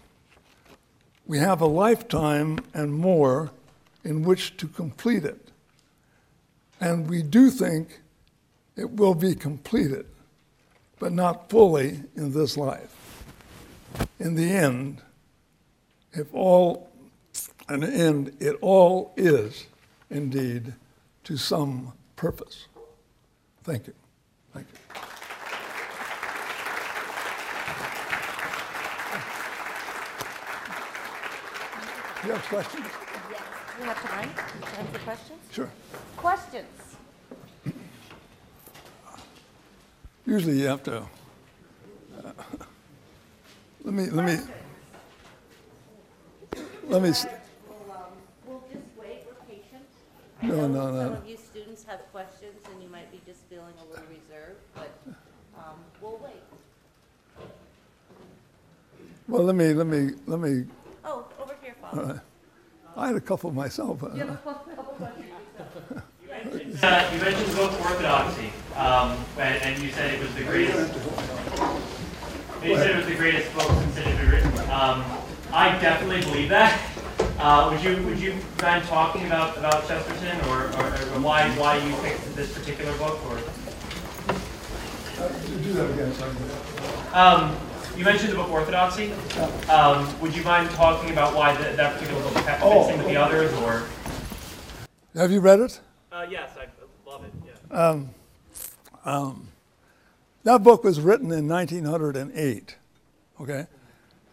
we 1.26 1.38
have 1.38 1.60
a 1.60 1.66
lifetime 1.66 2.58
and 2.72 2.92
more 2.92 3.50
in 4.04 4.22
which 4.22 4.56
to 4.56 4.66
complete 4.66 5.24
it. 5.24 5.50
And 6.80 7.08
we 7.08 7.22
do 7.22 7.50
think 7.50 8.00
it 8.76 8.90
will 8.90 9.14
be 9.14 9.34
completed, 9.34 10.06
but 10.98 11.12
not 11.12 11.50
fully 11.50 12.02
in 12.16 12.32
this 12.32 12.56
life. 12.56 13.24
In 14.18 14.34
the 14.34 14.50
end, 14.50 15.02
if 16.12 16.32
all, 16.32 16.90
an 17.68 17.84
end, 17.84 18.36
it 18.40 18.56
all 18.60 19.12
is 19.16 19.66
indeed 20.10 20.72
to 21.28 21.36
some 21.36 21.92
purpose. 22.16 22.68
Thank 23.62 23.86
you. 23.86 23.92
Thank 24.54 24.66
you. 24.72 24.78
Do 32.22 32.28
you 32.28 32.34
have 32.34 32.42
questions? 32.48 32.86
Yes. 33.30 33.40
We 33.78 33.84
have 33.86 34.02
time? 34.02 34.30
Time 34.34 34.86
for 34.92 34.98
questions? 35.00 35.38
Sure. 35.52 35.70
Questions? 36.16 36.66
Usually 40.26 40.58
you 40.60 40.66
have 40.66 40.82
to. 40.84 40.96
uh, 40.98 42.32
let 43.84 43.94
me, 43.94 44.10
let 44.10 44.24
me, 44.26 44.38
let 46.88 47.02
me, 47.02 47.10
s- 47.10 47.26
We'll 48.46 48.62
just 48.72 48.82
wait, 48.98 49.24
we're 49.26 49.46
patient. 49.46 49.86
No, 50.42 50.68
no, 50.68 50.84
Some 50.86 50.94
no. 50.94 51.12
of 51.14 51.28
you 51.28 51.36
students 51.36 51.84
have 51.84 52.00
questions 52.12 52.56
and 52.72 52.82
you 52.82 52.88
might 52.88 53.10
be 53.10 53.20
just 53.26 53.40
feeling 53.50 53.74
a 53.80 53.84
little 53.90 54.04
reserved, 54.08 54.60
but 54.74 54.90
um, 55.58 55.74
we'll 56.00 56.20
wait. 56.22 56.42
well, 59.26 59.42
let 59.42 59.56
me, 59.56 59.72
let 59.74 59.86
me, 59.86 60.10
let 60.26 60.38
me, 60.40 60.64
Oh, 61.04 61.26
over 61.40 61.56
here, 61.62 61.74
Father. 61.80 62.22
I 62.96 63.06
had 63.08 63.16
a 63.16 63.20
couple 63.20 63.50
myself. 63.50 64.02
uh, 64.02 64.08
Uh, 66.80 67.10
you 67.12 67.20
mentioned 67.20 67.46
the 67.50 67.56
book 67.56 67.72
Orthodoxy, 67.80 68.52
um, 68.76 69.16
and, 69.38 69.60
and 69.62 69.82
you 69.82 69.90
said 69.90 70.14
it 70.14 70.20
was 70.20 70.32
the 70.36 70.44
greatest. 70.44 70.94
And 72.60 72.70
you 72.70 72.76
said 72.76 72.90
it 72.92 72.96
was 72.96 73.06
the 73.06 73.14
greatest 73.16 73.52
book 73.54 73.68
since 73.68 73.96
it 73.96 74.04
had 74.04 74.18
been 74.20 74.30
written. 74.30 74.52
Um, 74.70 75.04
I 75.52 75.76
definitely 75.80 76.20
believe 76.22 76.48
that. 76.50 76.80
Uh, 77.38 77.70
would 77.70 77.82
you 77.84 78.02
would 78.04 78.18
you 78.18 78.34
mind 78.60 78.84
talking 78.86 79.26
about 79.26 79.56
about 79.56 79.86
Chesterton 79.86 80.40
or, 80.48 80.64
or, 80.64 80.86
or 81.14 81.20
why 81.20 81.48
why 81.56 81.76
you 81.76 81.94
picked 82.02 82.34
this 82.34 82.52
particular 82.52 82.96
book 82.98 83.18
or? 83.26 83.38
Do 85.62 85.72
that 85.74 85.90
again, 85.90 86.12
sorry. 86.14 86.32
Um, 87.12 87.56
you 87.96 88.04
mentioned 88.04 88.32
the 88.32 88.36
book 88.36 88.50
Orthodoxy. 88.50 89.12
Um, 89.68 90.20
would 90.20 90.34
you 90.36 90.42
mind 90.42 90.70
talking 90.70 91.10
about 91.10 91.34
why 91.34 91.54
the, 91.56 91.76
that 91.76 91.94
particular 91.94 92.22
book 92.22 92.32
fits 92.34 92.58
Oh, 92.62 92.88
in 92.90 92.98
with 92.98 93.06
the 93.06 93.16
others, 93.16 93.52
or? 93.54 93.84
Have 95.14 95.30
you 95.32 95.40
read 95.40 95.60
it? 95.60 95.80
Uh, 96.12 96.26
yes, 96.28 96.50
I 96.58 96.66
love 97.08 97.24
it. 97.24 97.32
Yeah. 97.46 98.04
That 100.44 100.62
book 100.62 100.84
was 100.84 101.00
written 101.00 101.30
in 101.32 101.48
1908, 101.48 102.76
okay? 103.40 103.66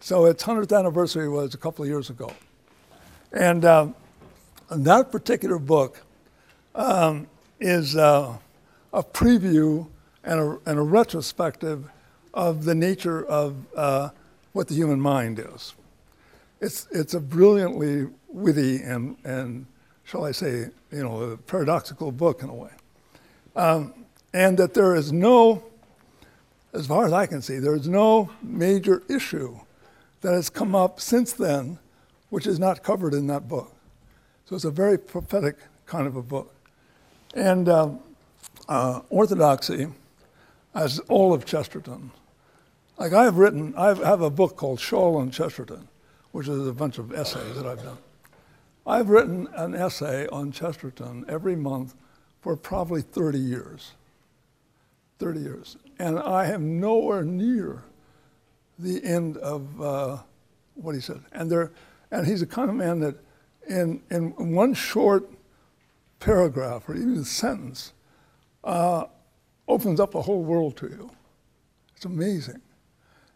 So 0.00 0.24
its 0.26 0.42
100th 0.44 0.76
anniversary 0.76 1.28
was 1.28 1.54
a 1.54 1.58
couple 1.58 1.82
of 1.84 1.88
years 1.90 2.10
ago. 2.10 2.32
And 3.36 3.66
um, 3.66 3.94
that 4.70 5.12
particular 5.12 5.58
book 5.58 6.02
um, 6.74 7.26
is 7.60 7.94
uh, 7.94 8.38
a 8.94 9.02
preview 9.02 9.86
and 10.24 10.40
a, 10.40 10.58
and 10.64 10.78
a 10.78 10.82
retrospective 10.82 11.90
of 12.32 12.64
the 12.64 12.74
nature 12.74 13.26
of 13.26 13.56
uh, 13.76 14.08
what 14.52 14.68
the 14.68 14.74
human 14.74 14.98
mind 14.98 15.38
is. 15.38 15.74
It's, 16.62 16.88
it's 16.90 17.12
a 17.12 17.20
brilliantly 17.20 18.08
witty 18.28 18.82
and, 18.82 19.18
and, 19.22 19.66
shall 20.04 20.24
I 20.24 20.32
say, 20.32 20.70
you 20.90 21.02
know, 21.02 21.20
a 21.20 21.36
paradoxical 21.36 22.12
book 22.12 22.42
in 22.42 22.48
a 22.48 22.54
way. 22.54 22.70
Um, 23.54 23.92
and 24.32 24.56
that 24.56 24.72
there 24.72 24.94
is 24.94 25.12
no 25.12 25.62
as 26.72 26.86
far 26.86 27.06
as 27.06 27.12
I 27.12 27.26
can 27.26 27.42
see, 27.42 27.58
there's 27.58 27.88
no 27.88 28.30
major 28.42 29.02
issue 29.08 29.58
that 30.22 30.32
has 30.32 30.48
come 30.50 30.74
up 30.74 31.00
since 31.00 31.32
then 31.32 31.78
which 32.30 32.46
is 32.46 32.58
not 32.58 32.82
covered 32.82 33.14
in 33.14 33.26
that 33.28 33.48
book. 33.48 33.72
So 34.46 34.56
it's 34.56 34.64
a 34.64 34.70
very 34.70 34.98
prophetic 34.98 35.56
kind 35.86 36.06
of 36.06 36.16
a 36.16 36.22
book. 36.22 36.54
And 37.34 37.68
um, 37.68 38.00
uh, 38.68 39.00
Orthodoxy, 39.10 39.88
as 40.74 40.98
all 41.00 41.32
of 41.32 41.44
Chesterton, 41.44 42.10
like 42.98 43.12
I 43.12 43.24
have 43.24 43.36
written, 43.36 43.74
I 43.76 43.88
have 43.88 44.22
a 44.22 44.30
book 44.30 44.56
called 44.56 44.80
Schall 44.80 45.20
and 45.20 45.32
Chesterton, 45.32 45.88
which 46.32 46.48
is 46.48 46.66
a 46.66 46.72
bunch 46.72 46.98
of 46.98 47.12
essays 47.12 47.56
that 47.56 47.66
I've 47.66 47.82
done. 47.82 47.98
I've 48.86 49.08
written 49.08 49.48
an 49.54 49.74
essay 49.74 50.26
on 50.28 50.52
Chesterton 50.52 51.24
every 51.28 51.56
month 51.56 51.94
for 52.40 52.56
probably 52.56 53.02
30 53.02 53.38
years. 53.38 53.92
30 55.18 55.40
years. 55.40 55.76
And 55.98 56.18
I 56.18 56.46
am 56.46 56.78
nowhere 56.78 57.24
near 57.24 57.82
the 58.78 59.02
end 59.04 59.38
of 59.38 59.80
uh, 59.80 60.18
what 60.74 60.94
he 60.94 61.00
said. 61.00 61.20
And, 61.32 61.50
there, 61.50 61.72
and 62.10 62.26
he's 62.26 62.40
the 62.40 62.46
kind 62.46 62.70
of 62.70 62.76
man 62.76 63.00
that, 63.00 63.16
in, 63.68 64.02
in 64.10 64.54
one 64.54 64.74
short 64.74 65.28
paragraph 66.20 66.88
or 66.88 66.94
even 66.94 67.18
a 67.18 67.24
sentence, 67.24 67.92
uh, 68.64 69.04
opens 69.68 70.00
up 70.00 70.14
a 70.14 70.22
whole 70.22 70.42
world 70.42 70.76
to 70.76 70.86
you. 70.86 71.10
It's 71.94 72.04
amazing. 72.04 72.60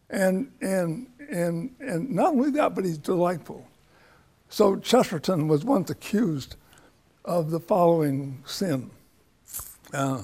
And, 0.09 0.51
and, 0.61 1.07
and, 1.29 1.75
and 1.79 2.09
not 2.09 2.33
only 2.33 2.51
that, 2.51 2.75
but 2.75 2.85
he's 2.85 2.97
delightful. 2.97 3.67
So 4.49 4.75
Chesterton 4.77 5.47
was 5.47 5.63
once 5.63 5.89
accused 5.89 6.55
of 7.23 7.51
the 7.51 7.59
following 7.59 8.43
sin. 8.45 8.91
Uh, 9.93 10.23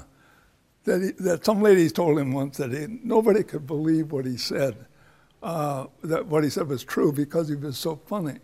that, 0.86 1.02
he, 1.02 1.12
that 1.24 1.46
some 1.46 1.62
ladies 1.62 1.92
told 1.92 2.18
him 2.18 2.32
once 2.32 2.58
that 2.58 2.72
he, 2.72 2.88
nobody 3.04 3.44
could 3.44 3.68
believe 3.68 4.12
what 4.12 4.26
he 4.26 4.38
said, 4.38 4.87
uh, 5.48 5.88
that 6.04 6.26
what 6.26 6.44
he 6.44 6.50
said 6.50 6.68
was 6.68 6.84
true 6.84 7.14
because 7.14 7.48
he 7.48 7.56
was 7.56 7.78
so 7.78 7.96
funny. 7.96 8.38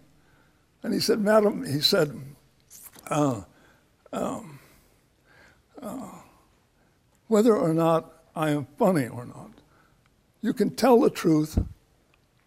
And 0.84 0.94
he 0.94 1.02
said, 1.02 1.20
Madam, 1.20 1.66
he 1.66 1.82
said, 1.82 2.18
uh, 3.10 3.42
um, 4.14 4.60
uh, 5.82 6.12
whether 7.28 7.58
or 7.58 7.74
not 7.74 8.24
I 8.38 8.52
am 8.52 8.68
funny 8.80 9.10
or 9.10 9.26
not, 9.26 9.52
you 10.42 10.54
can 10.54 10.70
tell 10.70 11.02
the 11.02 11.10
truth. 11.10 11.60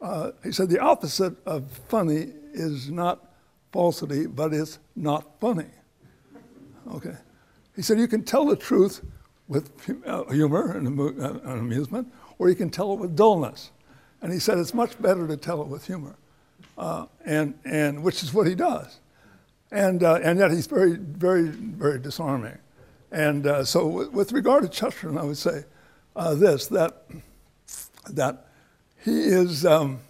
Uh, 0.00 0.30
he 0.42 0.52
said, 0.52 0.70
the 0.70 0.80
opposite 0.80 1.34
of 1.44 1.70
funny 1.88 2.32
is 2.54 2.90
not 2.90 3.34
falsity, 3.72 4.26
but 4.26 4.54
it's 4.54 4.78
not 4.94 5.38
funny. 5.38 5.68
Okay. 6.94 7.16
He 7.74 7.82
said, 7.82 7.98
you 7.98 8.08
can 8.08 8.24
tell 8.24 8.46
the 8.46 8.56
truth 8.56 9.02
with 9.48 9.70
uh, 10.06 10.24
humor 10.32 10.72
uh, 10.72 10.78
and 10.78 11.46
amusement, 11.46 12.10
or 12.38 12.48
you 12.48 12.54
can 12.54 12.70
tell 12.70 12.94
it 12.94 12.98
with 12.98 13.14
dullness. 13.14 13.70
And 14.22 14.32
he 14.32 14.38
said 14.38 14.58
it's 14.58 14.74
much 14.74 15.00
better 15.00 15.26
to 15.26 15.36
tell 15.36 15.62
it 15.62 15.68
with 15.68 15.86
humor, 15.86 16.16
uh, 16.78 17.06
and, 17.24 17.58
and 17.64 18.02
which 18.02 18.22
is 18.22 18.32
what 18.32 18.46
he 18.46 18.54
does. 18.54 18.98
And, 19.70 20.02
uh, 20.02 20.20
and 20.22 20.38
yet 20.38 20.50
he's 20.50 20.66
very, 20.66 20.96
very, 20.96 21.48
very 21.48 21.98
disarming. 21.98 22.58
And 23.12 23.46
uh, 23.46 23.64
so, 23.64 24.08
with, 24.10 24.32
regard 24.32 24.62
to 24.62 24.68
Chesterton, 24.68 25.18
I 25.18 25.24
would 25.24 25.36
say 25.36 25.64
uh, 26.14 26.34
this 26.34 26.66
that, 26.68 27.04
that 28.10 28.48
he 29.04 29.20
is 29.20 29.64
um, 29.64 30.00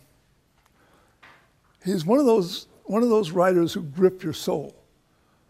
he's 1.84 2.04
one 2.04 2.18
of, 2.18 2.26
those, 2.26 2.66
one 2.84 3.02
of 3.02 3.08
those 3.08 3.30
writers 3.30 3.72
who 3.72 3.82
grip 3.82 4.22
your 4.22 4.32
soul. 4.32 4.74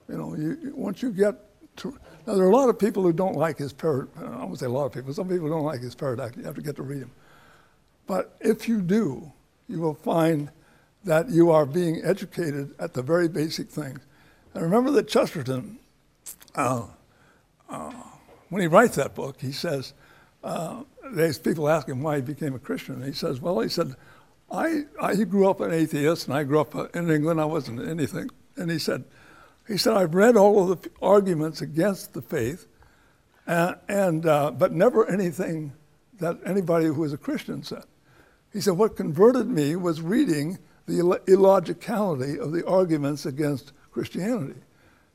You 0.08 0.18
know, 0.18 0.34
you, 0.36 0.72
once 0.76 1.02
you 1.02 1.10
get 1.10 1.34
to, 1.78 1.98
now, 2.26 2.34
there 2.34 2.44
are 2.44 2.50
a 2.50 2.56
lot 2.56 2.68
of 2.68 2.78
people 2.78 3.02
who 3.02 3.12
don't 3.12 3.36
like 3.36 3.58
his 3.58 3.72
parad. 3.72 4.08
I 4.18 4.44
won't 4.44 4.58
say 4.58 4.66
a 4.66 4.70
lot 4.70 4.86
of 4.86 4.92
people. 4.92 5.12
Some 5.14 5.28
people 5.28 5.48
don't 5.48 5.64
like 5.64 5.80
his 5.80 5.94
paradox. 5.94 6.36
You 6.36 6.42
have 6.44 6.56
to 6.56 6.62
get 6.62 6.76
to 6.76 6.82
read 6.82 6.98
him. 6.98 7.10
But 8.06 8.36
if 8.40 8.68
you 8.68 8.80
do, 8.80 9.32
you 9.68 9.80
will 9.80 9.94
find 9.94 10.50
that 11.04 11.30
you 11.30 11.50
are 11.50 11.66
being 11.66 12.02
educated 12.04 12.74
at 12.78 12.94
the 12.94 13.02
very 13.02 13.28
basic 13.28 13.70
things. 13.70 14.00
And 14.54 14.62
remember 14.62 14.90
that 14.92 15.08
Chesterton, 15.08 15.78
uh, 16.54 16.86
uh, 17.68 17.92
when 18.48 18.62
he 18.62 18.68
writes 18.68 18.96
that 18.96 19.14
book, 19.14 19.40
he 19.40 19.52
says, 19.52 19.92
uh, 20.42 20.82
there's 21.12 21.38
people 21.38 21.68
ask 21.68 21.88
him 21.88 22.02
why 22.02 22.16
he 22.16 22.22
became 22.22 22.54
a 22.54 22.58
Christian. 22.58 22.96
And 22.96 23.04
he 23.04 23.12
says, 23.12 23.40
well, 23.40 23.60
he 23.60 23.68
said, 23.68 23.94
I, 24.50 24.84
I 25.00 25.14
he 25.14 25.24
grew 25.24 25.50
up 25.50 25.60
an 25.60 25.72
atheist, 25.72 26.28
and 26.28 26.36
I 26.36 26.44
grew 26.44 26.60
up 26.60 26.74
in 26.94 27.10
England. 27.10 27.40
I 27.40 27.44
wasn't 27.44 27.86
anything. 27.86 28.30
And 28.56 28.70
he 28.70 28.78
said, 28.78 29.04
he 29.66 29.76
said, 29.76 29.94
I've 29.94 30.14
read 30.14 30.36
all 30.36 30.70
of 30.70 30.82
the 30.82 30.90
arguments 31.02 31.60
against 31.60 32.14
the 32.14 32.22
faith, 32.22 32.68
uh, 33.46 33.74
and, 33.88 34.24
uh, 34.24 34.52
but 34.52 34.72
never 34.72 35.08
anything 35.08 35.72
that 36.20 36.38
anybody 36.46 36.86
who 36.86 36.94
was 36.94 37.12
a 37.12 37.18
Christian 37.18 37.62
said. 37.62 37.84
He 38.56 38.62
said, 38.62 38.78
What 38.78 38.96
converted 38.96 39.48
me 39.48 39.76
was 39.76 40.00
reading 40.00 40.56
the 40.86 41.00
ill- 41.00 41.18
illogicality 41.26 42.38
of 42.38 42.52
the 42.52 42.66
arguments 42.66 43.26
against 43.26 43.74
Christianity. 43.92 44.58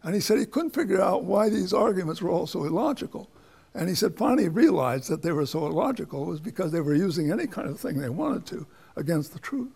And 0.04 0.14
he 0.14 0.22
said 0.22 0.38
he 0.38 0.46
couldn't 0.46 0.76
figure 0.76 1.02
out 1.02 1.24
why 1.24 1.50
these 1.50 1.74
arguments 1.74 2.22
were 2.22 2.30
all 2.30 2.46
so 2.46 2.66
illogical. 2.66 3.32
And 3.74 3.90
he 3.90 3.96
said 3.96 4.16
finally 4.16 4.44
he 4.44 4.50
realized 4.50 5.10
that 5.10 5.24
they 5.24 5.32
were 5.32 5.48
so 5.48 5.66
illogical 5.66 6.26
was 6.26 6.40
because 6.40 6.72
they 6.72 6.82
were 6.82 6.94
using 6.94 7.32
any 7.32 7.48
kind 7.48 7.68
of 7.68 7.80
thing 7.80 7.98
they 7.98 8.10
wanted 8.10 8.46
to 8.46 8.68
against 8.96 9.34
the 9.34 9.40
truth. 9.40 9.72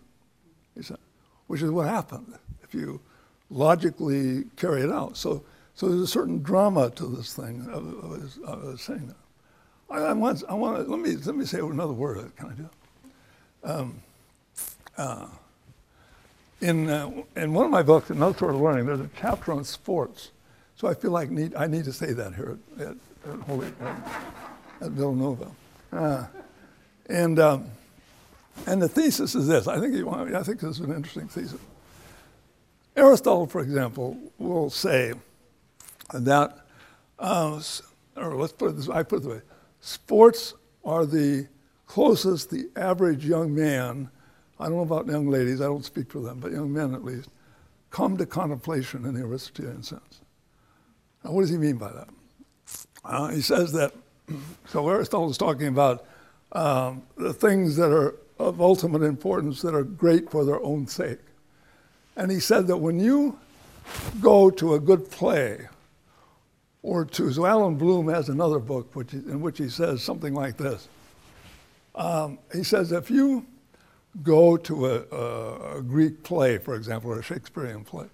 He 0.76 0.82
said, 0.82 0.98
which 1.48 1.60
is 1.60 1.72
what 1.72 1.88
happened 1.88 2.38
if 2.62 2.72
you 2.72 3.00
logically 3.50 4.44
carry 4.54 4.82
it 4.82 4.92
out. 4.92 5.16
So, 5.16 5.42
so 5.74 5.88
there's 5.88 6.02
a 6.02 6.06
certain 6.06 6.40
drama 6.40 6.90
to 6.90 7.06
this 7.06 7.34
thing 7.34 7.68
of, 7.72 8.04
of, 8.04 8.64
of 8.64 8.80
saying 8.80 9.08
that. 9.08 9.16
I, 9.90 10.10
I 10.10 10.12
want, 10.12 10.44
I 10.48 10.54
want 10.54 10.84
to, 10.84 10.88
let 10.88 11.00
me, 11.00 11.16
let 11.16 11.34
me 11.34 11.44
say 11.44 11.58
another 11.58 11.92
word, 11.92 12.30
can 12.36 12.50
I 12.50 12.54
do? 12.54 12.70
Um, 13.66 14.00
uh, 14.96 15.26
in, 16.60 16.88
uh, 16.88 17.10
in 17.34 17.52
one 17.52 17.66
of 17.66 17.72
my 17.72 17.82
books, 17.82 18.10
Another 18.10 18.38
Sort 18.38 18.54
of 18.54 18.60
Learning, 18.60 18.86
there's 18.86 19.00
a 19.00 19.10
chapter 19.20 19.52
on 19.52 19.64
sports. 19.64 20.30
So 20.76 20.86
I 20.88 20.94
feel 20.94 21.10
like 21.10 21.30
need, 21.30 21.54
I 21.56 21.66
need 21.66 21.84
to 21.84 21.92
say 21.92 22.12
that 22.12 22.34
here 22.34 22.56
at, 22.78 22.86
at, 22.86 22.96
at, 23.28 23.40
Holy, 23.40 23.66
at 24.80 24.90
Villanova. 24.92 25.50
Uh, 25.92 26.26
and, 27.08 27.38
um, 27.40 27.70
and 28.66 28.80
the 28.80 28.88
thesis 28.88 29.34
is 29.34 29.48
this. 29.48 29.66
I 29.66 29.80
think, 29.80 29.94
you 29.94 30.06
want, 30.06 30.32
I 30.34 30.42
think 30.44 30.60
this 30.60 30.78
is 30.78 30.80
an 30.80 30.94
interesting 30.94 31.26
thesis. 31.26 31.60
Aristotle, 32.96 33.46
for 33.46 33.60
example, 33.60 34.16
will 34.38 34.70
say 34.70 35.12
that, 36.14 36.66
uh, 37.18 37.60
or 38.16 38.36
let's 38.36 38.52
put 38.52 38.70
it 38.70 38.76
this 38.76 38.88
I 38.88 39.02
put 39.02 39.16
it 39.16 39.24
this 39.24 39.32
way 39.32 39.42
sports 39.80 40.54
are 40.84 41.04
the 41.04 41.46
closest 41.86 42.50
the 42.50 42.68
average 42.76 43.24
young 43.24 43.54
man, 43.54 44.10
I 44.58 44.64
don't 44.64 44.76
know 44.76 44.82
about 44.82 45.06
young 45.06 45.28
ladies, 45.28 45.60
I 45.60 45.64
don't 45.64 45.84
speak 45.84 46.10
for 46.10 46.20
them, 46.20 46.40
but 46.40 46.52
young 46.52 46.72
men 46.72 46.94
at 46.94 47.04
least, 47.04 47.28
come 47.90 48.16
to 48.16 48.26
contemplation 48.26 49.04
in 49.04 49.14
the 49.14 49.22
Aristotelian 49.22 49.82
sense. 49.82 50.20
Now, 51.24 51.32
what 51.32 51.42
does 51.42 51.50
he 51.50 51.58
mean 51.58 51.76
by 51.76 51.92
that? 51.92 52.08
Uh, 53.04 53.28
he 53.28 53.40
says 53.40 53.72
that, 53.72 53.92
so 54.66 54.88
Aristotle 54.88 55.30
is 55.30 55.38
talking 55.38 55.68
about 55.68 56.06
um, 56.52 57.02
the 57.16 57.32
things 57.32 57.76
that 57.76 57.92
are 57.92 58.16
of 58.38 58.60
ultimate 58.60 59.02
importance 59.02 59.62
that 59.62 59.74
are 59.74 59.82
great 59.82 60.30
for 60.30 60.44
their 60.44 60.62
own 60.62 60.86
sake. 60.86 61.20
And 62.16 62.30
he 62.30 62.40
said 62.40 62.66
that 62.66 62.76
when 62.76 63.00
you 63.00 63.38
go 64.20 64.50
to 64.50 64.74
a 64.74 64.80
good 64.80 65.10
play, 65.10 65.68
or 66.82 67.04
to, 67.04 67.32
so 67.32 67.46
Allan 67.46 67.76
Bloom 67.76 68.08
has 68.08 68.28
another 68.28 68.58
book 68.58 68.94
which, 68.94 69.12
in 69.12 69.40
which 69.40 69.58
he 69.58 69.68
says 69.68 70.02
something 70.02 70.34
like 70.34 70.56
this 70.56 70.88
Um, 71.96 72.38
he 72.52 72.62
says 72.62 72.92
if 72.92 73.10
you 73.10 73.46
go 74.22 74.56
to 74.56 74.86
a, 74.86 75.02
a, 75.10 75.78
a 75.78 75.82
Greek 75.82 76.22
play, 76.22 76.58
for 76.58 76.74
example, 76.74 77.10
or 77.10 77.20
a 77.20 77.22
Shakespearean 77.22 77.84
play, 77.84 78.06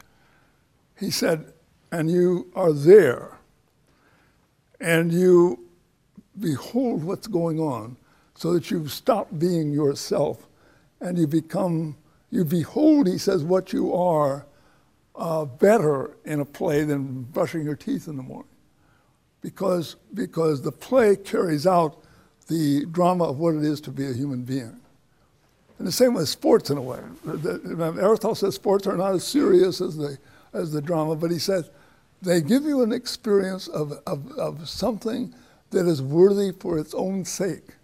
he 0.98 1.10
said, 1.10 1.52
and 1.90 2.10
you 2.10 2.50
are 2.54 2.72
there, 2.72 3.38
and 4.80 5.12
you 5.12 5.58
behold 6.38 7.04
what's 7.04 7.26
going 7.26 7.60
on, 7.60 7.96
so 8.34 8.54
that 8.54 8.70
you 8.70 8.88
stop 8.88 9.28
being 9.38 9.72
yourself, 9.72 10.46
and 11.00 11.18
you 11.18 11.26
become, 11.26 11.96
you 12.30 12.44
behold, 12.44 13.06
he 13.06 13.18
says, 13.18 13.44
what 13.44 13.72
you 13.72 13.94
are 13.94 14.46
uh, 15.16 15.44
better 15.44 16.16
in 16.24 16.40
a 16.40 16.44
play 16.44 16.84
than 16.84 17.22
brushing 17.22 17.64
your 17.64 17.76
teeth 17.76 18.08
in 18.08 18.16
the 18.16 18.22
morning. 18.22 18.48
Because, 19.42 19.96
because 20.14 20.62
the 20.62 20.72
play 20.72 21.16
carries 21.16 21.66
out 21.66 22.01
the 22.48 22.86
drama 22.86 23.24
of 23.24 23.38
what 23.38 23.54
it 23.54 23.64
is 23.64 23.80
to 23.82 23.90
be 23.90 24.06
a 24.06 24.12
human 24.12 24.42
being. 24.42 24.78
And 25.78 25.88
the 25.88 25.92
same 25.92 26.14
with 26.14 26.28
sports 26.28 26.70
in 26.70 26.78
a 26.78 26.82
way. 26.82 27.00
Aristotle 27.26 28.34
says 28.34 28.54
sports 28.54 28.86
are 28.86 28.96
not 28.96 29.14
as 29.14 29.26
serious 29.26 29.80
as 29.80 29.96
the, 29.96 30.18
as 30.52 30.70
the 30.72 30.80
drama, 30.80 31.16
but 31.16 31.30
he 31.30 31.38
says 31.38 31.70
they 32.20 32.40
give 32.40 32.62
you 32.62 32.82
an 32.82 32.92
experience 32.92 33.66
of, 33.66 33.92
of, 34.06 34.30
of 34.38 34.68
something 34.68 35.34
that 35.70 35.86
is 35.86 36.00
worthy 36.00 36.52
for 36.52 36.78
its 36.78 36.94
own 36.94 37.24
sake. 37.24 37.74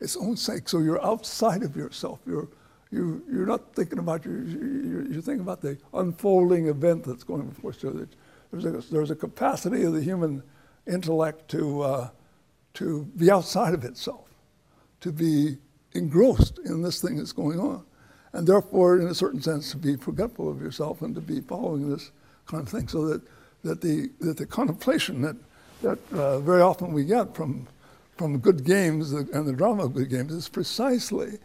Its 0.00 0.16
own 0.16 0.36
sake. 0.36 0.68
So 0.68 0.80
you're 0.80 1.02
outside 1.04 1.62
of 1.62 1.76
yourself. 1.76 2.20
You're, 2.26 2.48
you, 2.90 3.22
you're 3.30 3.46
not 3.46 3.74
thinking 3.74 3.98
about 3.98 4.24
your, 4.24 4.42
you're, 4.42 5.06
you're 5.06 5.22
thinking 5.22 5.40
about 5.40 5.62
the 5.62 5.78
unfolding 5.94 6.66
event 6.68 7.04
that's 7.04 7.24
going 7.24 7.48
before. 7.48 7.72
So 7.72 8.06
There's 8.52 8.64
a, 8.66 8.92
there's 8.92 9.10
a 9.10 9.16
capacity 9.16 9.84
of 9.84 9.94
the 9.94 10.02
human 10.02 10.42
intellect 10.86 11.48
to, 11.52 11.80
uh, 11.80 12.08
to 12.76 13.04
be 13.16 13.30
outside 13.30 13.74
of 13.74 13.84
itself, 13.84 14.28
to 15.00 15.12
be 15.12 15.58
engrossed 15.92 16.58
in 16.64 16.82
this 16.82 17.00
thing 17.00 17.16
that's 17.16 17.32
going 17.32 17.58
on. 17.58 17.84
And 18.32 18.46
therefore, 18.46 18.98
in 18.98 19.06
a 19.08 19.14
certain 19.14 19.40
sense, 19.40 19.70
to 19.70 19.76
be 19.76 19.96
forgetful 19.96 20.48
of 20.50 20.60
yourself 20.60 21.02
and 21.02 21.14
to 21.14 21.20
be 21.20 21.40
following 21.40 21.88
this 21.88 22.10
kind 22.46 22.62
of 22.62 22.68
thing. 22.68 22.88
So 22.88 23.06
that, 23.06 23.22
that, 23.64 23.80
the, 23.80 24.10
that 24.20 24.36
the 24.36 24.46
contemplation 24.46 25.22
that, 25.22 25.36
that 25.82 25.98
uh, 26.12 26.40
very 26.40 26.60
often 26.60 26.92
we 26.92 27.04
get 27.04 27.34
from, 27.34 27.66
from 28.16 28.38
good 28.38 28.64
games 28.64 29.12
and 29.12 29.46
the 29.46 29.52
drama 29.52 29.84
of 29.84 29.94
good 29.94 30.10
games 30.10 30.32
is 30.32 30.48
precisely 30.48 31.38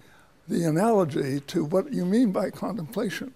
the 0.48 0.66
analogy 0.66 1.40
to 1.42 1.64
what 1.64 1.94
you 1.94 2.06
mean 2.06 2.32
by 2.32 2.50
contemplation 2.50 3.34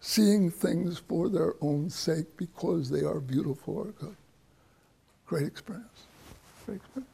seeing 0.00 0.50
things 0.50 0.98
for 0.98 1.28
their 1.28 1.54
own 1.60 1.90
sake 1.90 2.36
because 2.36 2.90
they 2.90 3.02
are 3.02 3.20
beautiful 3.20 3.78
or 3.78 3.86
good. 3.86 4.16
Great 5.26 5.46
experience. 5.46 6.05
Great 6.66 6.76
experience. 6.78 7.10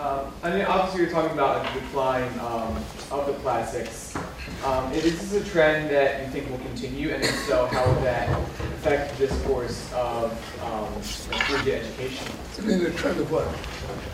Um, 0.00 0.32
I 0.42 0.50
mean, 0.50 0.64
obviously, 0.64 1.02
you're 1.02 1.10
talking 1.10 1.32
about 1.32 1.64
a 1.64 1.80
decline 1.80 2.28
um, 2.40 2.76
of 3.12 3.26
the 3.26 3.34
classics. 3.34 4.16
Um, 4.64 4.90
is 4.92 5.30
this 5.30 5.32
a 5.34 5.48
trend 5.50 5.90
that 5.90 6.24
you 6.24 6.32
think 6.32 6.50
will 6.50 6.58
continue? 6.58 7.10
And 7.10 7.22
if 7.22 7.30
so, 7.46 7.66
how 7.66 7.86
would 7.86 8.02
that 8.02 8.28
affect 8.74 9.16
the 9.16 9.28
discourse 9.28 9.92
of 9.92 10.32
um, 10.64 10.92
collegiate 11.46 11.84
education? 11.84 12.26
I 12.58 12.60
mean, 12.62 12.82
the 12.82 12.90
trend 12.90 13.20
of 13.20 13.30
what? 13.30 13.46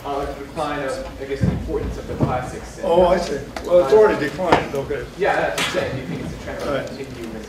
Uh, 0.05 0.27
the 0.27 0.45
decline 0.45 0.83
of, 0.83 1.23
I 1.23 1.25
guess, 1.25 1.41
the 1.41 1.51
importance 1.53 1.97
of 1.97 2.07
the 2.09 2.17
classics. 2.17 2.81
Oh, 2.83 3.07
I 3.07 3.17
see. 3.17 3.39
Well, 3.65 3.85
it's 3.85 3.95
already 3.95 4.29
declined, 4.29 4.75
okay. 4.75 5.07
Yeah, 5.17 5.37
that's 5.37 5.59
what 5.75 5.85
I'm 5.85 5.91
saying. 5.91 5.95
Do 5.97 6.03
you 6.03 6.09
think 6.09 6.33
it's 6.33 6.43
a 6.43 6.45
trend 6.45 6.61
that 6.61 6.69
Right. 6.69 6.91
will 6.91 6.97
continue? 6.99 7.41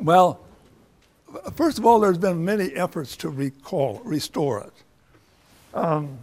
Well, 0.00 0.40
first 1.54 1.78
of 1.78 1.86
all, 1.86 2.00
there's 2.00 2.18
been 2.18 2.44
many 2.44 2.72
efforts 2.74 3.16
to 3.18 3.28
recall, 3.28 4.00
restore 4.04 4.60
it. 4.60 4.72
Um, 5.74 6.18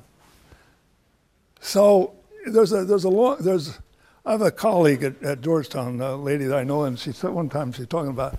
so 1.61 2.13
there's 2.45 2.71
a 2.71 2.85
there's 2.85 3.03
a 3.03 3.09
long 3.09 3.37
there's 3.39 3.79
I 4.25 4.31
have 4.31 4.41
a 4.41 4.51
colleague 4.51 5.03
at, 5.03 5.21
at 5.23 5.41
Georgetown, 5.41 6.01
a 6.01 6.15
lady 6.15 6.45
that 6.45 6.57
I 6.57 6.63
know, 6.63 6.83
and 6.83 6.99
she 6.99 7.11
said 7.11 7.31
one 7.31 7.49
time 7.49 7.71
she's 7.71 7.87
talking 7.87 8.09
about 8.09 8.37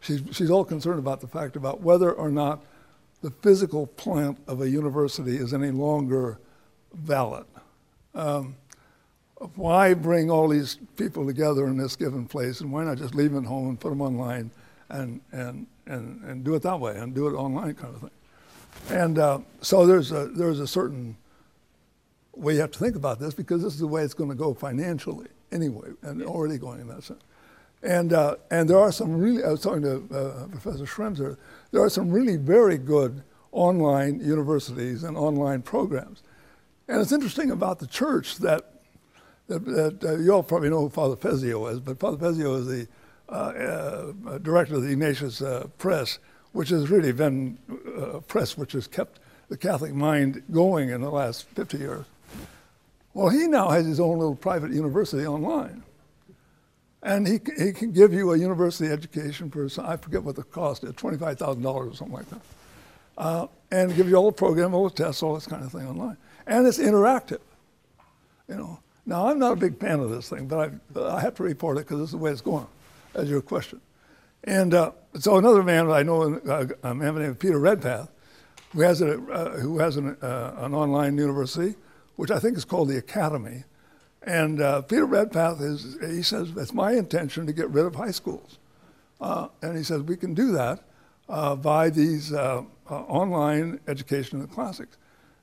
she's 0.00 0.22
she's 0.30 0.50
all 0.50 0.64
concerned 0.64 0.98
about 0.98 1.20
the 1.20 1.26
fact 1.26 1.56
about 1.56 1.80
whether 1.80 2.12
or 2.12 2.30
not 2.30 2.62
the 3.22 3.30
physical 3.30 3.86
plant 3.86 4.38
of 4.46 4.60
a 4.60 4.68
university 4.68 5.36
is 5.36 5.54
any 5.54 5.70
longer 5.70 6.38
valid. 6.92 7.46
Um, 8.14 8.56
why 9.54 9.94
bring 9.94 10.30
all 10.30 10.48
these 10.48 10.78
people 10.96 11.26
together 11.26 11.66
in 11.66 11.76
this 11.76 11.96
given 11.96 12.26
place, 12.26 12.60
and 12.60 12.70
why 12.70 12.84
not 12.84 12.98
just 12.98 13.14
leave 13.14 13.32
them 13.32 13.44
at 13.44 13.48
home 13.48 13.70
and 13.70 13.80
put 13.80 13.90
them 13.90 14.02
online, 14.02 14.50
and 14.88 15.20
and 15.32 15.66
and, 15.86 16.22
and 16.24 16.44
do 16.44 16.54
it 16.54 16.62
that 16.62 16.80
way, 16.80 16.96
and 16.96 17.14
do 17.14 17.28
it 17.28 17.32
online 17.32 17.74
kind 17.74 17.94
of 17.94 18.00
thing. 18.00 18.10
And 18.90 19.18
uh, 19.18 19.38
so 19.60 19.86
there's 19.86 20.12
a 20.12 20.26
there's 20.26 20.60
a 20.60 20.66
certain 20.66 21.16
way 22.34 22.54
you 22.54 22.60
have 22.60 22.70
to 22.72 22.78
think 22.78 22.96
about 22.96 23.20
this 23.20 23.34
because 23.34 23.62
this 23.62 23.74
is 23.74 23.80
the 23.80 23.86
way 23.86 24.02
it's 24.02 24.14
going 24.14 24.30
to 24.30 24.36
go 24.36 24.54
financially 24.54 25.28
anyway, 25.50 25.90
and 26.02 26.22
already 26.22 26.58
going 26.58 26.80
in 26.80 26.88
that 26.88 27.04
sense. 27.04 27.22
And 27.82 28.12
uh, 28.12 28.36
and 28.50 28.68
there 28.68 28.78
are 28.78 28.92
some 28.92 29.18
really 29.18 29.44
I 29.44 29.50
was 29.50 29.60
talking 29.60 29.82
to 29.82 30.02
uh, 30.14 30.46
Professor 30.48 30.84
Schremser. 30.84 31.36
There 31.70 31.82
are 31.82 31.90
some 31.90 32.10
really 32.10 32.36
very 32.36 32.78
good 32.78 33.22
online 33.50 34.20
universities 34.20 35.04
and 35.04 35.16
online 35.16 35.62
programs. 35.62 36.22
And 36.88 37.00
it's 37.00 37.12
interesting 37.12 37.50
about 37.50 37.78
the 37.78 37.86
church 37.86 38.36
that 38.38 38.68
that, 39.48 39.64
that 39.64 40.04
uh, 40.04 40.16
you 40.18 40.32
all 40.32 40.42
probably 40.42 40.70
know 40.70 40.80
who 40.80 40.88
Father 40.88 41.16
Fessio 41.16 41.66
is, 41.66 41.80
but 41.80 41.98
Father 41.98 42.16
Fessio 42.16 42.54
is 42.60 42.66
the 42.66 42.88
director 44.42 44.76
of 44.76 44.82
the 44.82 44.90
Ignatius 44.90 45.42
uh, 45.42 45.66
Press, 45.78 46.18
which 46.52 46.68
has 46.68 46.90
really 46.90 47.12
been 47.12 47.58
uh, 47.70 48.18
a 48.18 48.20
press 48.20 48.56
which 48.56 48.72
has 48.72 48.86
kept 48.86 49.20
the 49.48 49.56
Catholic 49.56 49.94
mind 49.94 50.42
going 50.50 50.90
in 50.90 51.00
the 51.00 51.10
last 51.10 51.46
50 51.48 51.78
years. 51.78 52.04
Well, 53.14 53.28
he 53.28 53.46
now 53.46 53.68
has 53.70 53.86
his 53.86 54.00
own 54.00 54.18
little 54.18 54.34
private 54.34 54.72
university 54.72 55.26
online. 55.26 55.82
And 57.02 57.26
he, 57.26 57.40
he 57.58 57.72
can 57.72 57.92
give 57.92 58.12
you 58.12 58.32
a 58.32 58.38
university 58.38 58.90
education 58.90 59.50
for, 59.50 59.68
I 59.82 59.96
forget 59.96 60.22
what 60.22 60.36
the 60.36 60.44
cost 60.44 60.84
is, 60.84 60.92
$25,000 60.92 61.64
or 61.64 61.94
something 61.94 62.14
like 62.14 62.30
that. 62.30 62.40
Uh, 63.18 63.46
and 63.70 63.94
give 63.96 64.08
you 64.08 64.16
all 64.16 64.26
the 64.26 64.32
program, 64.32 64.72
all 64.72 64.88
the 64.88 64.94
tests, 64.94 65.22
all 65.22 65.34
this 65.34 65.46
kind 65.46 65.64
of 65.64 65.72
thing 65.72 65.86
online. 65.86 66.16
And 66.46 66.66
it's 66.66 66.78
interactive. 66.78 67.40
You 68.48 68.56
know, 68.56 68.78
now 69.04 69.28
I'm 69.28 69.38
not 69.38 69.52
a 69.52 69.56
big 69.56 69.78
fan 69.78 70.00
of 70.00 70.10
this 70.10 70.28
thing, 70.28 70.46
but 70.46 70.72
I, 70.96 71.00
I 71.16 71.20
have 71.20 71.34
to 71.36 71.42
report 71.42 71.76
it 71.76 71.80
because 71.80 71.98
this 71.98 72.06
is 72.06 72.12
the 72.12 72.18
way 72.18 72.30
it's 72.30 72.40
going, 72.40 72.66
as 73.14 73.28
your 73.28 73.42
question. 73.42 73.80
And 74.44 74.74
uh, 74.74 74.92
so 75.18 75.36
another 75.36 75.62
man 75.62 75.90
I 75.90 76.02
know, 76.02 76.34
uh, 76.34 76.66
a 76.82 76.94
man 76.94 77.16
named 77.18 77.38
Peter 77.38 77.58
Redpath, 77.58 78.10
who 78.72 78.80
has, 78.80 79.00
a, 79.00 79.20
uh, 79.30 79.58
who 79.60 79.78
has 79.78 79.96
an, 79.96 80.16
uh, 80.22 80.54
an 80.58 80.74
online 80.74 81.16
university, 81.18 81.76
which 82.16 82.30
I 82.30 82.38
think 82.38 82.56
is 82.56 82.64
called 82.64 82.88
the 82.88 82.98
Academy. 82.98 83.64
And 84.22 84.60
uh, 84.60 84.82
Peter 84.82 85.04
Redpath 85.04 85.60
is, 85.60 85.96
he 86.00 86.22
says, 86.22 86.52
it's 86.56 86.72
my 86.72 86.92
intention 86.92 87.46
to 87.46 87.52
get 87.52 87.68
rid 87.70 87.84
of 87.84 87.94
high 87.94 88.10
schools. 88.10 88.58
Uh, 89.20 89.48
and 89.60 89.76
he 89.76 89.84
says, 89.84 90.02
we 90.02 90.16
can 90.16 90.34
do 90.34 90.52
that 90.52 90.82
by 91.62 91.90
these 91.90 92.32
online 92.32 93.80
education 93.86 94.40
the 94.40 94.46
classics. 94.46 94.96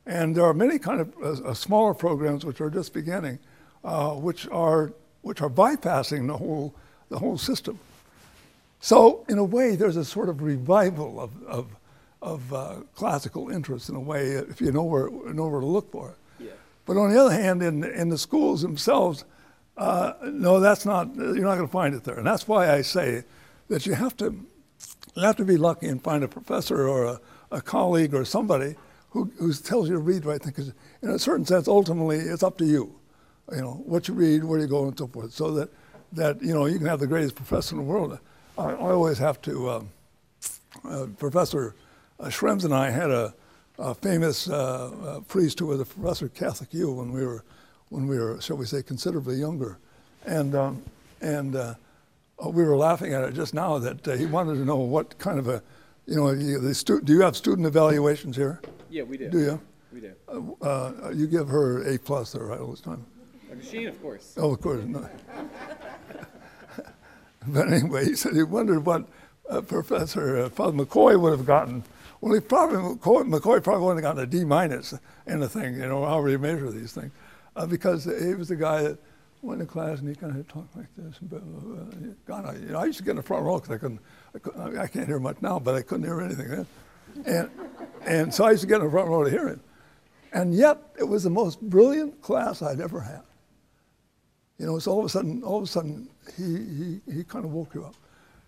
And 0.05 0.36
there 0.36 0.43
are 0.43 0.53
many 0.53 0.80
kind 0.80 1.01
of 1.01 1.57
smaller 1.57 1.93
programs 1.93 2.45
which 2.45 2.61
are 2.61 2.70
just 2.70 2.93
beginning, 2.93 3.39
which 3.84 4.47
are 4.49 4.93
which 5.22 5.41
are 5.41 5.49
bypassing 5.49 6.28
the 6.28 6.38
whole 6.38 6.74
the 7.10 7.20
whole 7.20 7.38
system. 7.38 7.80
So 8.80 9.26
in 9.28 9.38
a 9.38 9.43
way, 9.43 9.76
there's 9.76 9.97
a 9.97 10.05
sort 10.05 10.30
of 10.30 10.41
revival 10.41 11.20
of 11.20 11.32
of, 11.43 11.68
of 12.22 12.53
uh, 12.53 12.76
classical 12.95 13.49
interest 13.49 13.89
in 13.89 13.95
a 13.95 13.99
way, 13.99 14.32
if 14.32 14.62
you 14.62 14.72
know 14.72 14.84
where 14.84 15.10
know 15.10 15.47
where 15.47 15.60
to 15.60 15.66
look 15.66 15.91
for 15.91 16.10
it. 16.10 16.45
Yeah. 16.45 16.51
But 16.86 16.97
on 16.97 17.12
the 17.12 17.20
other 17.20 17.34
hand, 17.34 17.62
in 17.62 17.84
in 17.84 18.10
the 18.10 18.18
schools 18.18 18.62
themselves, 18.62 19.26
uh, 19.78 20.14
no, 20.24 20.60
that's 20.60 20.86
not. 20.86 21.16
You're 21.16 21.39
not 21.39 21.55
going 21.55 21.68
to 21.68 21.72
find 21.72 21.93
it 21.93 22.03
there, 22.03 22.18
and 22.18 22.28
that's 22.28 22.47
why 22.47 22.72
I 22.72 22.82
say 22.82 23.24
that 23.68 23.86
you 23.86 23.93
have 23.93 24.16
to 24.18 24.34
you 25.16 25.22
have 25.24 25.36
to 25.38 25.45
be 25.45 25.57
lucky 25.57 25.88
and 25.88 26.01
find 26.01 26.24
a 26.24 26.28
professor 26.28 26.88
or 26.88 27.05
a, 27.05 27.22
a 27.51 27.62
colleague 27.62 28.14
or 28.14 28.24
somebody 28.26 28.76
who, 29.10 29.32
who 29.38 29.51
tells 29.53 29.89
you 29.89 29.95
to 29.95 30.01
read 30.01 30.24
the 30.24 30.30
right 30.30 30.41
thing. 30.41 30.53
Because 30.55 30.74
in 31.01 31.10
a 31.10 31.20
certain 31.20 31.45
sense, 31.45 31.68
ultimately, 31.68 32.18
it's 32.18 32.43
up 32.43 32.57
to 32.60 32.66
you. 32.66 32.95
You 33.51 33.62
know 33.62 33.82
what 33.86 34.07
you 34.07 34.14
read, 34.14 34.43
where 34.43 34.60
you 34.60 34.68
go, 34.68 34.88
and 34.88 34.97
so 34.97 35.07
forth. 35.07 35.34
So 35.34 35.51
that 35.51 35.70
that 36.14 36.41
you 36.41 36.53
know 36.53 36.66
you 36.66 36.78
can 36.78 36.88
have 36.88 36.99
the 36.99 37.07
greatest 37.07 37.36
professor 37.36 37.76
in 37.76 37.82
the 37.82 37.88
world. 37.88 38.18
I, 38.57 38.64
I 38.72 38.91
always 38.91 39.18
have 39.18 39.41
to. 39.43 39.70
Um, 39.70 39.89
uh, 40.88 41.07
professor 41.18 41.76
uh, 42.20 42.28
Schrems 42.28 42.64
and 42.64 42.74
I 42.74 42.89
had 42.89 43.10
a, 43.10 43.34
a 43.80 43.95
famous 43.95 44.47
uh, 44.47 44.91
uh, 45.03 45.20
priest 45.22 45.60
who 45.60 45.66
was 45.66 45.82
a 45.82 45.86
professor 45.86 46.26
at 46.26 46.36
Catholic 46.36 46.74
U 46.74 46.91
when 46.91 47.12
we 47.12 47.26
were 47.26 47.43
when 47.89 48.07
we 48.07 48.20
were, 48.20 48.39
shall 48.39 48.55
we 48.57 48.66
say, 48.66 48.84
considerably 48.84 49.36
younger, 49.36 49.78
and 50.26 50.55
um, 50.55 50.84
and. 51.22 51.55
Uh, 51.55 51.74
uh, 52.43 52.49
we 52.49 52.64
were 52.64 52.78
laughing 52.78 53.14
at 53.14 53.24
it 53.24 53.34
just 53.34 53.53
now 53.53 53.78
that 53.80 54.07
uh, 54.07 54.16
he 54.16 54.26
wanted 54.26 54.55
to 54.55 54.66
know 54.66 54.78
what 54.78 55.18
kind 55.20 55.39
of 55.39 55.47
a, 55.47 55.62
you 56.05 56.16
know, 56.16 56.32
you, 56.32 56.60
the 56.60 56.74
stu- 56.74 57.01
do 57.01 57.14
you 57.14 57.22
have 57.22 57.36
student 57.36 57.68
evaluations 57.68 58.36
here? 58.36 58.62
Yeah, 58.89 59.03
we 59.03 59.18
do. 59.18 59.30
Do 59.30 59.39
you? 59.39 59.62
We 59.91 60.01
do. 60.01 60.57
Uh, 60.62 60.66
uh, 60.66 61.10
you 61.10 61.28
give 61.28 61.49
her 61.49 61.84
A 61.88 61.97
plus 61.97 62.32
there, 62.32 62.43
right, 62.43 62.60
all 62.60 62.72
this 62.72 62.82
time? 62.82 63.05
Machine, 63.60 63.88
of 63.88 64.01
course. 64.01 64.36
Oh, 64.38 64.53
of 64.53 64.62
course. 64.62 64.84
No. 64.86 65.10
but 67.47 67.72
anyway, 67.72 68.05
he 68.05 68.16
said 68.16 68.34
he 68.34 68.43
wondered 68.43 68.86
what 68.86 69.05
uh, 69.49 69.62
Professor 69.62 70.38
uh, 70.38 70.49
Father 70.49 70.78
McCoy 70.78 71.20
would 71.20 71.32
have 71.32 71.45
gotten 71.45 71.84
Well, 72.22 72.34
he 72.34 72.39
probably 72.39 72.78
McCoy, 72.78 73.28
McCoy 73.28 73.64
probably 73.64 73.86
wouldn't 73.86 74.05
have 74.05 74.16
gotten 74.16 74.24
a 74.24 74.28
D 74.28 74.45
minus 74.45 74.93
in 75.28 75.39
the 75.39 75.49
thing, 75.49 75.76
you 75.76 75.88
know, 75.88 76.05
however 76.05 76.30
you 76.30 76.39
measure 76.39 76.72
these 76.72 76.93
things, 76.93 77.12
uh, 77.55 77.66
because 77.66 78.05
he 78.05 78.34
was 78.34 78.47
the 78.47 78.55
guy 78.55 78.84
that 78.84 78.97
went 79.41 79.60
to 79.60 79.66
class 79.66 79.99
and 79.99 80.10
he 80.10 80.16
kind 80.16 80.38
of 80.38 80.47
talked 80.47 80.76
like 80.76 80.88
this. 80.97 81.20
God, 82.26 82.45
I, 82.45 82.53
you 82.55 82.68
know, 82.68 82.80
I 82.80 82.86
used 82.86 82.99
to 82.99 83.03
get 83.03 83.12
in 83.12 83.18
the 83.18 83.24
front 83.24 83.43
row 83.43 83.60
because 83.60 83.72
I 83.72 83.78
couldn't, 83.78 83.99
I, 84.36 84.39
couldn't, 84.39 84.78
I 84.78 84.88
can't 84.88 85.07
hear 85.07 85.20
much 85.20 85.38
now, 85.41 85.60
but 85.60 85.76
I 85.76 85.82
couldn't 85.82 86.05
hear 86.05 86.22
anything 86.22 86.49
then. 86.49 86.68
And, 87.26 87.49
and 88.05 88.34
so 88.34 88.45
I 88.45 88.51
used 88.51 88.62
to 88.62 88.68
get 88.68 88.80
in 88.80 88.86
the 88.86 88.91
front 88.91 89.10
row 89.10 89.24
to 89.24 89.30
hear 89.30 89.47
him. 89.47 89.62
And 90.32 90.53
yet, 90.53 90.78
it 90.99 91.05
was 91.05 91.24
the 91.24 91.30
most 91.30 91.60
brilliant 91.62 92.22
class 92.22 92.62
I'd 92.62 92.80
ever 92.80 92.99
had. 92.99 93.22
You 94.60 94.66
know, 94.66 94.78
so 94.78 94.91
all 94.91 94.99
of 94.99 95.05
a 95.05 95.10
sudden, 95.10 95.41
all 95.43 95.57
of 95.57 95.64
a 95.64 95.68
sudden, 95.68 96.10
he, 96.38 96.43
he, 96.43 97.14
he 97.18 97.24
kind 97.24 97.45
of 97.45 97.51
woke 97.51 97.74
you 97.74 97.86
up. 97.86 97.95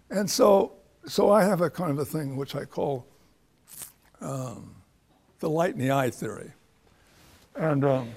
And 0.09 0.29
so, 0.29 0.73
so 1.05 1.31
I 1.31 1.43
have 1.43 1.61
a 1.61 1.69
kind 1.69 1.89
of 1.89 1.99
a 1.99 2.05
thing 2.05 2.35
which 2.35 2.53
I 2.53 2.65
call 2.65 3.05
um, 4.19 4.75
the 5.39 5.49
light 5.49 5.73
in 5.73 5.79
the 5.79 5.91
eye 5.91 6.09
theory. 6.09 6.51
And 7.55 7.85
um, 7.85 8.09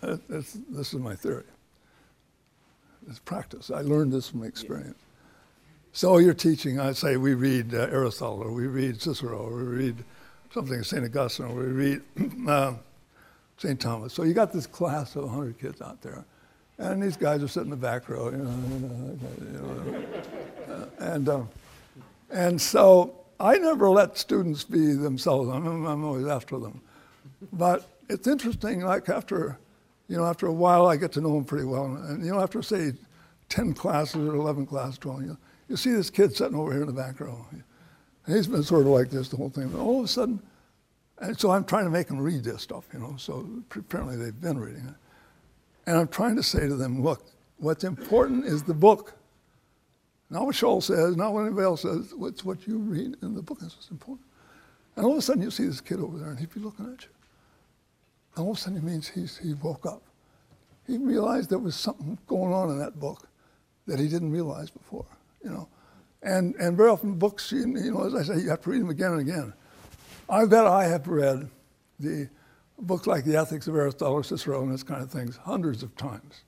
this 0.00 0.54
is 0.72 0.94
my 0.94 1.16
theory. 1.16 1.44
It's 3.08 3.18
practice. 3.18 3.70
I 3.70 3.80
learned 3.80 4.12
this 4.12 4.28
from 4.28 4.44
experience. 4.44 4.98
So 5.92 6.18
you're 6.18 6.34
teaching, 6.34 6.78
I 6.78 6.92
say 6.92 7.16
we 7.16 7.34
read 7.34 7.74
uh, 7.74 7.88
Aristotle, 7.90 8.42
or 8.42 8.52
we 8.52 8.66
read 8.66 9.00
Cicero, 9.00 9.38
or 9.38 9.56
we 9.56 9.64
read 9.64 10.04
something 10.52 10.78
of 10.78 10.86
St. 10.86 11.04
Augustine, 11.04 11.46
or 11.46 11.54
we 11.54 11.66
read 11.66 12.02
uh, 12.48 12.74
St. 13.56 13.80
Thomas. 13.80 14.12
So 14.12 14.22
you 14.22 14.34
got 14.34 14.52
this 14.52 14.66
class 14.66 15.16
of 15.16 15.24
100 15.24 15.58
kids 15.58 15.80
out 15.80 16.00
there, 16.02 16.24
and 16.78 17.02
these 17.02 17.16
guys 17.16 17.42
are 17.42 17.48
sitting 17.48 17.66
in 17.66 17.70
the 17.70 17.76
back 17.76 18.08
row, 18.08 18.30
you 18.30 18.36
know, 18.38 19.18
you 19.40 19.58
know, 19.58 20.74
uh, 20.74 20.86
and, 20.98 21.28
um, 21.28 21.48
and 22.30 22.60
so 22.60 23.14
I 23.40 23.58
never 23.58 23.90
let 23.90 24.16
students 24.16 24.64
be 24.64 24.92
themselves. 24.92 25.48
I'm, 25.48 25.86
I'm 25.86 26.04
always 26.04 26.26
after 26.26 26.58
them. 26.58 26.80
But 27.52 27.88
it's 28.08 28.26
interesting, 28.26 28.80
like 28.82 29.08
after, 29.08 29.58
you 30.08 30.16
know, 30.16 30.24
after 30.24 30.46
a 30.46 30.52
while, 30.52 30.86
I 30.86 30.96
get 30.96 31.12
to 31.12 31.20
know 31.20 31.34
them 31.34 31.44
pretty 31.44 31.64
well. 31.64 31.84
And, 31.84 32.24
you 32.24 32.32
know, 32.32 32.40
after, 32.40 32.62
say, 32.62 32.92
10 33.48 33.74
classes 33.74 34.28
or 34.28 34.34
11 34.34 34.66
classes, 34.66 34.98
12, 34.98 35.22
you, 35.22 35.38
you 35.68 35.76
see 35.76 35.92
this 35.92 36.10
kid 36.10 36.34
sitting 36.34 36.56
over 36.56 36.72
here 36.72 36.82
in 36.82 36.86
the 36.86 36.92
back 36.92 37.20
row. 37.20 37.46
And 37.50 37.62
he's 38.26 38.46
been 38.46 38.62
sort 38.62 38.82
of 38.82 38.88
like 38.88 39.10
this 39.10 39.28
the 39.28 39.36
whole 39.36 39.50
thing. 39.50 39.68
But 39.68 39.80
all 39.80 40.00
of 40.00 40.04
a 40.04 40.08
sudden, 40.08 40.40
and 41.20 41.38
so 41.38 41.50
I'm 41.50 41.64
trying 41.64 41.84
to 41.84 41.90
make 41.90 42.06
them 42.06 42.20
read 42.20 42.44
this 42.44 42.62
stuff, 42.62 42.86
you 42.92 43.00
know. 43.00 43.14
So 43.16 43.48
apparently 43.74 44.16
they've 44.16 44.40
been 44.40 44.58
reading 44.58 44.86
it. 44.86 44.94
And 45.88 45.96
I'm 45.96 46.08
trying 46.08 46.36
to 46.36 46.42
say 46.42 46.68
to 46.68 46.76
them, 46.76 47.02
look, 47.02 47.24
what's 47.56 47.82
important 47.82 48.44
is 48.44 48.62
the 48.62 48.74
book. 48.74 49.14
Not 50.28 50.44
what 50.44 50.54
Schall 50.54 50.82
says, 50.82 51.16
not 51.16 51.32
what 51.32 51.46
anybody 51.46 51.64
else 51.64 51.80
says. 51.80 52.12
It's 52.20 52.44
what 52.44 52.66
you 52.66 52.76
read 52.76 53.16
in 53.22 53.34
the 53.34 53.40
book. 53.40 53.58
That's 53.58 53.74
what's 53.74 53.90
important. 53.90 54.26
And 54.96 55.06
all 55.06 55.12
of 55.12 55.18
a 55.18 55.22
sudden 55.22 55.40
you 55.40 55.50
see 55.50 55.64
this 55.64 55.80
kid 55.80 56.00
over 56.00 56.18
there 56.18 56.28
and 56.28 56.38
he'd 56.38 56.52
be 56.52 56.60
looking 56.60 56.92
at 56.92 57.04
you. 57.04 57.08
And 58.36 58.44
all 58.44 58.50
of 58.50 58.58
a 58.58 58.60
sudden 58.60 58.76
it 58.76 58.84
means 58.84 59.08
he's, 59.08 59.38
he 59.38 59.54
woke 59.54 59.86
up. 59.86 60.02
He 60.86 60.98
realized 60.98 61.48
there 61.48 61.58
was 61.58 61.74
something 61.74 62.18
going 62.26 62.52
on 62.52 62.68
in 62.68 62.78
that 62.80 63.00
book 63.00 63.26
that 63.86 63.98
he 63.98 64.08
didn't 64.08 64.30
realize 64.30 64.68
before, 64.68 65.06
you 65.42 65.48
know. 65.48 65.70
And, 66.22 66.54
and 66.56 66.76
very 66.76 66.90
often 66.90 67.14
books, 67.14 67.50
you, 67.50 67.60
you 67.60 67.92
know, 67.92 68.04
as 68.04 68.14
I 68.14 68.24
say, 68.24 68.42
you 68.42 68.50
have 68.50 68.60
to 68.60 68.70
read 68.70 68.82
them 68.82 68.90
again 68.90 69.12
and 69.12 69.20
again. 69.22 69.54
I 70.28 70.44
bet 70.44 70.66
I 70.66 70.84
have 70.84 71.08
read 71.08 71.48
the 71.98 72.28
books 72.80 73.06
like 73.06 73.24
The 73.24 73.36
Ethics 73.36 73.66
of 73.66 73.74
Aristotle, 73.74 74.22
Cicero, 74.22 74.62
and 74.62 74.72
this 74.72 74.82
kind 74.82 75.02
of 75.02 75.10
things 75.10 75.36
hundreds 75.36 75.82
of 75.82 75.94
times. 75.96 76.44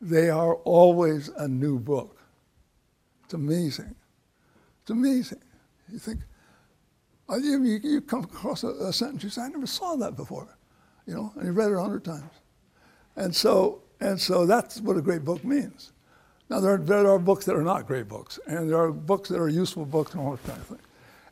They 0.00 0.28
are 0.28 0.56
always 0.56 1.28
a 1.28 1.48
new 1.48 1.78
book. 1.78 2.18
It's 3.24 3.34
amazing. 3.34 3.94
It's 4.82 4.90
amazing. 4.90 5.42
You 5.90 5.98
think, 5.98 6.20
uh, 7.28 7.36
you, 7.36 7.62
you, 7.62 8.00
come 8.00 8.24
across 8.24 8.62
a, 8.62 8.68
a 8.68 8.92
sentence, 8.92 9.24
you 9.24 9.30
say, 9.30 9.42
I 9.42 9.48
never 9.48 9.66
saw 9.66 9.96
that 9.96 10.16
before, 10.16 10.56
you 11.06 11.14
know, 11.14 11.32
and 11.36 11.46
you 11.46 11.52
read 11.52 11.70
it 11.70 11.74
a 11.74 11.80
hundred 11.80 12.04
times. 12.04 12.30
And 13.16 13.34
so, 13.34 13.82
and 14.00 14.20
so 14.20 14.46
that's 14.46 14.80
what 14.80 14.96
a 14.96 15.02
great 15.02 15.24
book 15.24 15.42
means. 15.44 15.92
Now, 16.48 16.60
there 16.60 16.74
are, 16.74 16.78
there 16.78 17.10
are 17.10 17.18
books 17.18 17.44
that 17.46 17.56
are 17.56 17.62
not 17.62 17.86
great 17.86 18.06
books, 18.06 18.38
and 18.46 18.70
there 18.70 18.78
are 18.78 18.92
books 18.92 19.28
that 19.30 19.40
are 19.40 19.48
useful 19.48 19.84
books 19.84 20.12
and 20.12 20.20
all 20.20 20.32
that 20.32 20.44
kind 20.46 20.60
of 20.60 20.66
thing. 20.66 20.78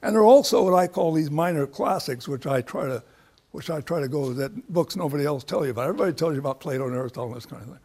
And 0.03 0.15
there 0.15 0.23
are 0.23 0.27
also 0.27 0.65
what 0.65 0.75
I 0.75 0.87
call 0.87 1.13
these 1.13 1.31
minor 1.31 1.67
classics, 1.67 2.27
which 2.27 2.47
I 2.47 2.63
try 2.63 2.87
to, 2.87 3.03
which 3.55 3.71
I 3.71 3.81
try 3.81 4.01
to 4.01 4.09
go 4.09 4.27
with 4.27 4.39
that 4.39 4.73
books 4.73 4.97
nobody 4.97 5.25
else 5.25 5.45
tell 5.45 5.65
you 5.65 5.71
about. 5.71 5.85
Everybody 5.85 6.13
tells 6.13 6.35
you 6.35 6.41
about 6.41 6.59
Plato 6.59 6.89
and 6.89 6.97
Aristotle 6.97 7.29
and 7.29 7.37
this 7.37 7.47
kind 7.47 7.63
of 7.63 7.69
thing. 7.69 7.79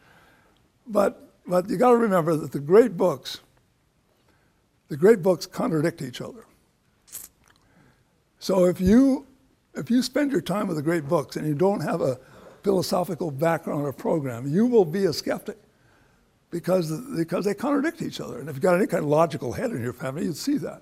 But, 0.87 1.29
but 1.45 1.69
you 1.69 1.77
got 1.77 1.91
to 1.91 1.97
remember 1.97 2.35
that 2.35 2.51
the 2.51 2.59
great 2.59 2.97
books, 2.97 3.41
the 4.87 4.97
great 4.97 5.21
books 5.21 5.45
contradict 5.45 6.01
each 6.01 6.21
other. 6.21 6.43
So 8.39 8.65
if 8.65 8.81
you, 8.81 9.27
if 9.75 9.91
you 9.91 10.01
spend 10.01 10.31
your 10.31 10.41
time 10.41 10.67
with 10.67 10.75
the 10.75 10.81
great 10.81 11.07
books 11.07 11.35
and 11.35 11.47
you 11.47 11.53
don't 11.53 11.81
have 11.81 12.01
a 12.01 12.19
philosophical 12.63 13.29
background 13.29 13.83
or 13.83 13.93
program, 13.93 14.51
you 14.51 14.65
will 14.65 14.85
be 14.85 15.05
a 15.05 15.13
skeptic 15.13 15.59
because, 16.49 16.91
because 17.15 17.45
they 17.45 17.53
contradict 17.53 18.01
each 18.01 18.19
other. 18.19 18.39
And 18.39 18.49
if 18.49 18.55
you've 18.55 18.63
got 18.63 18.75
any 18.75 18.87
kind 18.87 19.03
of 19.03 19.09
logical 19.11 19.53
head 19.53 19.69
in 19.69 19.83
your 19.83 19.93
family, 19.93 20.23
you'd 20.23 20.35
see 20.35 20.57
that. 20.57 20.81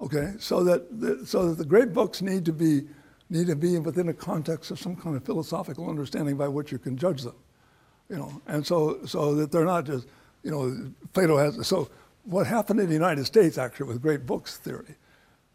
Okay, 0.00 0.32
so 0.38 0.64
that, 0.64 0.98
the, 0.98 1.26
so 1.26 1.50
that 1.50 1.58
the 1.58 1.66
great 1.66 1.92
books 1.92 2.22
need 2.22 2.46
to 2.46 2.54
be 2.54 2.84
need 3.32 3.46
to 3.46 3.56
be 3.56 3.78
within 3.78 4.06
the 4.06 4.14
context 4.14 4.70
of 4.70 4.78
some 4.78 4.94
kind 4.94 5.16
of 5.16 5.24
philosophical 5.24 5.88
understanding 5.88 6.36
by 6.36 6.48
which 6.48 6.70
you 6.70 6.78
can 6.78 6.96
judge 6.96 7.22
them, 7.22 7.34
you 8.08 8.16
know, 8.16 8.40
and 8.46 8.66
so 8.66 8.98
so 9.06 9.34
that 9.34 9.50
they're 9.50 9.64
not 9.64 9.84
just, 9.84 10.06
you 10.42 10.50
know, 10.50 10.92
Plato 11.12 11.38
has. 11.38 11.66
So 11.66 11.88
what 12.24 12.46
happened 12.46 12.78
in 12.80 12.86
the 12.86 12.92
United 12.92 13.24
States 13.24 13.58
actually 13.58 13.86
with 13.86 14.02
great 14.02 14.26
books 14.26 14.58
theory, 14.58 14.94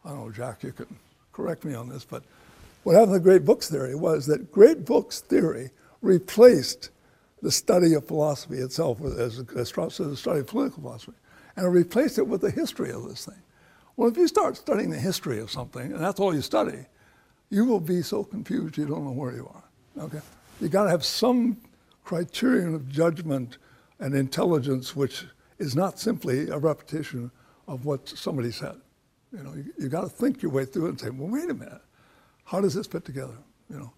I 0.03 0.09
don't 0.09 0.25
know, 0.25 0.32
Jack, 0.32 0.63
you 0.63 0.71
can 0.71 0.88
correct 1.32 1.63
me 1.63 1.75
on 1.75 1.88
this, 1.88 2.03
but 2.03 2.23
what 2.84 2.93
happened 2.93 3.13
with 3.13 3.23
great 3.23 3.45
books 3.45 3.69
theory 3.69 3.95
was 3.95 4.25
that 4.25 4.51
great 4.51 4.84
books 4.84 5.21
theory 5.21 5.69
replaced 6.01 6.89
the 7.41 7.51
study 7.51 7.93
of 7.93 8.05
philosophy 8.05 8.57
itself 8.57 8.99
as, 9.03 9.39
as 9.39 9.71
the 9.73 10.15
study 10.15 10.39
of 10.39 10.47
political 10.47 10.82
philosophy, 10.82 11.17
and 11.55 11.65
it 11.65 11.69
replaced 11.69 12.17
it 12.17 12.28
with 12.28 12.41
the 12.41 12.49
history 12.49 12.91
of 12.91 13.07
this 13.07 13.25
thing. 13.25 13.41
Well, 13.95 14.09
if 14.09 14.17
you 14.17 14.28
start 14.28 14.57
studying 14.57 14.89
the 14.89 14.97
history 14.97 15.39
of 15.39 15.51
something, 15.51 15.91
and 15.91 15.99
that's 15.99 16.19
all 16.19 16.34
you 16.34 16.41
study, 16.41 16.86
you 17.50 17.66
will 17.66 17.80
be 17.80 18.02
so 18.02 18.24
confused 18.24 18.78
you 18.78 18.86
don't 18.86 19.04
know 19.04 19.12
where 19.12 19.34
you 19.34 19.50
are. 19.54 20.04
Okay? 20.06 20.22
You 20.60 20.70
got 20.70 20.86
to 20.86 20.89
have 20.89 21.06
some 21.06 21.58
criterion 22.04 22.74
of 22.74 22.89
judgment 22.89 23.58
and 24.00 24.16
intelligence 24.16 24.95
which 24.95 25.26
is 25.60 25.76
not 25.76 26.00
simply 26.00 26.50
a 26.50 26.58
repetition 26.58 27.32
of 27.68 27.86
what 27.86 28.08
somebody 28.08 28.52
said. 28.52 28.76
You 29.32 29.43
know, 29.43 29.54
you, 29.54 29.74
you 29.78 29.89
got 29.89 30.02
to 30.02 30.10
think 30.10 30.41
your 30.41 30.52
way 30.52 30.66
through 30.66 30.86
it 30.86 30.89
and 30.89 31.00
say, 31.00 31.10
well, 31.10 31.30
wait 31.30 31.50
a 31.50 31.54
minute, 31.54 31.82
how 32.45 32.62
does 32.62 32.74
this 32.74 32.88
fit 32.88 33.06
together? 33.06 33.38
You 33.70 33.80
know. 33.80 33.93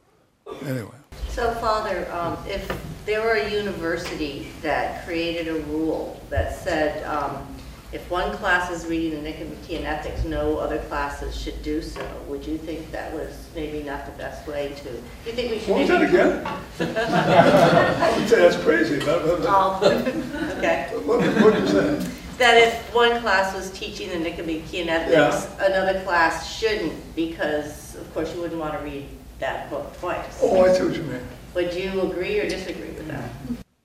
Anyway. 0.66 0.96
So, 1.30 1.54
Father, 1.56 2.12
um, 2.12 2.38
if 2.48 2.72
there 3.06 3.22
were 3.22 3.34
a 3.34 3.52
university 3.52 4.48
that 4.62 5.06
created 5.06 5.48
a 5.48 5.60
rule 5.66 6.22
that 6.30 6.58
said 6.58 7.04
um, 7.06 7.46
if 7.92 8.10
one 8.12 8.32
class 8.38 8.70
is 8.70 8.86
reading 8.86 9.24
the 9.24 9.30
Nicomachean 9.30 9.84
Ethics, 9.84 10.24
no 10.24 10.58
other 10.58 10.78
classes 10.84 11.36
should 11.36 11.62
do 11.64 11.82
so, 11.82 12.06
would 12.28 12.46
you 12.46 12.58
think 12.58 12.92
that 12.92 13.12
was 13.14 13.50
maybe 13.56 13.82
not 13.82 14.06
the 14.06 14.12
best 14.12 14.48
way 14.48 14.74
to? 14.78 14.84
Do 14.84 15.02
you 15.26 15.32
think 15.32 15.52
we 15.52 15.60
should? 15.60 15.70
What 15.70 15.80
was 15.80 15.88
that 15.90 16.02
again? 16.04 16.46
I 16.80 18.20
would 18.20 18.30
say 18.30 18.42
that's 18.42 18.58
crazy. 18.58 19.00
Oh, 19.08 19.80
okay. 20.58 20.90
what, 21.04 21.20
what 21.42 21.54
did 21.54 21.64
you 21.64 21.68
say? 21.68 22.12
That 22.38 22.58
if 22.58 22.94
one 22.94 23.20
class 23.22 23.56
was 23.56 23.72
teaching 23.72 24.10
the 24.10 24.20
Nicomachean 24.20 24.88
Ethics, 24.88 25.52
another 25.60 26.02
class 26.04 26.50
shouldn't, 26.50 27.16
because 27.16 27.96
of 27.96 28.14
course 28.14 28.34
you 28.34 28.42
wouldn't 28.42 28.60
want 28.60 28.74
to 28.74 28.80
read 28.80 29.10
that 29.40 29.70
book 29.70 29.98
twice. 30.00 30.40
Oh, 30.44 30.64
I 30.64 30.74
see 30.74 30.84
what 30.84 30.96
you 30.96 31.04
mean. 31.04 31.22
Would 31.56 31.74
you 31.74 32.02
agree 32.02 32.40
or 32.40 32.48
disagree 32.48 32.92
with 32.92 33.08
that? 33.08 33.30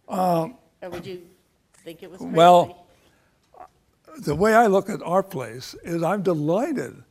Uh, 0.06 0.48
or 0.82 0.90
would 0.90 1.06
you 1.06 1.22
think 1.84 2.02
it 2.02 2.10
was 2.10 2.18
crazy? 2.18 2.34
Well, 2.34 2.83
the 4.18 4.34
way 4.34 4.54
I 4.54 4.66
look 4.66 4.88
at 4.88 5.02
our 5.02 5.22
place 5.22 5.74
is 5.84 6.02
I'm 6.02 6.22
delighted. 6.22 7.02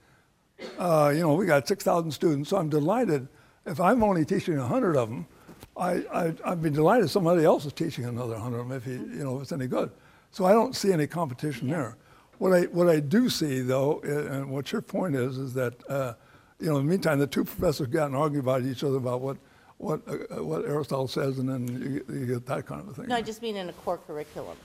Uh, 0.77 1.11
you 1.13 1.21
know, 1.21 1.33
we 1.33 1.45
got 1.45 1.67
6,000 1.67 2.11
students, 2.11 2.49
so 2.49 2.57
I'm 2.57 2.69
delighted. 2.69 3.27
If 3.65 3.79
I'm 3.79 4.03
only 4.03 4.25
teaching 4.25 4.57
100 4.57 4.95
of 4.95 5.09
them, 5.09 5.27
I, 5.75 5.91
I, 6.13 6.33
I'd 6.45 6.61
be 6.61 6.69
delighted 6.69 7.09
somebody 7.09 7.43
else 7.43 7.65
is 7.65 7.73
teaching 7.73 8.05
another 8.05 8.33
100 8.33 8.59
of 8.59 8.67
them 8.69 8.77
if, 8.77 8.85
he, 8.85 8.91
you 8.93 9.23
know, 9.23 9.37
if 9.37 9.43
it's 9.43 9.51
any 9.51 9.67
good. 9.67 9.91
So 10.31 10.45
I 10.45 10.51
don't 10.53 10.75
see 10.75 10.91
any 10.91 11.07
competition 11.07 11.67
there. 11.69 11.97
What 12.37 12.53
I, 12.53 12.61
what 12.63 12.89
I 12.89 12.99
do 12.99 13.29
see, 13.29 13.61
though, 13.61 13.99
and 14.01 14.49
what 14.49 14.71
your 14.71 14.81
point 14.81 15.15
is, 15.15 15.37
is 15.37 15.53
that, 15.53 15.73
uh, 15.89 16.13
you 16.59 16.69
know, 16.69 16.77
in 16.77 16.85
the 16.85 16.89
meantime, 16.91 17.19
the 17.19 17.27
two 17.27 17.43
professors 17.43 17.87
got 17.87 18.07
and 18.07 18.15
argue 18.15 18.39
about 18.39 18.63
each 18.63 18.83
other 18.83 18.97
about 18.97 19.21
what, 19.21 19.37
what, 19.77 20.01
uh, 20.07 20.43
what 20.43 20.65
Aristotle 20.65 21.07
says, 21.07 21.39
and 21.39 21.49
then 21.49 21.67
you, 21.67 21.99
get- 21.99 22.15
you 22.15 22.25
get 22.25 22.45
that 22.45 22.65
kind 22.65 22.81
of 22.81 22.89
a 22.89 22.93
thing. 22.93 23.07
No, 23.07 23.15
I 23.15 23.21
just 23.21 23.41
mean 23.41 23.55
in 23.55 23.69
a 23.69 23.73
core 23.73 23.97
curriculum. 23.97 24.57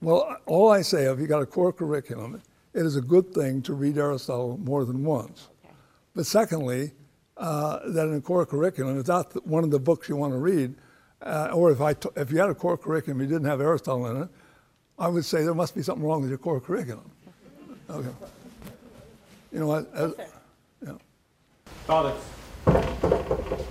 Well, 0.00 0.36
all 0.46 0.70
I 0.70 0.82
say, 0.82 1.04
if 1.04 1.18
you 1.18 1.26
got 1.26 1.42
a 1.42 1.46
core 1.46 1.72
curriculum, 1.72 2.40
it 2.74 2.86
is 2.86 2.96
a 2.96 3.00
good 3.00 3.34
thing 3.34 3.62
to 3.62 3.74
read 3.74 3.98
Aristotle 3.98 4.58
more 4.58 4.84
than 4.84 5.04
once. 5.04 5.48
Okay. 5.64 5.74
But 6.14 6.26
secondly, 6.26 6.92
uh, 7.36 7.80
that 7.90 8.06
in 8.06 8.14
a 8.14 8.20
core 8.20 8.46
curriculum, 8.46 8.98
if 8.98 9.06
that's 9.06 9.34
one 9.44 9.64
of 9.64 9.70
the 9.70 9.78
books 9.80 10.08
you 10.08 10.16
want 10.16 10.32
to 10.32 10.38
read, 10.38 10.74
uh, 11.22 11.50
or 11.52 11.72
if, 11.72 11.80
I 11.80 11.94
t- 11.94 12.08
if 12.16 12.30
you 12.30 12.38
had 12.38 12.50
a 12.50 12.54
core 12.54 12.76
curriculum 12.76 13.20
and 13.20 13.28
you 13.28 13.36
didn't 13.36 13.48
have 13.48 13.60
Aristotle 13.60 14.06
in 14.06 14.22
it, 14.22 14.28
I 14.98 15.08
would 15.08 15.24
say 15.24 15.42
there 15.42 15.54
must 15.54 15.74
be 15.74 15.82
something 15.82 16.04
wrong 16.04 16.20
with 16.20 16.30
your 16.30 16.38
core 16.38 16.60
curriculum. 16.60 17.10
Okay. 17.90 18.08
you 19.52 19.60
know, 19.60 19.72
as, 19.72 20.14
yeah. 20.84 20.92
Father, 21.86 22.14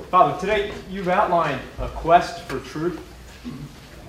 Father, 0.10 0.40
today 0.40 0.74
you've 0.90 1.08
outlined 1.08 1.62
a 1.80 1.88
quest 1.90 2.44
for 2.44 2.60
truth, 2.62 2.99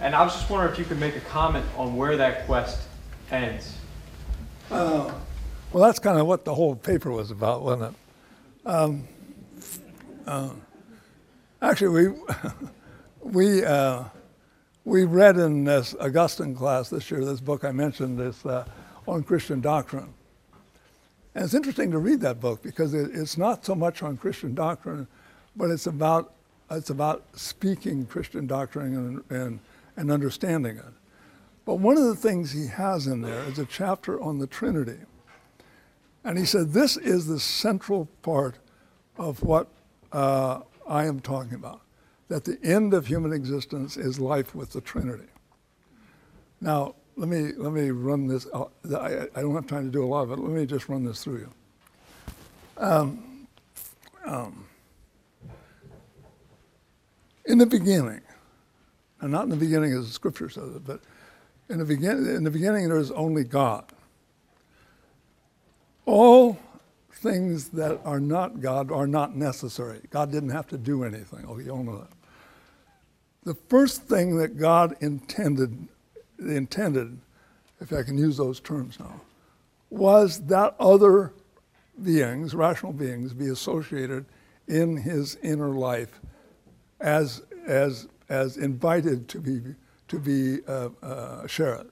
and 0.00 0.14
I 0.14 0.22
was 0.22 0.34
just 0.34 0.48
wondering 0.48 0.72
if 0.72 0.78
you 0.78 0.84
could 0.84 1.00
make 1.00 1.16
a 1.16 1.20
comment 1.20 1.66
on 1.76 1.96
where 1.96 2.16
that 2.16 2.46
quest 2.46 2.88
ends. 3.30 3.74
Well, 5.72 5.84
that's 5.84 5.98
kind 5.98 6.18
of 6.18 6.26
what 6.26 6.44
the 6.44 6.54
whole 6.54 6.76
paper 6.76 7.10
was 7.10 7.30
about, 7.30 7.62
wasn't 7.62 7.94
it? 7.94 8.68
Um, 8.68 9.08
uh, 10.26 10.50
actually, 11.60 11.88
we 12.10 12.20
we 13.22 13.64
uh, 13.64 14.04
we 14.84 15.04
read 15.04 15.36
in 15.36 15.64
this 15.64 15.94
Augustine 16.00 16.54
class 16.54 16.88
this 16.88 17.10
year 17.10 17.24
this 17.24 17.40
book 17.40 17.64
I 17.64 17.72
mentioned, 17.72 18.18
this 18.18 18.46
uh, 18.46 18.64
on 19.06 19.22
Christian 19.22 19.60
doctrine, 19.60 20.12
and 21.34 21.44
it's 21.44 21.54
interesting 21.54 21.90
to 21.90 21.98
read 21.98 22.20
that 22.20 22.40
book 22.40 22.62
because 22.62 22.94
it, 22.94 23.10
it's 23.12 23.36
not 23.36 23.64
so 23.64 23.74
much 23.74 24.02
on 24.02 24.16
Christian 24.16 24.54
doctrine, 24.54 25.06
but 25.56 25.70
it's 25.70 25.86
about 25.86 26.34
it's 26.70 26.90
about 26.90 27.24
speaking 27.34 28.06
Christian 28.06 28.46
doctrine 28.46 28.96
and 29.30 29.38
and, 29.38 29.58
and 29.98 30.10
understanding 30.10 30.78
it. 30.78 30.84
But 31.66 31.80
one 31.80 31.98
of 31.98 32.04
the 32.04 32.14
things 32.14 32.52
he 32.52 32.68
has 32.68 33.06
in 33.06 33.20
there 33.20 33.42
is 33.42 33.58
a 33.58 33.66
chapter 33.66 34.20
on 34.22 34.38
the 34.38 34.46
Trinity. 34.46 35.00
And 36.24 36.38
he 36.38 36.44
said, 36.44 36.72
This 36.72 36.96
is 36.96 37.26
the 37.26 37.40
central 37.40 38.06
part 38.22 38.54
of 39.18 39.42
what 39.42 39.68
uh, 40.12 40.60
I 40.88 41.04
am 41.04 41.20
talking 41.20 41.54
about 41.54 41.82
that 42.28 42.44
the 42.44 42.58
end 42.62 42.94
of 42.94 43.06
human 43.06 43.32
existence 43.32 43.96
is 43.96 44.20
life 44.20 44.54
with 44.54 44.72
the 44.72 44.80
Trinity. 44.80 45.28
Now, 46.60 46.94
let 47.16 47.28
me, 47.28 47.52
let 47.56 47.72
me 47.72 47.90
run 47.90 48.28
this. 48.28 48.46
uh, 48.52 48.64
I, 48.96 49.26
I 49.34 49.40
don't 49.42 49.54
have 49.54 49.66
time 49.66 49.86
to 49.86 49.90
do 49.90 50.04
a 50.04 50.06
lot 50.06 50.22
of 50.22 50.32
it. 50.32 50.38
Let 50.38 50.50
me 50.50 50.66
just 50.66 50.88
run 50.88 51.04
this 51.04 51.24
through 51.24 51.38
you. 51.38 51.52
Um, 52.76 53.48
um, 54.24 54.66
in 57.46 57.58
the 57.58 57.66
beginning, 57.66 58.20
and 59.20 59.32
not 59.32 59.45
in 59.45 59.51
the 59.51 59.57
beginning 59.57 59.93
as 59.93 60.07
the 60.07 60.12
scripture 60.12 60.49
says 60.49 60.77
it, 60.77 60.86
but 60.86 61.01
in 61.69 61.78
the, 61.78 61.85
begin, 61.85 62.27
in 62.27 62.45
the 62.45 62.51
beginning 62.51 62.89
there 62.89 62.99
is 62.99 63.11
only 63.11 63.45
God. 63.45 63.85
All 66.07 66.59
things 67.12 67.70
that 67.70 68.01
are 68.05 68.20
not 68.20 68.61
God 68.61 68.90
are 68.90 69.07
not 69.07 69.36
necessary. 69.36 70.01
God 70.11 70.31
didn't 70.31 70.51
have 70.51 70.69
to 70.69 70.78
do 70.78 71.05
anything. 71.05 71.45
Oh, 71.49 71.59
you 71.59 71.70
all 71.70 71.82
know 71.82 71.99
that. 71.99 72.12
The 73.45 73.55
first 73.69 74.03
thing 74.03 74.36
that 74.39 74.59
God 74.59 74.97
intended, 75.01 75.89
intended, 76.39 77.19
if 77.81 77.93
I 77.93 78.03
can 78.03 78.16
use 78.16 78.36
those 78.36 78.61
terms 78.61 78.99
now, 78.99 79.20
was 79.90 80.40
that 80.47 80.74
other 80.78 81.32
beings, 82.03 82.55
rational 82.55 82.93
beings, 82.93 83.32
be 83.32 83.49
associated 83.49 84.27
in 84.66 84.97
his 84.97 85.36
inner 85.43 85.70
life 85.70 86.20
as, 87.01 87.43
as, 87.66 88.07
as 88.28 88.56
invited 88.56 89.28
to 89.28 89.40
be, 89.40 89.60
to 90.09 90.18
be 90.18 90.59
uh, 90.66 90.90
uh, 91.02 91.46
it. 91.46 91.86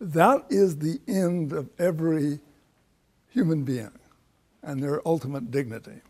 That 0.00 0.44
is 0.50 0.78
the 0.78 1.00
end 1.06 1.52
of 1.52 1.68
every 1.78 2.40
human 3.28 3.64
being 3.64 3.92
and 4.62 4.82
their 4.82 5.06
ultimate 5.06 5.50
dignity. 5.50 6.00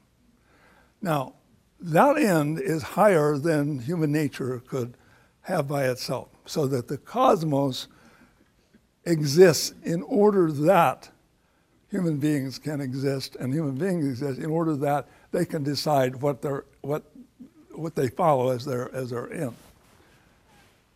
Now, 1.01 1.35
that 1.81 2.16
end 2.16 2.60
is 2.60 2.82
higher 2.82 3.36
than 3.36 3.81
human 3.81 4.12
nature 4.12 4.62
could 4.66 4.97
have 5.43 5.66
by 5.66 5.89
itself, 5.89 6.28
so 6.47 6.66
that 6.69 6.89
the 6.89 6.98
cosmos 6.98 7.89
exists 9.05 9.74
in 9.82 10.02
order 10.02 10.52
that 10.52 11.10
human 11.90 12.19
beings 12.19 12.59
can 12.59 12.81
exist 12.81 13.36
and 13.36 13.52
human 13.52 13.74
beings 13.74 14.06
exist 14.06 14.39
in 14.39 14.51
order 14.51 14.77
that 14.77 15.09
they 15.32 15.44
can 15.44 15.62
decide 15.62 16.16
what, 16.16 16.40
their, 16.40 16.64
what, 16.81 17.02
what 17.74 17.94
they 17.94 18.09
follow 18.09 18.51
as 18.51 18.65
their, 18.65 18.94
as 18.94 19.11
their 19.11 19.32
end. 19.32 19.55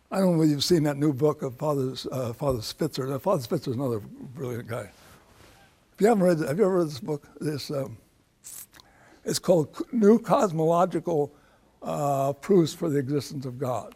I 0.09 0.19
don't 0.19 0.33
know 0.33 0.37
whether 0.39 0.51
you've 0.51 0.63
seen 0.63 0.83
that 0.83 0.97
new 0.97 1.11
book 1.11 1.41
of 1.41 1.55
Father, 1.55 1.93
uh, 2.11 2.31
Father 2.33 2.61
Spitzer. 2.61 3.05
Now, 3.07 3.19
Father 3.19 3.41
Spitzer 3.41 3.71
is 3.71 3.75
another 3.75 3.99
brilliant 3.99 4.67
guy. 4.67 4.89
If 5.93 6.01
you 6.01 6.07
haven't 6.07 6.23
read, 6.23 6.39
have 6.39 6.57
you 6.57 6.65
ever 6.65 6.77
read 6.77 6.87
this 6.87 6.99
book? 6.99 7.27
This, 7.41 7.71
um, 7.71 7.97
it's 9.25 9.39
called 9.39 9.81
New 9.91 10.19
Cosmological 10.19 11.33
uh, 11.83 12.33
Proofs 12.33 12.73
for 12.73 12.89
the 12.89 12.99
Existence 12.99 13.45
of 13.45 13.57
God, 13.57 13.95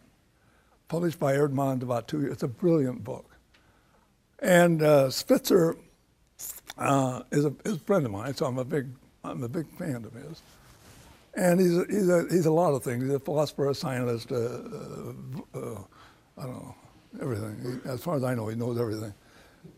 published 0.88 1.18
by 1.18 1.32
Eerdmans 1.34 1.82
about 1.82 2.08
two 2.08 2.20
years. 2.20 2.32
It's 2.34 2.42
a 2.42 2.48
brilliant 2.48 3.02
book. 3.04 3.30
And 4.40 4.82
uh, 4.82 5.08
Spitzer 5.08 5.76
uh, 6.76 7.22
is, 7.30 7.44
a, 7.46 7.54
is 7.64 7.76
a 7.76 7.78
friend 7.78 8.04
of 8.04 8.12
mine, 8.12 8.34
so 8.34 8.46
I'm 8.46 8.58
a 8.58 8.64
big, 8.64 8.88
I'm 9.24 9.42
a 9.42 9.48
big 9.48 9.66
fan 9.78 10.04
of 10.04 10.12
his. 10.12 10.42
And 11.34 11.60
he's 11.60 11.76
a, 11.76 11.84
he's 11.88 12.08
a, 12.08 12.26
he's 12.30 12.46
a 12.46 12.52
lot 12.52 12.74
of 12.74 12.84
things. 12.84 13.04
He's 13.04 13.14
a 13.14 13.20
philosopher, 13.20 13.70
a 13.70 13.74
scientist, 13.74 14.30
uh, 14.32 14.36
uh, 14.36 15.08
uh, 15.54 15.78
I 16.36 16.42
don't 16.42 16.62
know, 16.62 16.74
everything. 17.20 17.80
He, 17.84 17.90
as 17.90 18.02
far 18.02 18.16
as 18.16 18.24
I 18.24 18.34
know, 18.34 18.48
he 18.48 18.56
knows 18.56 18.78
everything, 18.78 19.14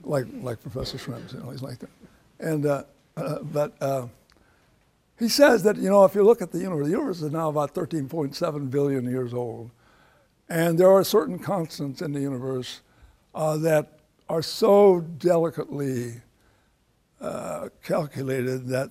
like, 0.02 0.26
like 0.40 0.60
Professor 0.60 0.98
Schrems, 0.98 1.32
you 1.32 1.40
know, 1.40 1.50
he's 1.50 1.62
like 1.62 1.78
that. 1.78 1.90
And, 2.40 2.66
uh, 2.66 2.84
uh, 3.16 3.38
but 3.42 3.80
uh, 3.80 4.08
he 5.18 5.28
says 5.28 5.62
that, 5.62 5.76
you 5.76 5.88
know, 5.88 6.04
if 6.04 6.16
you 6.16 6.24
look 6.24 6.42
at 6.42 6.50
the 6.50 6.58
universe, 6.58 6.86
the 6.86 6.92
universe 6.92 7.22
is 7.22 7.30
now 7.30 7.48
about 7.48 7.72
13.7 7.72 8.70
billion 8.70 9.08
years 9.08 9.32
old. 9.32 9.70
And 10.48 10.76
there 10.76 10.90
are 10.90 11.04
certain 11.04 11.38
constants 11.38 12.02
in 12.02 12.12
the 12.12 12.20
universe 12.20 12.80
that 13.32 14.00
are 14.28 14.42
so 14.42 15.00
delicately 15.00 16.20
calculated 17.82 18.66
that 18.66 18.90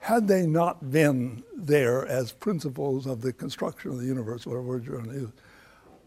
had 0.00 0.26
they 0.26 0.46
not 0.46 0.90
been 0.90 1.44
there 1.54 2.06
as 2.06 2.32
principles 2.32 3.06
of 3.06 3.20
the 3.20 3.32
construction 3.32 3.90
of 3.90 4.00
the 4.00 4.06
universe, 4.06 4.46
whatever 4.46 4.62
word 4.62 4.84
you're 4.84 4.96
going 4.96 5.10
to 5.10 5.20
use, 5.20 5.32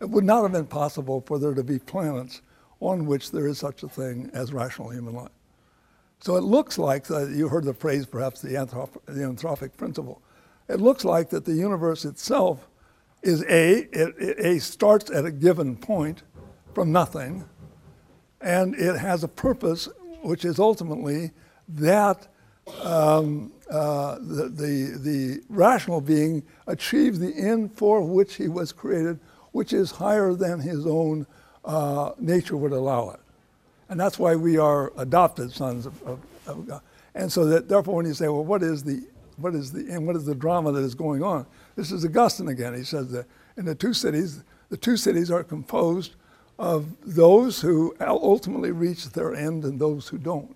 it 0.01 0.09
would 0.09 0.23
not 0.23 0.41
have 0.41 0.51
been 0.51 0.65
possible 0.65 1.23
for 1.25 1.37
there 1.37 1.53
to 1.53 1.63
be 1.63 1.79
planets 1.79 2.41
on 2.79 3.05
which 3.05 3.31
there 3.31 3.47
is 3.47 3.59
such 3.59 3.83
a 3.83 3.87
thing 3.87 4.29
as 4.33 4.51
rational 4.51 4.89
human 4.89 5.13
life. 5.13 5.31
So 6.19 6.35
it 6.35 6.43
looks 6.43 6.77
like, 6.77 7.09
uh, 7.11 7.27
you 7.27 7.47
heard 7.47 7.65
the 7.65 7.73
phrase 7.73 8.05
perhaps 8.05 8.41
the, 8.41 8.49
the 8.49 9.21
anthropic 9.21 9.77
principle. 9.77 10.21
It 10.67 10.81
looks 10.81 11.05
like 11.05 11.29
that 11.29 11.45
the 11.45 11.53
universe 11.53 12.03
itself 12.03 12.67
is 13.21 13.43
A, 13.43 13.87
it, 13.91 14.15
it, 14.17 14.39
A 14.39 14.59
starts 14.59 15.11
at 15.11 15.25
a 15.25 15.31
given 15.31 15.77
point 15.77 16.23
from 16.73 16.91
nothing, 16.91 17.47
and 18.41 18.73
it 18.75 18.97
has 18.97 19.23
a 19.23 19.27
purpose 19.27 19.87
which 20.23 20.45
is 20.45 20.59
ultimately 20.59 21.31
that 21.67 22.27
um, 22.81 23.52
uh, 23.69 24.15
the, 24.19 24.49
the, 24.49 24.98
the 24.98 25.44
rational 25.49 26.02
being 26.02 26.44
achieve 26.68 27.19
the 27.19 27.34
end 27.35 27.76
for 27.76 28.02
which 28.02 28.35
he 28.35 28.48
was 28.48 28.72
created, 28.72 29.19
which 29.52 29.73
is 29.73 29.91
higher 29.91 30.34
than 30.34 30.60
his 30.60 30.85
own 30.85 31.26
uh, 31.65 32.11
nature 32.19 32.57
would 32.57 32.72
allow 32.72 33.10
it. 33.11 33.19
And 33.90 33.99
that's 33.99 34.18
why 34.18 34.35
we 34.35 34.57
are 34.57 34.91
adopted 34.98 35.52
sons 35.52 35.85
of, 35.85 36.02
of, 36.03 36.19
of 36.48 36.68
God. 36.68 36.81
And 37.15 37.31
so 37.31 37.45
that 37.45 37.69
therefore 37.69 37.95
when 37.95 38.06
you 38.06 38.14
say, 38.14 38.27
well, 38.27 38.44
what 38.44 38.64
is 38.64 38.84
the 38.84 39.03
what 39.38 39.56
is 39.56 39.72
the 39.72 39.91
and 39.91 40.06
what 40.06 40.15
is 40.15 40.26
the 40.26 40.35
drama 40.35 40.72
that 40.72 40.84
is 40.84 40.95
going 40.95 41.23
on? 41.23 41.45
This 41.76 41.91
is 41.91 42.06
Augustine 42.06 42.48
again. 42.48 42.76
He 42.76 42.84
says 42.84 43.11
that 43.11 43.26
in 43.57 43.65
the 43.65 43.76
two 43.76 43.94
cities, 43.94 44.44
the 44.69 44.77
two 44.77 44.98
cities 44.98 45.31
are 45.31 45.44
composed 45.44 46.15
of 46.60 46.88
those 47.03 47.61
who 47.61 47.95
ultimately 47.99 48.72
reach 48.72 49.10
their 49.10 49.34
end 49.34 49.64
and 49.64 49.80
those 49.80 50.07
who 50.07 50.18
don't. 50.18 50.56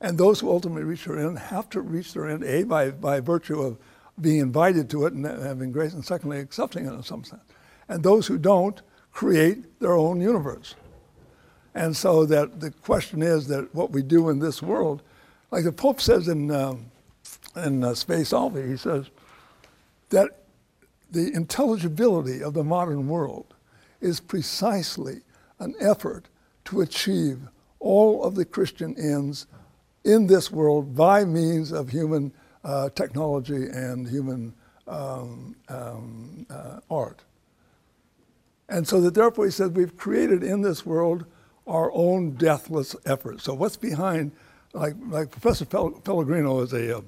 And 0.00 0.16
those 0.16 0.40
who 0.40 0.50
ultimately 0.50 0.84
reach 0.84 1.04
their 1.04 1.18
end 1.18 1.38
have 1.38 1.68
to 1.70 1.80
reach 1.80 2.12
their 2.12 2.28
end, 2.28 2.44
A, 2.44 2.62
by, 2.62 2.90
by 2.90 3.20
virtue 3.20 3.60
of 3.60 3.78
being 4.20 4.38
invited 4.38 4.88
to 4.90 5.06
it 5.06 5.12
and 5.12 5.24
having 5.24 5.72
grace, 5.72 5.92
and 5.92 6.04
secondly, 6.04 6.38
accepting 6.38 6.86
it 6.86 6.92
in 6.92 7.02
some 7.02 7.24
sense. 7.24 7.42
And 7.88 8.02
those 8.02 8.26
who 8.26 8.38
don't 8.38 8.80
create 9.12 9.80
their 9.80 9.94
own 9.94 10.20
universe. 10.20 10.74
And 11.74 11.96
so 11.96 12.24
that 12.26 12.60
the 12.60 12.70
question 12.70 13.22
is 13.22 13.48
that 13.48 13.74
what 13.74 13.90
we 13.90 14.02
do 14.02 14.28
in 14.28 14.38
this 14.38 14.62
world, 14.62 15.02
like 15.50 15.64
the 15.64 15.72
Pope 15.72 16.00
says 16.00 16.28
in, 16.28 16.50
um, 16.50 16.90
in 17.56 17.82
uh, 17.82 17.94
Spe 17.94 18.24
Salvi, 18.24 18.66
he 18.66 18.76
says 18.76 19.06
that 20.10 20.44
the 21.10 21.32
intelligibility 21.34 22.42
of 22.42 22.54
the 22.54 22.64
modern 22.64 23.08
world 23.08 23.54
is 24.00 24.20
precisely 24.20 25.20
an 25.58 25.74
effort 25.80 26.28
to 26.66 26.80
achieve 26.80 27.48
all 27.80 28.22
of 28.24 28.34
the 28.34 28.44
Christian 28.44 28.94
ends 28.98 29.46
in 30.08 30.26
this 30.26 30.50
world 30.50 30.96
by 30.96 31.24
means 31.24 31.70
of 31.70 31.90
human 31.90 32.32
uh, 32.64 32.88
technology 32.90 33.66
and 33.66 34.08
human 34.08 34.54
um, 34.86 35.54
um, 35.68 36.46
uh, 36.48 36.80
art. 36.90 37.22
And 38.68 38.88
so 38.88 39.00
that 39.02 39.14
therefore 39.14 39.44
he 39.44 39.50
says 39.50 39.70
we've 39.70 39.96
created 39.96 40.42
in 40.42 40.62
this 40.62 40.84
world 40.84 41.26
our 41.66 41.92
own 41.92 42.32
deathless 42.32 42.96
effort. 43.04 43.42
So 43.42 43.52
what's 43.52 43.76
behind, 43.76 44.32
like, 44.72 44.94
like 45.08 45.30
Professor 45.30 45.66
Pel- 45.66 46.00
Pellegrino 46.00 46.60
is 46.60 46.72
a 46.72 46.98
uh, 46.98 47.00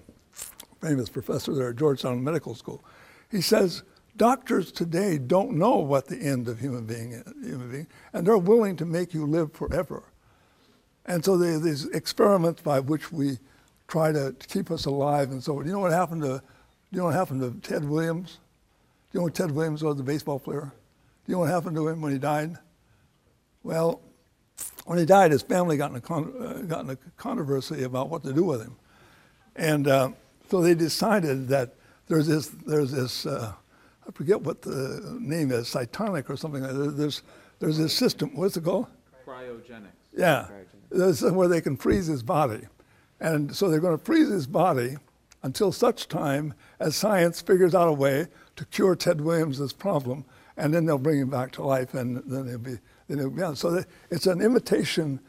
famous 0.82 1.08
professor 1.08 1.54
there 1.54 1.70
at 1.70 1.76
Georgetown 1.76 2.22
Medical 2.22 2.54
School. 2.54 2.84
He 3.30 3.40
says 3.40 3.82
doctors 4.16 4.70
today 4.72 5.16
don't 5.16 5.52
know 5.52 5.76
what 5.76 6.06
the 6.06 6.18
end 6.18 6.48
of 6.48 6.60
human 6.60 6.84
being 6.84 7.12
is, 7.12 7.24
human 7.42 7.70
being, 7.70 7.86
and 8.12 8.26
they're 8.26 8.36
willing 8.38 8.76
to 8.76 8.84
make 8.84 9.14
you 9.14 9.24
live 9.26 9.52
forever. 9.52 10.02
And 11.10 11.24
so 11.24 11.36
there 11.36 11.54
are 11.54 11.58
these 11.58 11.86
experiments 11.86 12.62
by 12.62 12.78
which 12.78 13.10
we 13.10 13.38
try 13.88 14.12
to 14.12 14.32
keep 14.46 14.70
us 14.70 14.84
alive 14.84 15.32
and 15.32 15.42
so 15.42 15.58
on. 15.58 15.66
You 15.66 15.72
know 15.72 15.80
what 15.80 15.90
happened 15.90 16.22
to, 16.22 16.40
you 16.92 16.98
know 16.98 17.06
what 17.06 17.14
happened 17.14 17.40
to 17.40 17.68
Ted 17.68 17.84
Williams? 17.84 18.38
Do 19.10 19.18
you 19.18 19.18
know 19.18 19.24
what 19.24 19.34
Ted 19.34 19.50
Williams 19.50 19.82
was, 19.82 19.96
the 19.96 20.04
baseball 20.04 20.38
player? 20.38 20.60
Do 20.60 21.32
you 21.32 21.34
know 21.34 21.40
what 21.40 21.50
happened 21.50 21.74
to 21.74 21.88
him 21.88 22.00
when 22.00 22.12
he 22.12 22.18
died? 22.18 22.56
Well, 23.64 24.00
when 24.84 25.00
he 25.00 25.04
died, 25.04 25.32
his 25.32 25.42
family 25.42 25.76
got 25.76 25.90
in 25.90 25.96
a, 25.96 26.00
con- 26.00 26.32
uh, 26.40 26.62
got 26.62 26.84
in 26.84 26.90
a 26.90 26.96
controversy 27.16 27.82
about 27.82 28.08
what 28.08 28.22
to 28.22 28.32
do 28.32 28.44
with 28.44 28.62
him. 28.62 28.76
And 29.56 29.88
uh, 29.88 30.10
so 30.48 30.60
they 30.60 30.74
decided 30.76 31.48
that 31.48 31.74
there's 32.06 32.28
this, 32.28 32.46
there's 32.46 32.92
this 32.92 33.26
uh, 33.26 33.52
I 34.06 34.12
forget 34.12 34.42
what 34.42 34.62
the 34.62 35.18
name 35.20 35.50
is, 35.50 35.66
cytonic 35.66 36.30
or 36.30 36.36
something 36.36 36.62
like 36.62 36.72
that. 36.72 36.96
There's, 36.96 37.22
there's 37.58 37.78
this 37.78 37.92
system, 37.92 38.36
what's 38.36 38.56
it 38.56 38.62
called? 38.62 38.86
Cryogenics. 39.26 39.88
Yeah, 40.16 40.46
this 40.50 40.79
is 40.90 41.22
where 41.22 41.48
they 41.48 41.60
can 41.60 41.76
freeze 41.76 42.06
his 42.06 42.22
body. 42.22 42.62
And 43.20 43.54
so 43.54 43.68
they're 43.68 43.80
going 43.80 43.98
to 43.98 44.04
freeze 44.04 44.28
his 44.28 44.46
body 44.46 44.96
until 45.42 45.72
such 45.72 46.08
time 46.08 46.54
as 46.78 46.96
science 46.96 47.40
figures 47.40 47.74
out 47.74 47.88
a 47.88 47.92
way 47.92 48.26
to 48.56 48.64
cure 48.66 48.94
Ted 48.94 49.20
Williams' 49.20 49.72
problem, 49.72 50.24
and 50.56 50.74
then 50.74 50.84
they'll 50.84 50.98
bring 50.98 51.20
him 51.20 51.30
back 51.30 51.52
to 51.52 51.62
life, 51.62 51.94
and 51.94 52.22
then 52.26 52.46
he'll 52.46 52.58
be, 52.58 52.78
then 53.08 53.18
he'll 53.18 53.30
be 53.30 53.42
on. 53.42 53.56
So 53.56 53.82
it's 54.10 54.26
an 54.26 54.40
imitation 54.40 55.20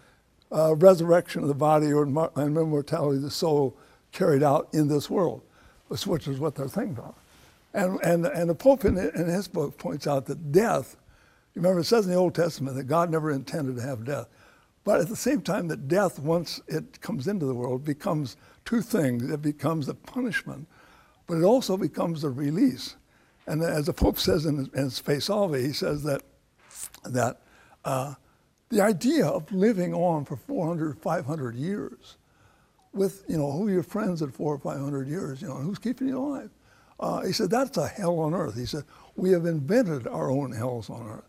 uh, 0.52 0.76
resurrection 0.76 1.42
of 1.44 1.48
the 1.48 1.54
body 1.54 1.94
or 1.94 2.04
and 2.04 2.58
immortality 2.58 3.18
of 3.18 3.24
the 3.24 3.32
soul 3.32 3.78
carried 4.12 4.44
out 4.44 4.68
in 4.74 4.88
this 4.88 5.10
world, 5.10 5.42
which 5.88 6.28
is 6.28 6.40
what 6.40 6.56
they're 6.56 6.68
thinking 6.68 6.98
about. 6.98 7.16
And, 7.74 8.00
and, 8.04 8.26
and 8.26 8.50
the 8.50 8.56
Pope 8.56 8.84
in, 8.84 8.98
in 8.98 9.28
his 9.28 9.48
book 9.48 9.78
points 9.78 10.08
out 10.08 10.26
that 10.26 10.52
death, 10.52 10.98
remember 11.56 11.80
it 11.80 11.86
says 11.86 12.06
in 12.06 12.12
the 12.12 12.18
Old 12.18 12.36
Testament 12.36 12.76
that 12.76 12.84
God 12.84 13.10
never 13.10 13.32
intended 13.32 13.78
to 13.78 13.82
have 13.82 14.04
death. 14.04 14.28
But 14.84 15.00
at 15.00 15.10
the 15.10 15.16
same 15.16 15.42
time 15.42 15.68
that 15.68 15.88
death, 15.88 16.20
once 16.20 16.60
it 16.68 17.02
comes 17.02 17.28
into 17.28 17.46
the 17.46 17.54
world, 17.54 17.86
becomes 17.86 18.36
two 18.66 18.82
things. 18.82 19.30
It 19.30 19.42
becomes 19.42 19.88
a 19.88 19.94
punishment, 19.94 20.68
but 21.28 21.38
it 21.38 21.44
also 21.44 21.78
becomes 21.78 22.24
a 22.24 22.30
release. 22.30 22.96
And 23.48 23.62
as 23.62 23.86
the 23.86 23.94
Pope 23.94 24.18
says 24.18 24.46
in 24.46 24.70
his, 24.74 25.02
in 25.06 25.22
Salvi, 25.22 25.62
he 25.62 25.74
says 25.74 26.04
that, 26.04 26.24
that 27.06 27.42
uh, 27.86 28.16
the 28.70 28.82
idea 28.82 29.26
of 29.26 29.52
living 29.52 29.94
on 29.94 30.26
for 30.26 30.36
400, 30.36 31.00
500 31.00 31.56
years 31.56 32.18
with, 32.94 33.24
you 33.28 33.38
know, 33.38 33.52
who 33.52 33.68
are 33.68 33.72
your 33.72 33.84
friends 33.84 34.22
at 34.22 34.34
four 34.34 34.56
or 34.56 34.60
500 34.60 35.08
years, 35.08 35.42
you 35.42 35.48
know, 35.48 35.56
who's 35.56 35.80
keeping 35.80 36.08
you 36.08 36.18
alive? 36.18 36.50
Uh, 37.00 37.22
he 37.22 37.34
said, 37.34 37.50
that's 37.50 37.78
a 37.78 37.88
hell 37.88 38.20
on 38.20 38.34
earth. 38.34 38.56
He 38.56 38.66
said, 38.66 38.84
we 39.16 39.32
have 39.32 39.46
invented 39.46 40.08
our 40.08 40.30
own 40.30 40.52
hells 40.52 40.90
on 40.90 41.08
earth. 41.08 41.28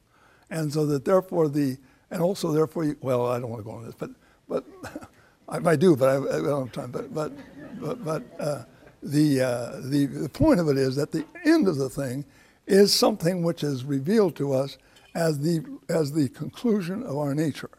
And 0.51 0.73
so 0.73 0.85
that 0.87 1.05
therefore 1.05 1.49
the, 1.49 1.79
and 2.12 2.20
also 2.20 2.52
therefore, 2.52 2.84
you, 2.84 2.97
well, 3.01 3.26
I 3.26 3.40
don't 3.40 3.48
want 3.48 3.64
to 3.64 3.70
go 3.70 3.74
on 3.74 3.86
this, 3.86 3.94
but, 3.94 4.10
but 4.47 4.64
I 5.66 5.76
do, 5.76 5.97
but 5.97 6.10
I, 6.10 6.16
I 6.16 6.43
don't 6.43 6.66
have 6.66 6.72
time. 6.72 6.90
But, 6.90 7.12
but, 7.12 7.32
but, 7.80 8.05
but 8.05 8.22
uh, 8.39 8.64
the, 9.02 9.40
uh, 9.40 9.80
the, 9.84 10.06
the 10.06 10.28
point 10.28 10.60
of 10.60 10.68
it 10.68 10.76
is 10.76 10.94
that 10.97 11.10
the 11.10 11.24
end 11.47 11.66
of 11.66 11.76
the 11.76 11.89
thing 11.89 12.26
is 12.66 12.94
something 12.94 13.43
which 13.43 13.64
is 13.64 13.84
revealed 13.84 14.36
to 14.36 14.52
us 14.52 14.76
as 15.14 15.40
the, 15.40 15.64
as 15.89 16.12
the 16.12 16.28
conclusion 16.28 17.02
of 17.02 17.16
our 17.16 17.34
nature. 17.34 17.70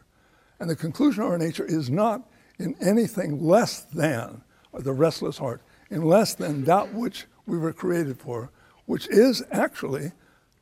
And 0.58 0.68
the 0.68 0.76
conclusion 0.76 1.22
of 1.22 1.30
our 1.30 1.38
nature 1.38 1.64
is 1.64 1.88
not 1.88 2.28
in 2.58 2.74
anything 2.80 3.40
less 3.40 3.82
than 3.82 4.42
the 4.72 4.92
restless 4.92 5.38
heart, 5.38 5.62
in 5.90 6.02
less 6.02 6.34
than 6.34 6.64
that 6.64 6.92
which 6.92 7.26
we 7.46 7.56
were 7.56 7.72
created 7.72 8.18
for, 8.18 8.50
which 8.86 9.06
is 9.08 9.44
actually 9.52 10.10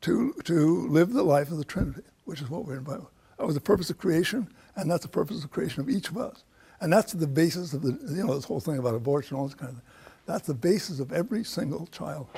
to, 0.03 0.35
to 0.45 0.89
live 0.89 1.15
the 1.15 1.23
life 1.23 1.51
of 1.51 1.57
the 1.57 1.65
Trinity, 1.65 2.03
which 2.27 2.43
is 2.43 2.51
what 2.51 2.67
we're 2.67 2.77
invited. 2.77 3.07
Was 3.45 3.55
the 3.55 3.61
purpose 3.61 3.91
of 3.91 3.99
creation, 3.99 4.49
and 4.77 4.91
that's 4.91 5.03
the 5.03 5.09
purpose 5.09 5.43
of 5.43 5.51
creation 5.51 5.83
of 5.83 5.91
each 5.91 6.09
of 6.09 6.17
us. 6.17 6.45
And 6.81 6.93
that's 6.93 7.13
the 7.13 7.27
basis 7.27 7.73
of 7.73 7.83
the, 7.83 7.99
you 8.13 8.25
know, 8.25 8.35
this 8.35 8.45
whole 8.45 8.61
thing 8.61 8.79
about 8.79 8.95
abortion, 8.95 9.37
all 9.37 9.47
this 9.47 9.55
kind 9.55 9.71
of 9.71 9.77
thing. 9.77 9.87
That's 10.27 10.47
the 10.47 10.55
basis 10.55 11.01
of 11.01 11.13
every 11.13 11.45
single 11.45 11.87
child 11.87 12.29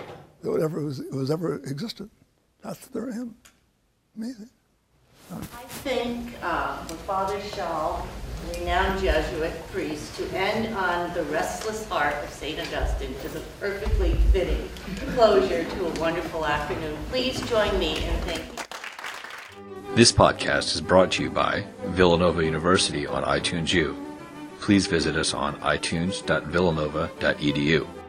that 0.42 0.60
ever, 0.60 0.80
was, 0.80 1.02
was 1.12 1.30
ever 1.30 1.56
existed. 1.56 2.10
That's 2.62 2.86
their 2.88 3.10
end. 3.10 3.34
Amazing. 4.16 4.50
I 5.32 5.36
think 5.82 6.34
uh, 6.42 6.84
Father 7.06 7.40
Schall, 7.40 8.06
renowned 8.52 9.00
Jesuit 9.00 9.52
priest, 9.72 10.14
to 10.16 10.26
end 10.36 10.74
on 10.74 11.12
the 11.14 11.24
restless 11.24 11.88
heart 11.88 12.14
of 12.22 12.30
St. 12.30 12.58
Augustine 12.60 13.14
is 13.24 13.34
a 13.34 13.40
perfectly 13.58 14.14
fitting 14.32 14.68
closure 15.14 15.64
to 15.64 15.86
a 15.86 16.00
wonderful 16.00 16.44
afternoon. 16.44 16.96
Please 17.10 17.40
join 17.48 17.78
me 17.78 17.96
in 17.96 18.16
thanking 18.22 18.64
This 19.94 20.10
podcast 20.10 20.74
is 20.74 20.80
brought 20.80 21.12
to 21.12 21.22
you 21.22 21.30
by 21.30 21.64
Villanova 21.84 22.44
University 22.44 23.06
on 23.06 23.22
iTunes 23.22 23.72
U. 23.74 23.96
Please 24.58 24.88
visit 24.88 25.14
us 25.14 25.32
on 25.32 25.54
itunes.villanova.edu. 25.60 28.03